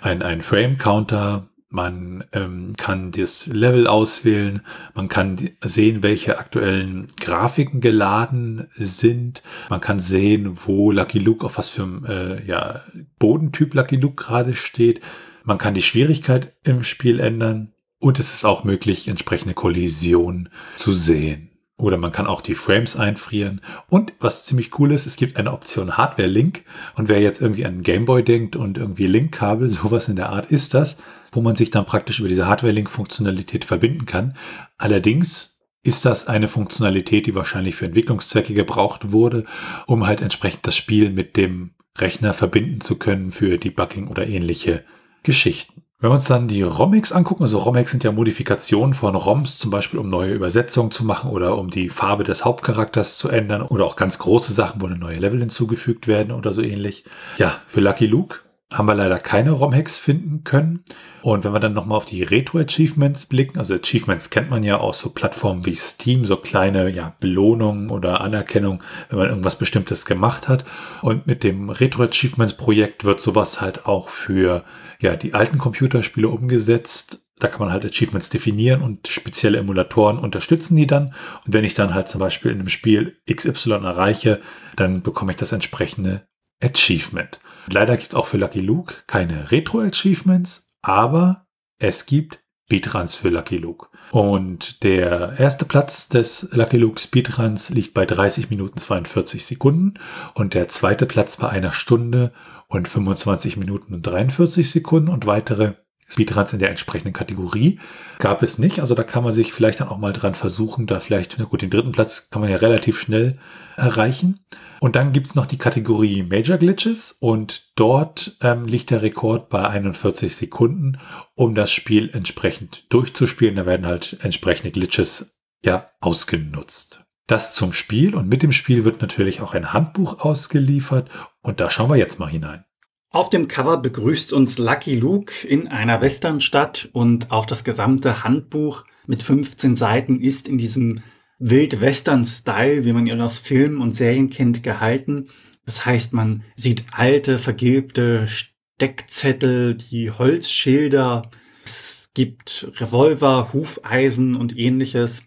ein, 0.00 0.22
ein 0.22 0.42
Frame-Counter, 0.42 1.48
man 1.70 2.24
ähm, 2.32 2.74
kann 2.78 3.10
das 3.10 3.46
Level 3.46 3.86
auswählen, 3.86 4.62
man 4.94 5.08
kann 5.08 5.50
sehen, 5.62 6.02
welche 6.02 6.38
aktuellen 6.38 7.08
Grafiken 7.20 7.80
geladen 7.80 8.68
sind, 8.74 9.42
man 9.68 9.80
kann 9.80 9.98
sehen, 9.98 10.56
wo 10.64 10.90
Lucky 10.90 11.18
Luke 11.18 11.44
auf 11.44 11.58
was 11.58 11.68
für 11.68 11.82
einem 11.82 12.04
äh, 12.06 12.44
ja, 12.46 12.80
Bodentyp 13.18 13.74
Lucky 13.74 13.96
Luke 13.96 14.16
gerade 14.16 14.54
steht, 14.54 15.00
man 15.44 15.58
kann 15.58 15.74
die 15.74 15.82
Schwierigkeit 15.82 16.54
im 16.62 16.82
Spiel 16.82 17.20
ändern 17.20 17.72
und 17.98 18.18
es 18.18 18.32
ist 18.32 18.44
auch 18.44 18.64
möglich, 18.64 19.08
entsprechende 19.08 19.54
Kollisionen 19.54 20.48
zu 20.76 20.92
sehen. 20.92 21.50
Oder 21.76 21.96
man 21.96 22.10
kann 22.10 22.26
auch 22.26 22.40
die 22.40 22.56
Frames 22.56 22.96
einfrieren. 22.96 23.60
Und 23.88 24.12
was 24.18 24.44
ziemlich 24.44 24.78
cool 24.78 24.90
ist, 24.92 25.06
es 25.06 25.16
gibt 25.16 25.36
eine 25.36 25.52
Option 25.52 25.96
Hardware-Link. 25.96 26.64
Und 26.96 27.08
wer 27.08 27.20
jetzt 27.20 27.40
irgendwie 27.40 27.66
an 27.66 27.82
Gameboy 27.82 28.24
denkt 28.24 28.56
und 28.56 28.78
irgendwie 28.78 29.06
Link-Kabel, 29.06 29.68
sowas 29.70 30.08
in 30.08 30.16
der 30.16 30.30
Art 30.30 30.46
ist 30.46 30.74
das, 30.74 30.96
wo 31.30 31.40
man 31.40 31.54
sich 31.54 31.70
dann 31.70 31.86
praktisch 31.86 32.18
über 32.18 32.28
diese 32.28 32.46
Hardware-Link-Funktionalität 32.46 33.64
verbinden 33.64 34.06
kann. 34.06 34.34
Allerdings 34.76 35.58
ist 35.84 36.04
das 36.04 36.26
eine 36.26 36.48
Funktionalität, 36.48 37.26
die 37.26 37.34
wahrscheinlich 37.36 37.76
für 37.76 37.86
Entwicklungszwecke 37.86 38.54
gebraucht 38.54 39.12
wurde, 39.12 39.44
um 39.86 40.06
halt 40.06 40.20
entsprechend 40.20 40.66
das 40.66 40.76
Spiel 40.76 41.10
mit 41.10 41.36
dem 41.36 41.74
Rechner 41.96 42.34
verbinden 42.34 42.80
zu 42.80 42.98
können 42.98 43.30
für 43.30 43.56
Debugging 43.56 44.08
oder 44.08 44.26
ähnliche 44.26 44.84
Geschichten. 45.22 45.82
Wenn 46.00 46.10
wir 46.10 46.14
uns 46.14 46.26
dann 46.26 46.46
die 46.46 46.62
ROMX 46.62 47.10
angucken, 47.10 47.42
also 47.42 47.58
ROMX 47.58 47.90
sind 47.90 48.04
ja 48.04 48.12
Modifikationen 48.12 48.94
von 48.94 49.16
ROMs, 49.16 49.58
zum 49.58 49.72
Beispiel 49.72 49.98
um 49.98 50.08
neue 50.08 50.32
Übersetzungen 50.32 50.92
zu 50.92 51.04
machen 51.04 51.28
oder 51.28 51.58
um 51.58 51.70
die 51.70 51.88
Farbe 51.88 52.22
des 52.22 52.44
Hauptcharakters 52.44 53.18
zu 53.18 53.28
ändern 53.28 53.62
oder 53.62 53.84
auch 53.84 53.96
ganz 53.96 54.20
große 54.20 54.52
Sachen, 54.52 54.80
wo 54.80 54.86
eine 54.86 54.96
neue 54.96 55.18
Level 55.18 55.40
hinzugefügt 55.40 56.06
werden 56.06 56.30
oder 56.30 56.52
so 56.52 56.62
ähnlich. 56.62 57.02
Ja, 57.36 57.62
für 57.66 57.80
Lucky 57.80 58.06
Luke 58.06 58.42
haben 58.72 58.86
wir 58.86 58.94
leider 58.94 59.18
keine 59.18 59.52
ROM-Hacks 59.52 59.98
finden 59.98 60.44
können. 60.44 60.84
Und 61.22 61.42
wenn 61.44 61.52
wir 61.52 61.60
dann 61.60 61.72
nochmal 61.72 61.96
auf 61.96 62.04
die 62.04 62.22
Retro-Achievements 62.22 63.24
blicken, 63.26 63.58
also 63.58 63.74
Achievements 63.74 64.28
kennt 64.28 64.50
man 64.50 64.62
ja 64.62 64.76
aus 64.76 65.00
so 65.00 65.08
Plattformen 65.10 65.64
wie 65.64 65.74
Steam, 65.74 66.24
so 66.24 66.36
kleine 66.36 66.90
ja, 66.90 67.16
Belohnungen 67.18 67.88
oder 67.88 68.20
Anerkennung, 68.20 68.82
wenn 69.08 69.18
man 69.18 69.28
irgendwas 69.28 69.56
Bestimmtes 69.56 70.04
gemacht 70.04 70.48
hat. 70.48 70.66
Und 71.00 71.26
mit 71.26 71.44
dem 71.44 71.70
Retro-Achievements-Projekt 71.70 73.04
wird 73.04 73.22
sowas 73.22 73.62
halt 73.62 73.86
auch 73.86 74.10
für 74.10 74.64
ja, 75.00 75.16
die 75.16 75.32
alten 75.32 75.56
Computerspiele 75.56 76.28
umgesetzt. 76.28 77.24
Da 77.38 77.48
kann 77.48 77.60
man 77.60 77.72
halt 77.72 77.86
Achievements 77.86 78.28
definieren 78.28 78.82
und 78.82 79.08
spezielle 79.08 79.58
Emulatoren 79.58 80.18
unterstützen 80.18 80.76
die 80.76 80.86
dann. 80.86 81.14
Und 81.46 81.54
wenn 81.54 81.64
ich 81.64 81.74
dann 81.74 81.94
halt 81.94 82.08
zum 82.08 82.18
Beispiel 82.18 82.50
in 82.50 82.58
einem 82.58 82.68
Spiel 82.68 83.16
XY 83.32 83.84
erreiche, 83.84 84.40
dann 84.76 85.02
bekomme 85.02 85.32
ich 85.32 85.36
das 85.36 85.52
entsprechende 85.52 86.26
Achievement. 86.62 87.40
Leider 87.70 87.96
gibt 87.96 88.12
es 88.12 88.16
auch 88.16 88.26
für 88.26 88.38
Lucky 88.38 88.60
Luke 88.60 88.94
keine 89.06 89.50
Retro-Achievements, 89.50 90.70
aber 90.82 91.46
es 91.78 92.06
gibt 92.06 92.40
Speedruns 92.66 93.14
für 93.14 93.30
Lucky 93.30 93.56
Luke. 93.56 93.86
Und 94.10 94.82
der 94.82 95.38
erste 95.38 95.64
Platz 95.64 96.10
des 96.10 96.50
Lucky 96.52 96.76
Luke 96.76 97.00
Speedruns 97.00 97.70
liegt 97.70 97.94
bei 97.94 98.04
30 98.04 98.50
Minuten 98.50 98.76
42 98.76 99.46
Sekunden 99.46 99.94
und 100.34 100.52
der 100.52 100.68
zweite 100.68 101.06
Platz 101.06 101.38
bei 101.38 101.48
einer 101.48 101.72
Stunde 101.72 102.32
und 102.68 102.86
25 102.86 103.56
Minuten 103.56 103.94
und 103.94 104.06
43 104.06 104.68
Sekunden 104.68 105.08
und 105.08 105.24
weitere 105.24 105.76
Speedruns 106.08 106.52
in 106.54 106.58
der 106.58 106.70
entsprechenden 106.70 107.12
Kategorie 107.12 107.78
gab 108.18 108.42
es 108.42 108.58
nicht. 108.58 108.80
Also 108.80 108.94
da 108.94 109.02
kann 109.02 109.22
man 109.22 109.32
sich 109.32 109.52
vielleicht 109.52 109.80
dann 109.80 109.88
auch 109.88 109.98
mal 109.98 110.12
dran 110.12 110.34
versuchen, 110.34 110.86
da 110.86 111.00
vielleicht, 111.00 111.36
na 111.38 111.44
gut, 111.44 111.62
den 111.62 111.70
dritten 111.70 111.92
Platz 111.92 112.30
kann 112.30 112.40
man 112.40 112.50
ja 112.50 112.56
relativ 112.56 112.98
schnell 112.98 113.38
erreichen. 113.76 114.40
Und 114.80 114.96
dann 114.96 115.12
gibt's 115.12 115.34
noch 115.34 115.46
die 115.46 115.58
Kategorie 115.58 116.22
Major 116.22 116.56
Glitches 116.56 117.12
und 117.12 117.72
dort 117.74 118.36
ähm, 118.40 118.64
liegt 118.64 118.90
der 118.90 119.02
Rekord 119.02 119.48
bei 119.48 119.68
41 119.68 120.34
Sekunden, 120.34 120.98
um 121.34 121.54
das 121.54 121.72
Spiel 121.72 122.10
entsprechend 122.12 122.86
durchzuspielen. 122.92 123.56
Da 123.56 123.66
werden 123.66 123.86
halt 123.86 124.18
entsprechende 124.22 124.70
Glitches 124.70 125.38
ja 125.62 125.90
ausgenutzt. 126.00 127.04
Das 127.26 127.54
zum 127.54 127.74
Spiel 127.74 128.14
und 128.14 128.28
mit 128.28 128.42
dem 128.42 128.52
Spiel 128.52 128.84
wird 128.84 129.02
natürlich 129.02 129.42
auch 129.42 129.52
ein 129.52 129.74
Handbuch 129.74 130.20
ausgeliefert 130.20 131.10
und 131.42 131.60
da 131.60 131.70
schauen 131.70 131.90
wir 131.90 131.96
jetzt 131.96 132.18
mal 132.18 132.30
hinein. 132.30 132.64
Auf 133.10 133.30
dem 133.30 133.48
Cover 133.48 133.78
begrüßt 133.78 134.34
uns 134.34 134.58
Lucky 134.58 134.96
Luke 134.96 135.46
in 135.46 135.66
einer 135.66 136.02
Westernstadt 136.02 136.90
und 136.92 137.30
auch 137.30 137.46
das 137.46 137.64
gesamte 137.64 138.22
Handbuch 138.22 138.84
mit 139.06 139.22
15 139.22 139.76
Seiten 139.76 140.20
ist 140.20 140.46
in 140.46 140.58
diesem 140.58 141.00
Wild-Western-Style, 141.38 142.84
wie 142.84 142.92
man 142.92 143.06
ihn 143.06 143.22
aus 143.22 143.38
Filmen 143.38 143.80
und 143.80 143.92
Serien 143.92 144.28
kennt, 144.28 144.62
gehalten. 144.62 145.30
Das 145.64 145.86
heißt, 145.86 146.12
man 146.12 146.44
sieht 146.54 146.84
alte, 146.92 147.38
vergilbte 147.38 148.28
Steckzettel, 148.28 149.76
die 149.76 150.10
Holzschilder, 150.10 151.30
es 151.64 152.08
gibt 152.12 152.70
Revolver, 152.78 153.54
Hufeisen 153.54 154.36
und 154.36 154.58
ähnliches. 154.58 155.22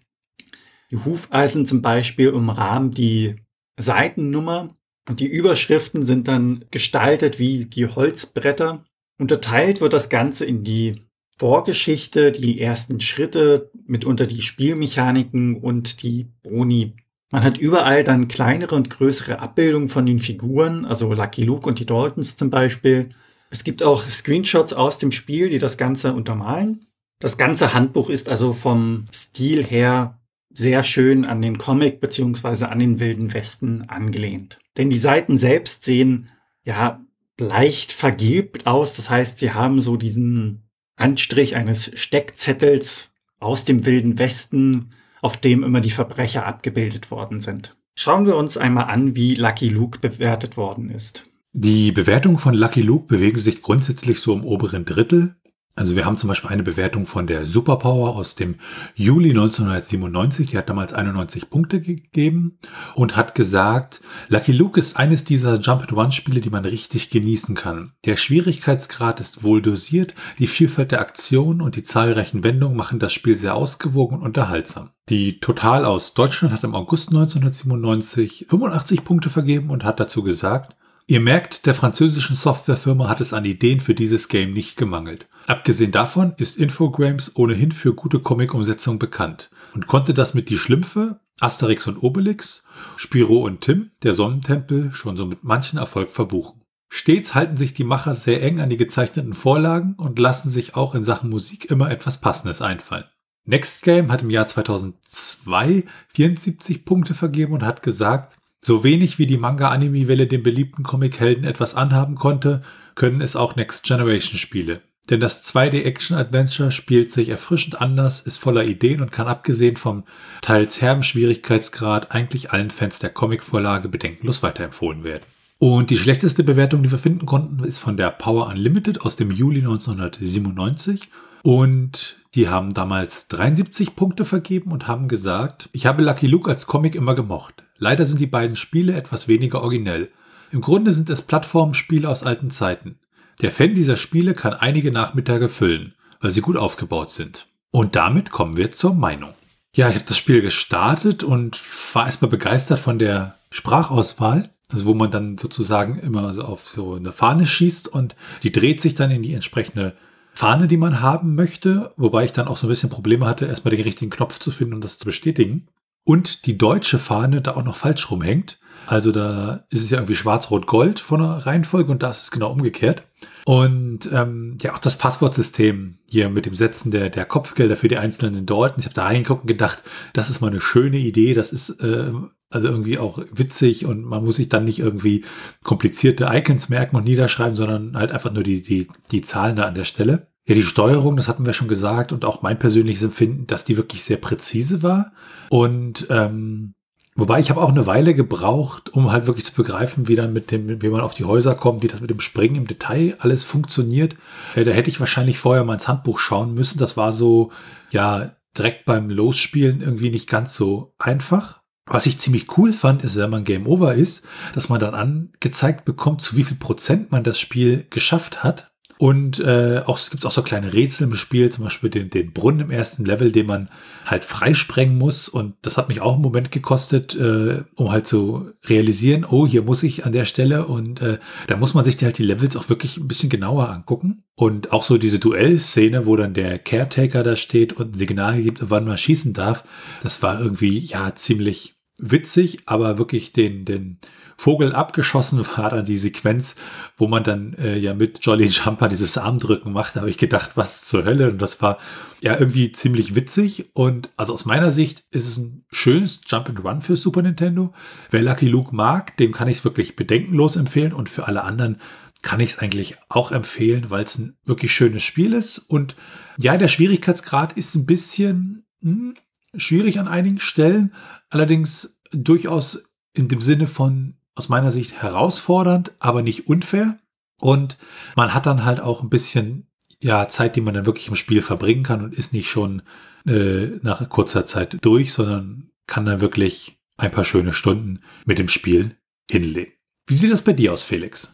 Die 0.92 0.98
Hufeisen 0.98 1.66
zum 1.66 1.82
Beispiel 1.82 2.30
umrahmen 2.30 2.92
die 2.92 3.38
Seitennummer 3.78 4.78
die 5.10 5.28
Überschriften 5.28 6.04
sind 6.04 6.28
dann 6.28 6.66
gestaltet 6.72 7.40
wie 7.40 7.66
die 7.66 7.88
Holzbretter. 7.88 8.86
Unterteilt 9.18 9.82
wird 9.82 9.94
das 9.94 10.10
Ganze 10.10 10.46
in 10.46 10.64
die 10.64 11.02
Vorgeschichte, 11.38 12.32
die 12.32 12.62
ersten 12.62 13.00
Schritte, 13.00 13.72
mitunter 13.86 14.28
die 14.28 14.44
Spielmechaniken 14.44 15.56
und 15.56 16.04
die 16.04 16.32
Boni. 16.44 16.94
Man 17.32 17.44
hat 17.44 17.58
überall 17.58 18.04
dann 18.04 18.28
kleinere 18.28 18.76
und 18.76 18.90
größere 18.90 19.40
Abbildungen 19.40 19.88
von 19.88 20.06
den 20.06 20.20
Figuren, 20.20 20.86
also 20.86 21.14
Lucky 21.14 21.44
Luke 21.44 21.68
und 21.68 21.80
die 21.80 21.86
Daltons 21.86 22.36
zum 22.36 22.50
Beispiel. 22.50 23.10
Es 23.50 23.64
gibt 23.64 23.82
auch 23.82 24.08
Screenshots 24.08 24.74
aus 24.74 24.98
dem 24.98 25.12
Spiel, 25.12 25.50
die 25.50 25.60
das 25.60 25.78
Ganze 25.78 26.14
untermalen. 26.14 26.86
Das 27.20 27.38
ganze 27.38 27.74
Handbuch 27.74 28.10
ist 28.10 28.30
also 28.30 28.54
vom 28.54 29.06
Stil 29.12 29.64
her 29.64 30.21
sehr 30.54 30.84
schön 30.84 31.26
an 31.26 31.42
den 31.42 31.58
Comic 31.58 32.00
beziehungsweise 32.00 32.70
an 32.70 32.80
den 32.80 33.00
Wilden 33.00 33.34
Westen 33.34 33.90
angelehnt. 33.90 34.60
Denn 34.78 34.90
die 34.90 34.98
Seiten 34.98 35.38
selbst 35.38 35.84
sehen 35.84 36.30
ja 36.64 37.02
leicht 37.40 37.92
vergilbt 37.92 38.68
aus. 38.68 38.96
Das 38.96 39.10
heißt, 39.10 39.38
sie 39.38 39.52
haben 39.52 39.82
so 39.82 39.98
diesen 39.98 40.64
Anstrich 40.96 41.56
eines 41.56 41.92
Steckzettels 41.96 43.12
aus 43.40 43.66
dem 43.66 43.86
Wilden 43.86 44.20
Westen, 44.20 44.94
auf 45.22 45.38
dem 45.38 45.64
immer 45.64 45.82
die 45.82 45.92
Verbrecher 45.92 46.46
abgebildet 46.46 47.12
worden 47.12 47.42
sind. 47.42 47.76
Schauen 47.96 48.26
wir 48.26 48.36
uns 48.36 48.58
einmal 48.58 48.86
an, 48.86 49.16
wie 49.16 49.36
Lucky 49.36 49.70
Luke 49.70 50.00
bewertet 50.00 50.58
worden 50.58 50.90
ist. 50.90 51.26
Die 51.54 51.92
Bewertungen 51.92 52.38
von 52.38 52.54
Lucky 52.54 52.82
Luke 52.82 53.08
bewegen 53.08 53.40
sich 53.40 53.62
grundsätzlich 53.62 54.20
so 54.20 54.34
im 54.34 54.46
oberen 54.46 54.86
Drittel. 54.86 55.36
Also 55.74 55.96
wir 55.96 56.04
haben 56.04 56.18
zum 56.18 56.28
Beispiel 56.28 56.50
eine 56.50 56.64
Bewertung 56.64 57.06
von 57.06 57.28
der 57.28 57.46
Superpower 57.46 58.16
aus 58.18 58.36
dem 58.36 58.56
Juli 58.94 59.30
1997, 59.30 60.52
die 60.52 60.58
hat 60.58 60.70
damals 60.70 60.92
91 60.92 61.50
Punkte 61.50 61.80
gegeben 61.80 62.58
und 62.94 63.16
hat 63.16 63.36
gesagt, 63.36 64.02
Lucky 64.28 64.52
Luke 64.52 64.78
ist 64.78 64.98
eines 64.98 65.24
dieser 65.24 65.60
Jump-and-One-Spiele, 65.60 66.42
die 66.42 66.50
man 66.50 66.66
richtig 66.66 67.10
genießen 67.10 67.56
kann. 67.56 67.94
Der 68.04 68.18
Schwierigkeitsgrad 68.18 69.22
ist 69.22 69.44
wohl 69.44 69.62
dosiert, 69.62 70.14
die 70.40 70.48
Vielfalt 70.48 70.92
der 70.92 71.00
Aktionen 71.00 71.62
und 71.62 71.78
die 71.78 71.84
zahlreichen 71.84 72.44
Wendungen 72.44 72.76
machen 72.76 73.00
das 73.00 73.14
Spiel 73.14 73.38
sehr 73.38 73.56
ausgewogen 73.56 74.18
und 74.18 74.24
unterhaltsam. 74.24 74.90
Die 75.08 75.40
Total 75.40 75.86
aus 75.86 76.14
Deutschland 76.14 76.54
hat 76.54 76.66
im 76.66 76.76
August 76.76 77.10
1997 77.10 78.48
85 78.50 79.04
Punkte 79.06 79.30
vergeben 79.30 79.70
und 79.70 79.86
hat 79.86 80.00
dazu 80.02 80.22
gesagt, 80.22 80.76
Ihr 81.12 81.20
merkt, 81.20 81.66
der 81.66 81.76
französischen 81.76 82.38
Softwarefirma 82.38 83.10
hat 83.10 83.20
es 83.20 83.34
an 83.34 83.44
Ideen 83.44 83.82
für 83.82 83.94
dieses 83.94 84.30
Game 84.30 84.54
nicht 84.54 84.78
gemangelt. 84.78 85.28
Abgesehen 85.46 85.92
davon 85.92 86.32
ist 86.38 86.58
Infogrames 86.58 87.36
ohnehin 87.36 87.74
für 87.74 87.94
gute 87.94 88.22
Comic-Umsetzung 88.22 88.98
bekannt 88.98 89.50
und 89.74 89.88
konnte 89.88 90.14
das 90.14 90.34
mit 90.34 90.50
Die 90.50 90.58
Schlümpfe, 90.58 91.20
Asterix 91.42 91.86
und 91.88 92.02
Obelix, 92.02 92.64
Spiro 92.96 93.44
und 93.46 93.60
Tim, 93.60 93.92
der 94.04 94.14
Sonnentempel, 94.14 94.94
schon 94.94 95.18
so 95.18 95.26
mit 95.26 95.44
manchen 95.44 95.78
Erfolg 95.78 96.14
verbuchen. 96.14 96.62
Stets 96.88 97.36
halten 97.36 97.58
sich 97.58 97.74
die 97.74 97.84
Macher 97.84 98.14
sehr 98.14 98.42
eng 98.42 98.62
an 98.62 98.70
die 98.70 98.78
gezeichneten 98.78 99.34
Vorlagen 99.34 99.96
und 99.98 100.18
lassen 100.18 100.50
sich 100.50 100.76
auch 100.78 100.96
in 100.96 101.04
Sachen 101.04 101.30
Musik 101.30 101.70
immer 101.70 101.92
etwas 101.92 102.22
Passendes 102.22 102.62
einfallen. 102.62 103.04
Next 103.44 103.84
Game 103.84 104.14
hat 104.14 104.22
im 104.22 104.30
Jahr 104.30 104.48
2002 104.48 105.84
74 106.08 106.86
Punkte 106.86 107.14
vergeben 107.14 107.52
und 107.52 107.64
hat 107.64 107.84
gesagt, 107.84 108.38
so 108.64 108.84
wenig 108.84 109.18
wie 109.18 109.28
die 109.28 109.38
Manga-Anime-Welle 109.38 110.28
dem 110.28 110.44
beliebten 110.44 110.84
Comic-Helden 110.84 111.44
etwas 111.44 111.76
anhaben 111.76 112.16
konnte, 112.16 112.62
können 112.96 113.22
es 113.22 113.36
auch 113.36 113.56
Next 113.56 113.84
Generation-Spiele. 113.86 114.82
Denn 115.10 115.20
das 115.20 115.44
2D-Action-Adventure 115.44 116.72
spielt 116.72 117.12
sich 117.12 117.30
erfrischend 117.30 117.82
anders, 117.82 118.22
ist 118.22 118.38
voller 118.38 118.64
Ideen 118.64 119.02
und 119.02 119.12
kann 119.12 119.28
abgesehen 119.28 119.78
vom 119.78 120.04
teils 120.42 120.80
herben 120.82 121.04
Schwierigkeitsgrad 121.04 122.12
eigentlich 122.12 122.52
allen 122.52 122.72
Fans 122.72 123.00
der 123.00 123.10
Comic-Vorlage 123.10 123.90
bedenkenlos 123.90 124.44
weiterempfohlen 124.44 125.04
werden. 125.04 125.24
Und 125.58 125.90
die 125.90 125.98
schlechteste 125.98 126.44
Bewertung, 126.44 126.82
die 126.84 126.92
wir 126.92 126.98
finden 126.98 127.26
konnten, 127.26 127.64
ist 127.64 127.80
von 127.80 127.98
der 127.98 128.10
Power 128.10 128.48
Unlimited 128.48 129.02
aus 129.02 129.16
dem 129.16 129.32
Juli 129.32 129.60
1997. 129.60 131.10
Und 131.44 132.18
die 132.34 132.48
haben 132.48 132.74
damals 132.74 133.28
73 133.28 133.96
Punkte 133.96 134.26
vergeben 134.26 134.72
und 134.72 134.88
haben 134.88 135.08
gesagt, 135.08 135.70
ich 135.72 135.86
habe 135.86 136.04
Lucky 136.04 136.28
Luke 136.28 136.50
als 136.50 136.68
Comic 136.68 136.96
immer 136.96 137.16
gemocht. 137.16 137.64
Leider 137.84 138.06
sind 138.06 138.22
die 138.22 138.28
beiden 138.28 138.56
Spiele 138.56 138.94
etwas 138.94 139.28
weniger 139.28 139.64
originell. 139.64 140.12
Im 140.52 140.62
Grunde 140.62 140.94
sind 140.94 141.10
es 141.10 141.24
Plattformspiele 141.24 142.08
aus 142.08 142.22
alten 142.22 142.52
Zeiten. 142.52 143.00
Der 143.42 143.50
Fan 143.50 143.74
dieser 143.74 143.96
Spiele 143.96 144.34
kann 144.34 144.54
einige 144.54 144.92
Nachmittage 144.92 145.50
füllen, 145.50 145.96
weil 146.20 146.30
sie 146.30 146.42
gut 146.42 146.58
aufgebaut 146.58 147.10
sind. 147.10 147.48
Und 147.72 147.96
damit 147.96 148.30
kommen 148.30 148.56
wir 148.56 148.72
zur 148.72 148.94
Meinung. 148.94 149.34
Ja, 149.76 149.90
ich 149.90 149.96
habe 149.96 150.06
das 150.06 150.20
Spiel 150.20 150.44
gestartet 150.44 151.24
und 151.24 151.60
war 151.96 152.06
erstmal 152.06 152.30
begeistert 152.30 152.78
von 152.78 153.00
der 153.00 153.40
Sprachauswahl, 153.50 154.52
also 154.72 154.86
wo 154.86 154.94
man 154.94 155.10
dann 155.10 155.40
sozusagen 155.40 155.98
immer 155.98 156.36
so 156.36 156.44
auf 156.44 156.68
so 156.68 156.94
eine 156.94 157.12
Fahne 157.12 157.48
schießt 157.48 157.88
und 157.88 158.16
die 158.44 158.52
dreht 158.52 158.80
sich 158.80 158.94
dann 158.94 159.10
in 159.10 159.24
die 159.24 159.34
entsprechende 159.34 159.96
Fahne, 160.36 160.68
die 160.68 160.78
man 160.78 161.02
haben 161.02 161.34
möchte, 161.34 161.92
wobei 161.98 162.26
ich 162.26 162.32
dann 162.32 162.48
auch 162.48 162.58
so 162.58 162.68
ein 162.68 162.70
bisschen 162.70 162.92
Probleme 162.92 163.26
hatte, 163.26 163.48
erstmal 163.48 163.76
den 163.76 163.82
richtigen 163.82 164.12
Knopf 164.12 164.38
zu 164.38 164.52
finden, 164.52 164.76
um 164.76 164.82
das 164.82 165.00
zu 165.00 165.06
bestätigen 165.06 165.68
und 166.04 166.46
die 166.46 166.58
deutsche 166.58 167.00
Fahne 167.00 167.42
da 167.42 167.56
auch 167.56 167.64
noch 167.64 167.76
falsch 167.76 168.10
rumhängt. 168.10 168.60
Also 168.88 169.12
da 169.12 169.66
ist 169.70 169.84
es 169.84 169.90
ja 169.90 169.98
irgendwie 169.98 170.16
schwarz-rot-gold 170.16 171.00
von 171.00 171.22
der 171.22 171.46
Reihenfolge 171.46 171.92
und 171.92 172.04
da 172.04 172.10
ist 172.10 172.24
es 172.24 172.32
genau 172.32 172.52
umgekehrt. 172.52 173.04
Und 173.46 174.10
ähm, 174.12 174.58
ja, 174.62 174.74
auch 174.74 174.80
das 174.80 174.98
Passwortsystem 174.98 175.98
hier 176.10 176.30
mit 176.30 176.46
dem 176.46 176.56
Setzen 176.56 176.92
der, 176.92 177.10
der 177.10 177.26
Kopfgelder 177.26 177.76
für 177.76 177.88
die 177.88 177.98
einzelnen 177.98 178.46
Daltons. 178.46 178.84
Ich 178.84 178.86
habe 178.86 178.96
da 178.96 179.06
reingeguckt 179.06 179.42
und 179.42 179.48
gedacht, 179.48 179.84
das 180.14 180.30
ist 180.30 180.42
mal 180.42 180.48
eine 180.48 180.62
schöne 180.62 180.98
Idee. 180.98 181.34
Das 181.34 181.52
ist 181.52 181.82
äh, 181.82 182.12
also 182.50 182.68
irgendwie 182.68 182.98
auch 182.98 183.20
witzig 183.32 183.86
und 183.86 184.04
man 184.04 184.24
muss 184.24 184.36
sich 184.36 184.50
dann 184.50 184.66
nicht 184.66 184.80
irgendwie 184.80 185.24
komplizierte 185.64 186.30
Icons 186.32 186.70
merken 186.70 186.98
und 186.98 187.06
niederschreiben, 187.06 187.56
sondern 187.56 187.98
halt 187.98 188.12
einfach 188.12 188.34
nur 188.34 188.44
die, 188.44 188.62
die, 188.62 188.90
die 189.12 189.22
Zahlen 189.22 189.56
da 189.56 189.64
an 189.64 189.76
der 189.76 189.86
Stelle. 189.86 190.28
Ja, 190.46 190.56
die 190.56 190.64
Steuerung, 190.64 191.18
das 191.18 191.28
hatten 191.28 191.46
wir 191.46 191.54
schon 191.54 191.68
gesagt 191.68 192.12
und 192.12 192.26
auch 192.26 192.42
mein 192.42 192.58
persönliches 192.58 193.04
Empfinden, 193.04 193.46
dass 193.46 193.64
die 193.64 193.78
wirklich 193.78 194.04
sehr 194.04 194.18
präzise 194.18 194.82
war. 194.82 195.14
Und 195.50 196.08
ähm, 196.10 196.74
wobei 197.16 197.40
ich 197.40 197.52
habe 197.52 197.62
auch 197.62 197.70
eine 197.70 197.86
Weile 197.86 198.16
gebraucht, 198.16 198.92
um 198.92 199.12
halt 199.12 199.28
wirklich 199.28 199.46
zu 199.46 199.54
begreifen, 199.54 200.08
wie 200.08 200.16
dann 200.16 200.34
mit 200.34 200.50
dem, 200.50 200.82
wie 200.82 200.90
man 200.90 201.02
auf 201.02 201.14
die 201.14 201.26
Häuser 201.26 201.54
kommt, 201.54 201.84
wie 201.84 201.88
das 201.88 202.02
mit 202.02 202.10
dem 202.10 202.20
Springen 202.20 202.56
im 202.56 202.68
Detail 202.68 203.16
alles 203.20 203.44
funktioniert. 203.44 204.16
Äh, 204.56 204.64
da 204.64 204.72
hätte 204.72 204.90
ich 204.90 205.00
wahrscheinlich 205.00 205.38
vorher 205.38 205.64
mal 205.64 205.76
ins 205.76 205.88
Handbuch 205.88 206.18
schauen 206.18 206.56
müssen. 206.56 206.80
Das 206.80 206.98
war 206.98 207.12
so, 207.12 207.52
ja, 207.92 208.32
direkt 208.58 208.86
beim 208.86 209.12
Losspielen 209.12 209.82
irgendwie 209.82 210.10
nicht 210.10 210.28
ganz 210.28 210.56
so 210.56 210.96
einfach. 210.98 211.62
Was 211.86 212.08
ich 212.08 212.20
ziemlich 212.20 212.58
cool 212.58 212.74
fand, 212.74 213.04
ist, 213.04 213.16
wenn 213.16 213.30
man 213.30 213.44
Game 213.44 213.68
Over 213.68 213.94
ist, 213.94 214.26
dass 214.56 214.70
man 214.70 214.80
dann 214.80 214.96
angezeigt 214.96 215.86
bekommt, 215.86 216.22
zu 216.22 216.36
wie 216.36 216.44
viel 216.44 216.58
Prozent 216.58 217.12
man 217.12 217.24
das 217.24 217.40
Spiel 217.40 217.86
geschafft 217.90 218.44
hat 218.44 218.71
Und 219.02 219.40
äh, 219.40 219.82
auch, 219.88 219.98
es 219.98 220.12
gibt 220.12 220.28
auch 220.28 220.32
so 220.32 220.44
kleine 220.44 220.74
Rätsel 220.74 221.08
im 221.08 221.16
Spiel, 221.16 221.50
zum 221.50 221.64
Beispiel 221.64 221.90
den, 221.90 222.12
den 222.12 222.34
Brunnen 222.34 222.60
im 222.60 222.70
ersten 222.70 223.04
Level, 223.04 223.32
den 223.32 223.48
man 223.48 223.68
halt 224.06 224.24
freisprengen 224.24 224.96
muss. 224.96 225.28
Und 225.28 225.56
das 225.64 225.76
hat 225.76 225.90
mich 225.90 226.02
auch 226.02 226.14
einen 226.14 226.22
Moment 226.22 226.52
gekostet, 226.52 227.16
äh, 227.16 227.64
um 227.74 227.92
halt 227.92 228.06
zu 228.06 228.52
realisieren, 228.64 229.26
oh, 229.28 229.48
hier 229.48 229.64
muss 229.64 229.82
ich 229.82 230.06
an 230.06 230.12
der 230.12 230.26
Stelle. 230.26 230.68
Und 230.68 231.02
äh, 231.02 231.18
da 231.48 231.58
muss 231.58 231.74
man 231.74 231.84
sich 231.84 231.98
halt 232.04 232.20
die 232.20 232.24
Levels 232.24 232.56
auch 232.56 232.70
wirklich 232.70 232.98
ein 232.98 233.08
bisschen 233.08 233.32
genauer 233.32 233.70
angucken. 233.70 234.24
Und 234.36 234.72
auch 234.72 234.84
so 234.84 235.00
diese 235.00 235.18
Duellszene, 235.18 236.06
wo 236.06 236.16
dann 236.16 236.36
der 236.36 236.60
Caretaker 236.60 237.24
da 237.24 237.36
steht 237.36 237.74
und 237.74 237.96
ein 237.96 237.98
Signal 237.98 238.40
gibt, 238.40 238.70
wann 238.70 238.86
man 238.86 239.00
schießen 239.00 239.34
darf, 239.34 239.64
das 240.04 240.22
war 240.22 240.40
irgendwie 240.40 240.78
ja 240.78 241.16
ziemlich 241.16 241.74
witzig, 241.98 242.60
aber 242.68 243.00
wirklich 243.00 243.34
den, 243.34 243.66
den 243.66 243.98
Vogel 244.42 244.74
abgeschossen 244.74 245.46
war 245.56 245.70
dann 245.70 245.86
die 245.86 246.00
Sequenz, 246.00 246.56
wo 246.98 247.08
man 247.08 247.24
dann 247.24 247.54
äh, 247.60 247.78
ja 247.78 247.94
mit 247.94 248.26
Jolly 248.26 248.46
Jumper 248.48 248.88
dieses 248.88 249.16
Armdrücken 249.16 249.72
macht. 249.72 249.96
Da 249.96 250.00
habe 250.00 250.10
ich 250.10 250.18
gedacht, 250.18 250.52
was 250.56 250.84
zur 250.84 251.06
Hölle? 251.06 251.30
Und 251.30 251.40
das 251.40 251.62
war 251.62 251.78
ja 252.22 252.40
irgendwie 252.40 252.72
ziemlich 252.72 253.14
witzig. 253.14 253.70
Und 253.74 254.10
also 254.18 254.34
aus 254.34 254.46
meiner 254.46 254.72
Sicht 254.72 255.04
ist 255.12 255.28
es 255.28 255.38
ein 255.38 255.64
schönes 255.72 256.22
Jump 256.26 256.50
and 256.50 256.64
Run 256.64 256.82
für 256.82 256.96
Super 256.96 257.22
Nintendo. 257.22 257.72
Wer 258.10 258.24
Lucky 258.24 258.48
Luke 258.48 258.76
mag, 258.76 259.16
dem 259.18 259.32
kann 259.32 259.48
ich 259.48 259.60
es 259.60 259.64
wirklich 259.64 259.96
bedenkenlos 259.96 260.56
empfehlen. 260.56 260.94
Und 260.94 261.08
für 261.08 261.28
alle 261.28 261.44
anderen 261.44 261.78
kann 262.24 262.40
ich 262.40 262.52
es 262.52 262.60
eigentlich 262.60 262.98
auch 263.10 263.32
empfehlen, 263.32 263.92
weil 263.92 264.06
es 264.06 264.18
ein 264.18 264.38
wirklich 264.44 264.74
schönes 264.74 265.04
Spiel 265.04 265.34
ist. 265.34 265.60
Und 265.60 265.96
ja, 266.40 266.58
der 266.58 266.68
Schwierigkeitsgrad 266.68 267.54
ist 267.54 267.76
ein 267.76 267.86
bisschen 267.86 268.66
hm, 268.82 269.14
schwierig 269.56 270.00
an 270.00 270.08
einigen 270.08 270.40
Stellen. 270.40 270.96
Allerdings 271.30 271.96
durchaus 272.12 272.90
in 273.14 273.28
dem 273.28 273.42
Sinne 273.42 273.68
von 273.68 274.16
aus 274.36 274.50
meiner 274.50 274.72
Sicht 274.72 275.02
herausfordernd, 275.02 275.94
aber 276.00 276.22
nicht 276.22 276.48
unfair. 276.48 276.98
Und 277.40 277.78
man 278.16 278.34
hat 278.34 278.46
dann 278.46 278.66
halt 278.66 278.80
auch 278.80 279.02
ein 279.02 279.10
bisschen 279.10 279.68
ja, 280.00 280.28
Zeit, 280.28 280.56
die 280.56 280.62
man 280.62 280.74
dann 280.74 280.86
wirklich 280.86 281.08
im 281.08 281.16
Spiel 281.16 281.42
verbringen 281.42 281.84
kann 281.84 282.04
und 282.04 282.14
ist 282.14 282.34
nicht 282.34 282.50
schon 282.50 282.82
äh, 283.26 283.80
nach 283.82 284.08
kurzer 284.10 284.46
Zeit 284.46 284.78
durch, 284.82 285.14
sondern 285.14 285.72
kann 285.88 286.06
dann 286.06 286.22
wirklich 286.22 286.80
ein 286.98 287.12
paar 287.12 287.26
schöne 287.26 287.54
Stunden 287.54 288.02
mit 288.26 288.40
dem 288.40 288.50
Spiel 288.50 288.98
hinlegen. 289.30 289.74
Wie 290.08 290.16
sieht 290.16 290.32
das 290.32 290.44
bei 290.44 290.54
dir 290.54 290.74
aus, 290.74 290.84
Felix? 290.84 291.32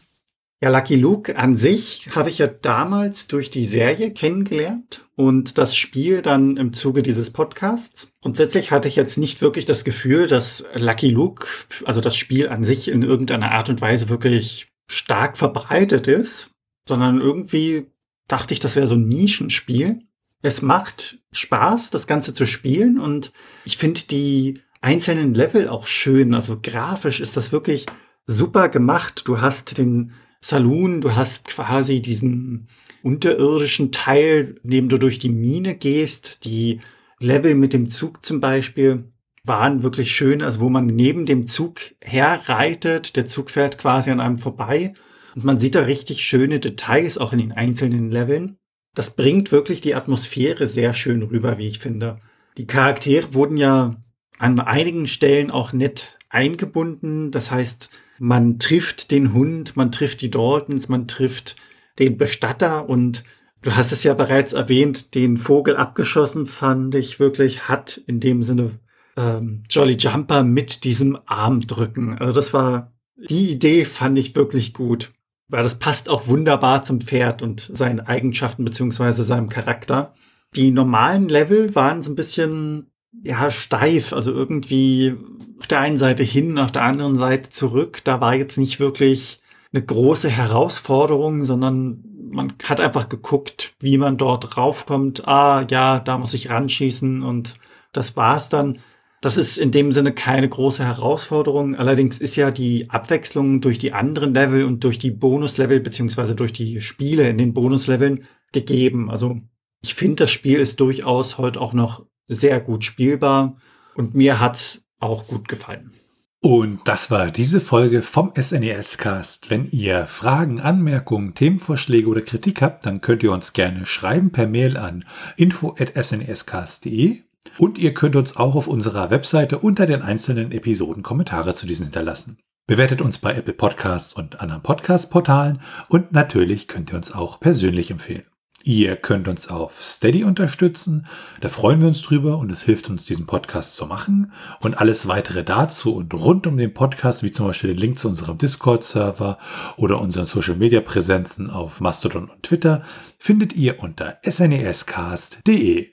Ja, 0.60 0.70
Lucky 0.70 0.95
Luke 0.95 1.38
an 1.38 1.55
sich 1.55 2.10
habe 2.16 2.30
ich 2.30 2.39
ja 2.39 2.47
damals 2.47 3.28
durch 3.28 3.51
die 3.51 3.66
Serie 3.66 4.12
kennengelernt 4.12 5.08
und 5.16 5.60
das 5.60 5.76
Spiel 5.76 6.24
dann 6.24 6.58
im 6.58 6.74
Zuge 6.74 7.03
dieses 7.03 7.30
Podcasts. 7.30 8.08
Grundsätzlich 8.24 8.72
hatte 8.72 8.88
ich 8.88 8.95
jetzt 8.95 9.20
nicht 9.20 9.41
wirklich 9.41 9.66
das 9.66 9.84
Gefühl, 9.84 10.28
dass 10.28 10.66
Lucky 10.74 11.12
Luke, 11.12 11.45
also 11.86 12.01
das 12.01 12.16
Spiel 12.16 12.49
an 12.49 12.64
sich 12.64 12.88
in 12.88 13.03
irgendeiner 13.03 13.51
Art 13.51 13.70
und 13.70 13.82
Weise 13.82 14.10
wirklich 14.10 14.70
stark 14.88 15.38
verbreitet 15.38 16.08
ist, 16.08 16.49
sondern 16.88 17.22
irgendwie 17.22 17.91
dachte 18.28 18.55
ich, 18.55 18.60
das 18.60 18.76
wäre 18.76 18.88
so 18.88 18.95
ein 18.95 19.08
Nischenspiel. 19.08 19.99
Es 20.41 20.64
macht 20.64 21.20
Spaß, 21.34 21.91
das 21.91 22.08
Ganze 22.08 22.34
zu 22.34 22.47
spielen 22.47 22.99
und 22.99 23.32
ich 23.64 23.78
finde 23.78 24.01
die 24.10 24.55
einzelnen 24.82 25.36
Level 25.36 25.70
auch 25.70 25.86
schön. 25.86 26.34
Also 26.34 26.58
grafisch 26.60 27.20
ist 27.20 27.38
das 27.38 27.51
wirklich 27.51 27.86
super 28.26 28.70
gemacht. 28.70 29.22
Du 29.26 29.39
hast 29.39 29.78
den 29.78 30.14
Saloon, 30.41 31.01
du 31.01 31.15
hast 31.15 31.45
quasi 31.45 32.01
diesen 32.01 32.67
unterirdischen 33.03 33.91
Teil, 33.91 34.55
neben 34.63 34.89
du 34.89 34.97
durch 34.97 35.19
die 35.19 35.29
Mine 35.29 35.75
gehst. 35.75 36.45
Die 36.45 36.79
Level 37.19 37.55
mit 37.55 37.73
dem 37.73 37.89
Zug 37.89 38.25
zum 38.25 38.41
Beispiel 38.41 39.05
waren 39.43 39.81
wirklich 39.81 40.11
schön, 40.11 40.41
also 40.41 40.59
wo 40.59 40.69
man 40.69 40.85
neben 40.85 41.25
dem 41.25 41.47
Zug 41.47 41.79
herreitet, 42.01 43.15
der 43.15 43.25
Zug 43.25 43.49
fährt 43.49 43.77
quasi 43.77 44.11
an 44.11 44.19
einem 44.19 44.38
vorbei 44.38 44.93
und 45.35 45.45
man 45.45 45.59
sieht 45.59 45.75
da 45.75 45.81
richtig 45.81 46.23
schöne 46.23 46.59
Details 46.59 47.17
auch 47.17 47.31
in 47.31 47.39
den 47.39 47.51
einzelnen 47.51 48.11
Leveln. 48.11 48.57
Das 48.93 49.15
bringt 49.15 49.51
wirklich 49.51 49.81
die 49.81 49.95
Atmosphäre 49.95 50.67
sehr 50.67 50.93
schön 50.93 51.21
rüber, 51.21 51.57
wie 51.57 51.67
ich 51.67 51.79
finde. 51.79 52.19
Die 52.57 52.65
Charaktere 52.65 53.33
wurden 53.33 53.55
ja 53.55 53.95
an 54.39 54.59
einigen 54.59 55.07
Stellen 55.07 55.51
auch 55.51 55.73
nett 55.73 56.17
eingebunden. 56.29 57.31
Das 57.31 57.51
heißt, 57.51 57.89
man 58.20 58.59
trifft 58.59 59.11
den 59.11 59.34
Hund, 59.34 59.76
man 59.76 59.91
trifft 59.91 60.22
die 60.22 60.32
Daltons, 60.32 60.89
man 60.89 61.07
trifft 61.07 61.55
den 61.99 62.18
Bestatter 62.18 62.89
und 62.89 63.24
du 63.61 63.76
hast 63.76 63.91
es 63.91 64.03
ja 64.03 64.13
bereits 64.13 64.53
erwähnt, 64.53 65.15
den 65.15 65.38
Vogel 65.38 65.76
abgeschossen 65.76 66.47
fand 66.47 66.95
ich 66.95 67.20
wirklich, 67.20 67.68
hat 67.68 67.97
in 68.07 68.20
dem 68.20 68.43
Sinne 68.43 68.72
ähm, 69.15 69.63
Jolly 69.70 69.95
Jumper 69.97 70.43
mit 70.43 70.84
diesem 70.84 71.18
Arm 71.26 71.61
drücken. 71.61 72.18
Also 72.18 72.34
das 72.34 72.53
war, 72.53 72.93
die 73.30 73.51
Idee 73.51 73.86
fand 73.86 74.18
ich 74.18 74.36
wirklich 74.36 74.74
gut, 74.74 75.11
weil 75.47 75.63
das 75.63 75.80
passt 75.80 76.07
auch 76.09 76.28
wunderbar 76.28 76.84
zum 76.84 77.01
Pferd 77.01 77.41
und 77.41 77.72
seinen 77.74 77.99
Eigenschaften 77.99 78.63
beziehungsweise 78.63 79.24
seinem 79.24 79.49
Charakter. 79.49 80.13
Die 80.55 80.72
normalen 80.72 81.28
Level 81.28 81.74
waren 81.76 82.01
so 82.01 82.11
ein 82.11 82.15
bisschen 82.15 82.91
ja, 83.24 83.49
steif, 83.51 84.14
also 84.14 84.32
irgendwie 84.32 85.16
auf 85.60 85.68
der 85.68 85.80
einen 85.80 85.97
Seite 85.97 86.24
hin, 86.24 86.60
auf 86.60 86.72
der 86.72 86.84
anderen 86.84 87.16
Seite 87.16 87.49
zurück. 87.49 88.01
Da 88.03 88.22
war 88.22 88.36
jetzt 88.36 88.58
nicht 88.58 88.80
wirklich 88.80 89.41
eine 89.74 89.84
große 89.84 90.30
Herausforderung, 90.30 91.43
sondern 91.43 92.03
man 92.30 92.53
hat 92.64 92.80
einfach 92.80 93.10
geguckt, 93.10 93.74
wie 93.80 93.97
man 93.97 94.18
dort 94.18 94.58
raufkommt. 94.58 95.28
Ah, 95.28 95.66
ja, 95.70 95.99
da 95.99 96.18
muss 96.18 96.34
ich 96.34 96.49
ranschießen 96.49 97.24
und 97.24 97.55
das 97.93 98.16
war's 98.16 98.49
dann. 98.49 98.80
Das 99.22 99.38
ist 99.38 99.58
in 99.58 99.72
dem 99.72 99.93
Sinne 99.93 100.14
keine 100.14 100.47
große 100.47 100.86
Herausforderung. 100.86 101.76
Allerdings 101.76 102.20
ist 102.20 102.36
ja 102.36 102.51
die 102.51 102.89
Abwechslung 102.89 103.62
durch 103.62 103.80
die 103.80 103.93
anderen 103.93 104.34
Level 104.34 104.64
und 104.66 104.84
durch 104.84 104.99
die 104.99 105.10
Bonuslevel 105.10 105.80
beziehungsweise 105.80 106.36
durch 106.36 106.53
die 106.53 106.82
Spiele 106.82 107.28
in 107.28 107.38
den 107.38 107.53
Bonusleveln 107.53 108.26
gegeben. 108.51 109.10
Also 109.10 109.41
ich 109.82 109.95
finde, 109.95 110.24
das 110.24 110.32
Spiel 110.32 110.60
ist 110.60 110.80
durchaus 110.80 111.39
heute 111.39 111.60
auch 111.60 111.74
noch 111.74 112.05
sehr 112.28 112.59
gut 112.59 112.84
spielbar 112.84 113.57
und 113.95 114.15
mir 114.15 114.39
hat 114.39 114.82
auch 114.99 115.28
gut 115.28 115.47
gefallen. 115.47 115.91
Und 116.39 116.88
das 116.88 117.09
war 117.09 117.32
diese 117.32 117.59
Folge 117.59 118.03
vom 118.03 118.32
SNES 118.39 118.99
Cast. 118.99 119.49
Wenn 119.49 119.65
ihr 119.65 120.07
Fragen, 120.07 120.61
Anmerkungen, 120.61 121.34
Themenvorschläge 121.34 122.07
oder 122.07 122.21
Kritik 122.21 122.61
habt, 122.61 122.86
dann 122.86 123.01
könnt 123.01 123.23
ihr 123.23 123.32
uns 123.32 123.53
gerne 123.53 123.86
schreiben 123.86 124.32
per 124.32 124.47
Mail 124.47 124.78
an 124.78 125.03
info@snescast.de 125.36 127.23
und 127.57 127.80
ihr 127.80 127.93
könnt 127.93 128.15
uns 128.15 128.38
auch 128.38 128.55
auf 128.55 128.67
unserer 128.67 129.09
Webseite 129.09 129.57
unter 129.57 129.88
den 129.88 130.03
einzelnen 130.03 130.51
Episoden 130.51 131.01
Kommentare 131.01 131.55
zu 131.55 131.65
diesen 131.65 131.88
hinterlassen. 131.88 132.38
Bewertet 132.67 133.01
uns 133.01 133.17
bei 133.17 133.34
Apple 133.34 133.53
Podcasts 133.53 134.13
und 134.13 134.39
anderen 134.41 134.61
Podcast-Portalen 134.61 135.61
und 135.89 136.11
natürlich 136.11 136.67
könnt 136.67 136.91
ihr 136.91 136.97
uns 136.97 137.11
auch 137.11 137.39
persönlich 137.39 137.89
empfehlen. 137.89 138.25
Ihr 138.68 138.97
könnt 138.97 139.30
uns 139.30 139.47
auf 139.47 139.82
Steady 139.82 140.26
unterstützen. 140.26 141.07
Da 141.39 141.47
freuen 141.47 141.80
wir 141.80 141.88
uns 141.88 142.01
drüber 142.01 142.38
und 142.38 142.51
es 142.51 142.63
hilft 142.63 142.89
uns, 142.89 143.05
diesen 143.05 143.26
Podcast 143.26 143.76
zu 143.76 143.86
machen. 143.86 144.34
Und 144.59 144.78
alles 144.78 145.07
weitere 145.07 145.45
dazu 145.45 145.95
und 145.95 146.13
rund 146.13 146.45
um 146.47 146.57
den 146.57 146.74
Podcast, 146.74 147.24
wie 147.24 147.32
zum 147.32 147.47
Beispiel 147.47 147.70
den 147.70 147.80
Link 147.80 147.97
zu 147.97 148.09
unserem 148.09 148.38
Discord-Server 148.38 149.38
oder 149.78 150.01
unseren 150.01 150.26
Social-Media-Präsenzen 150.26 151.49
auf 151.49 151.80
Mastodon 151.80 152.28
und 152.28 152.43
Twitter, 152.43 152.84
findet 153.18 153.53
ihr 153.53 153.82
unter 153.82 154.18
snescast.de. 154.26 155.88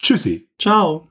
Tschüssi. 0.00 0.48
Ciao. 0.60 1.08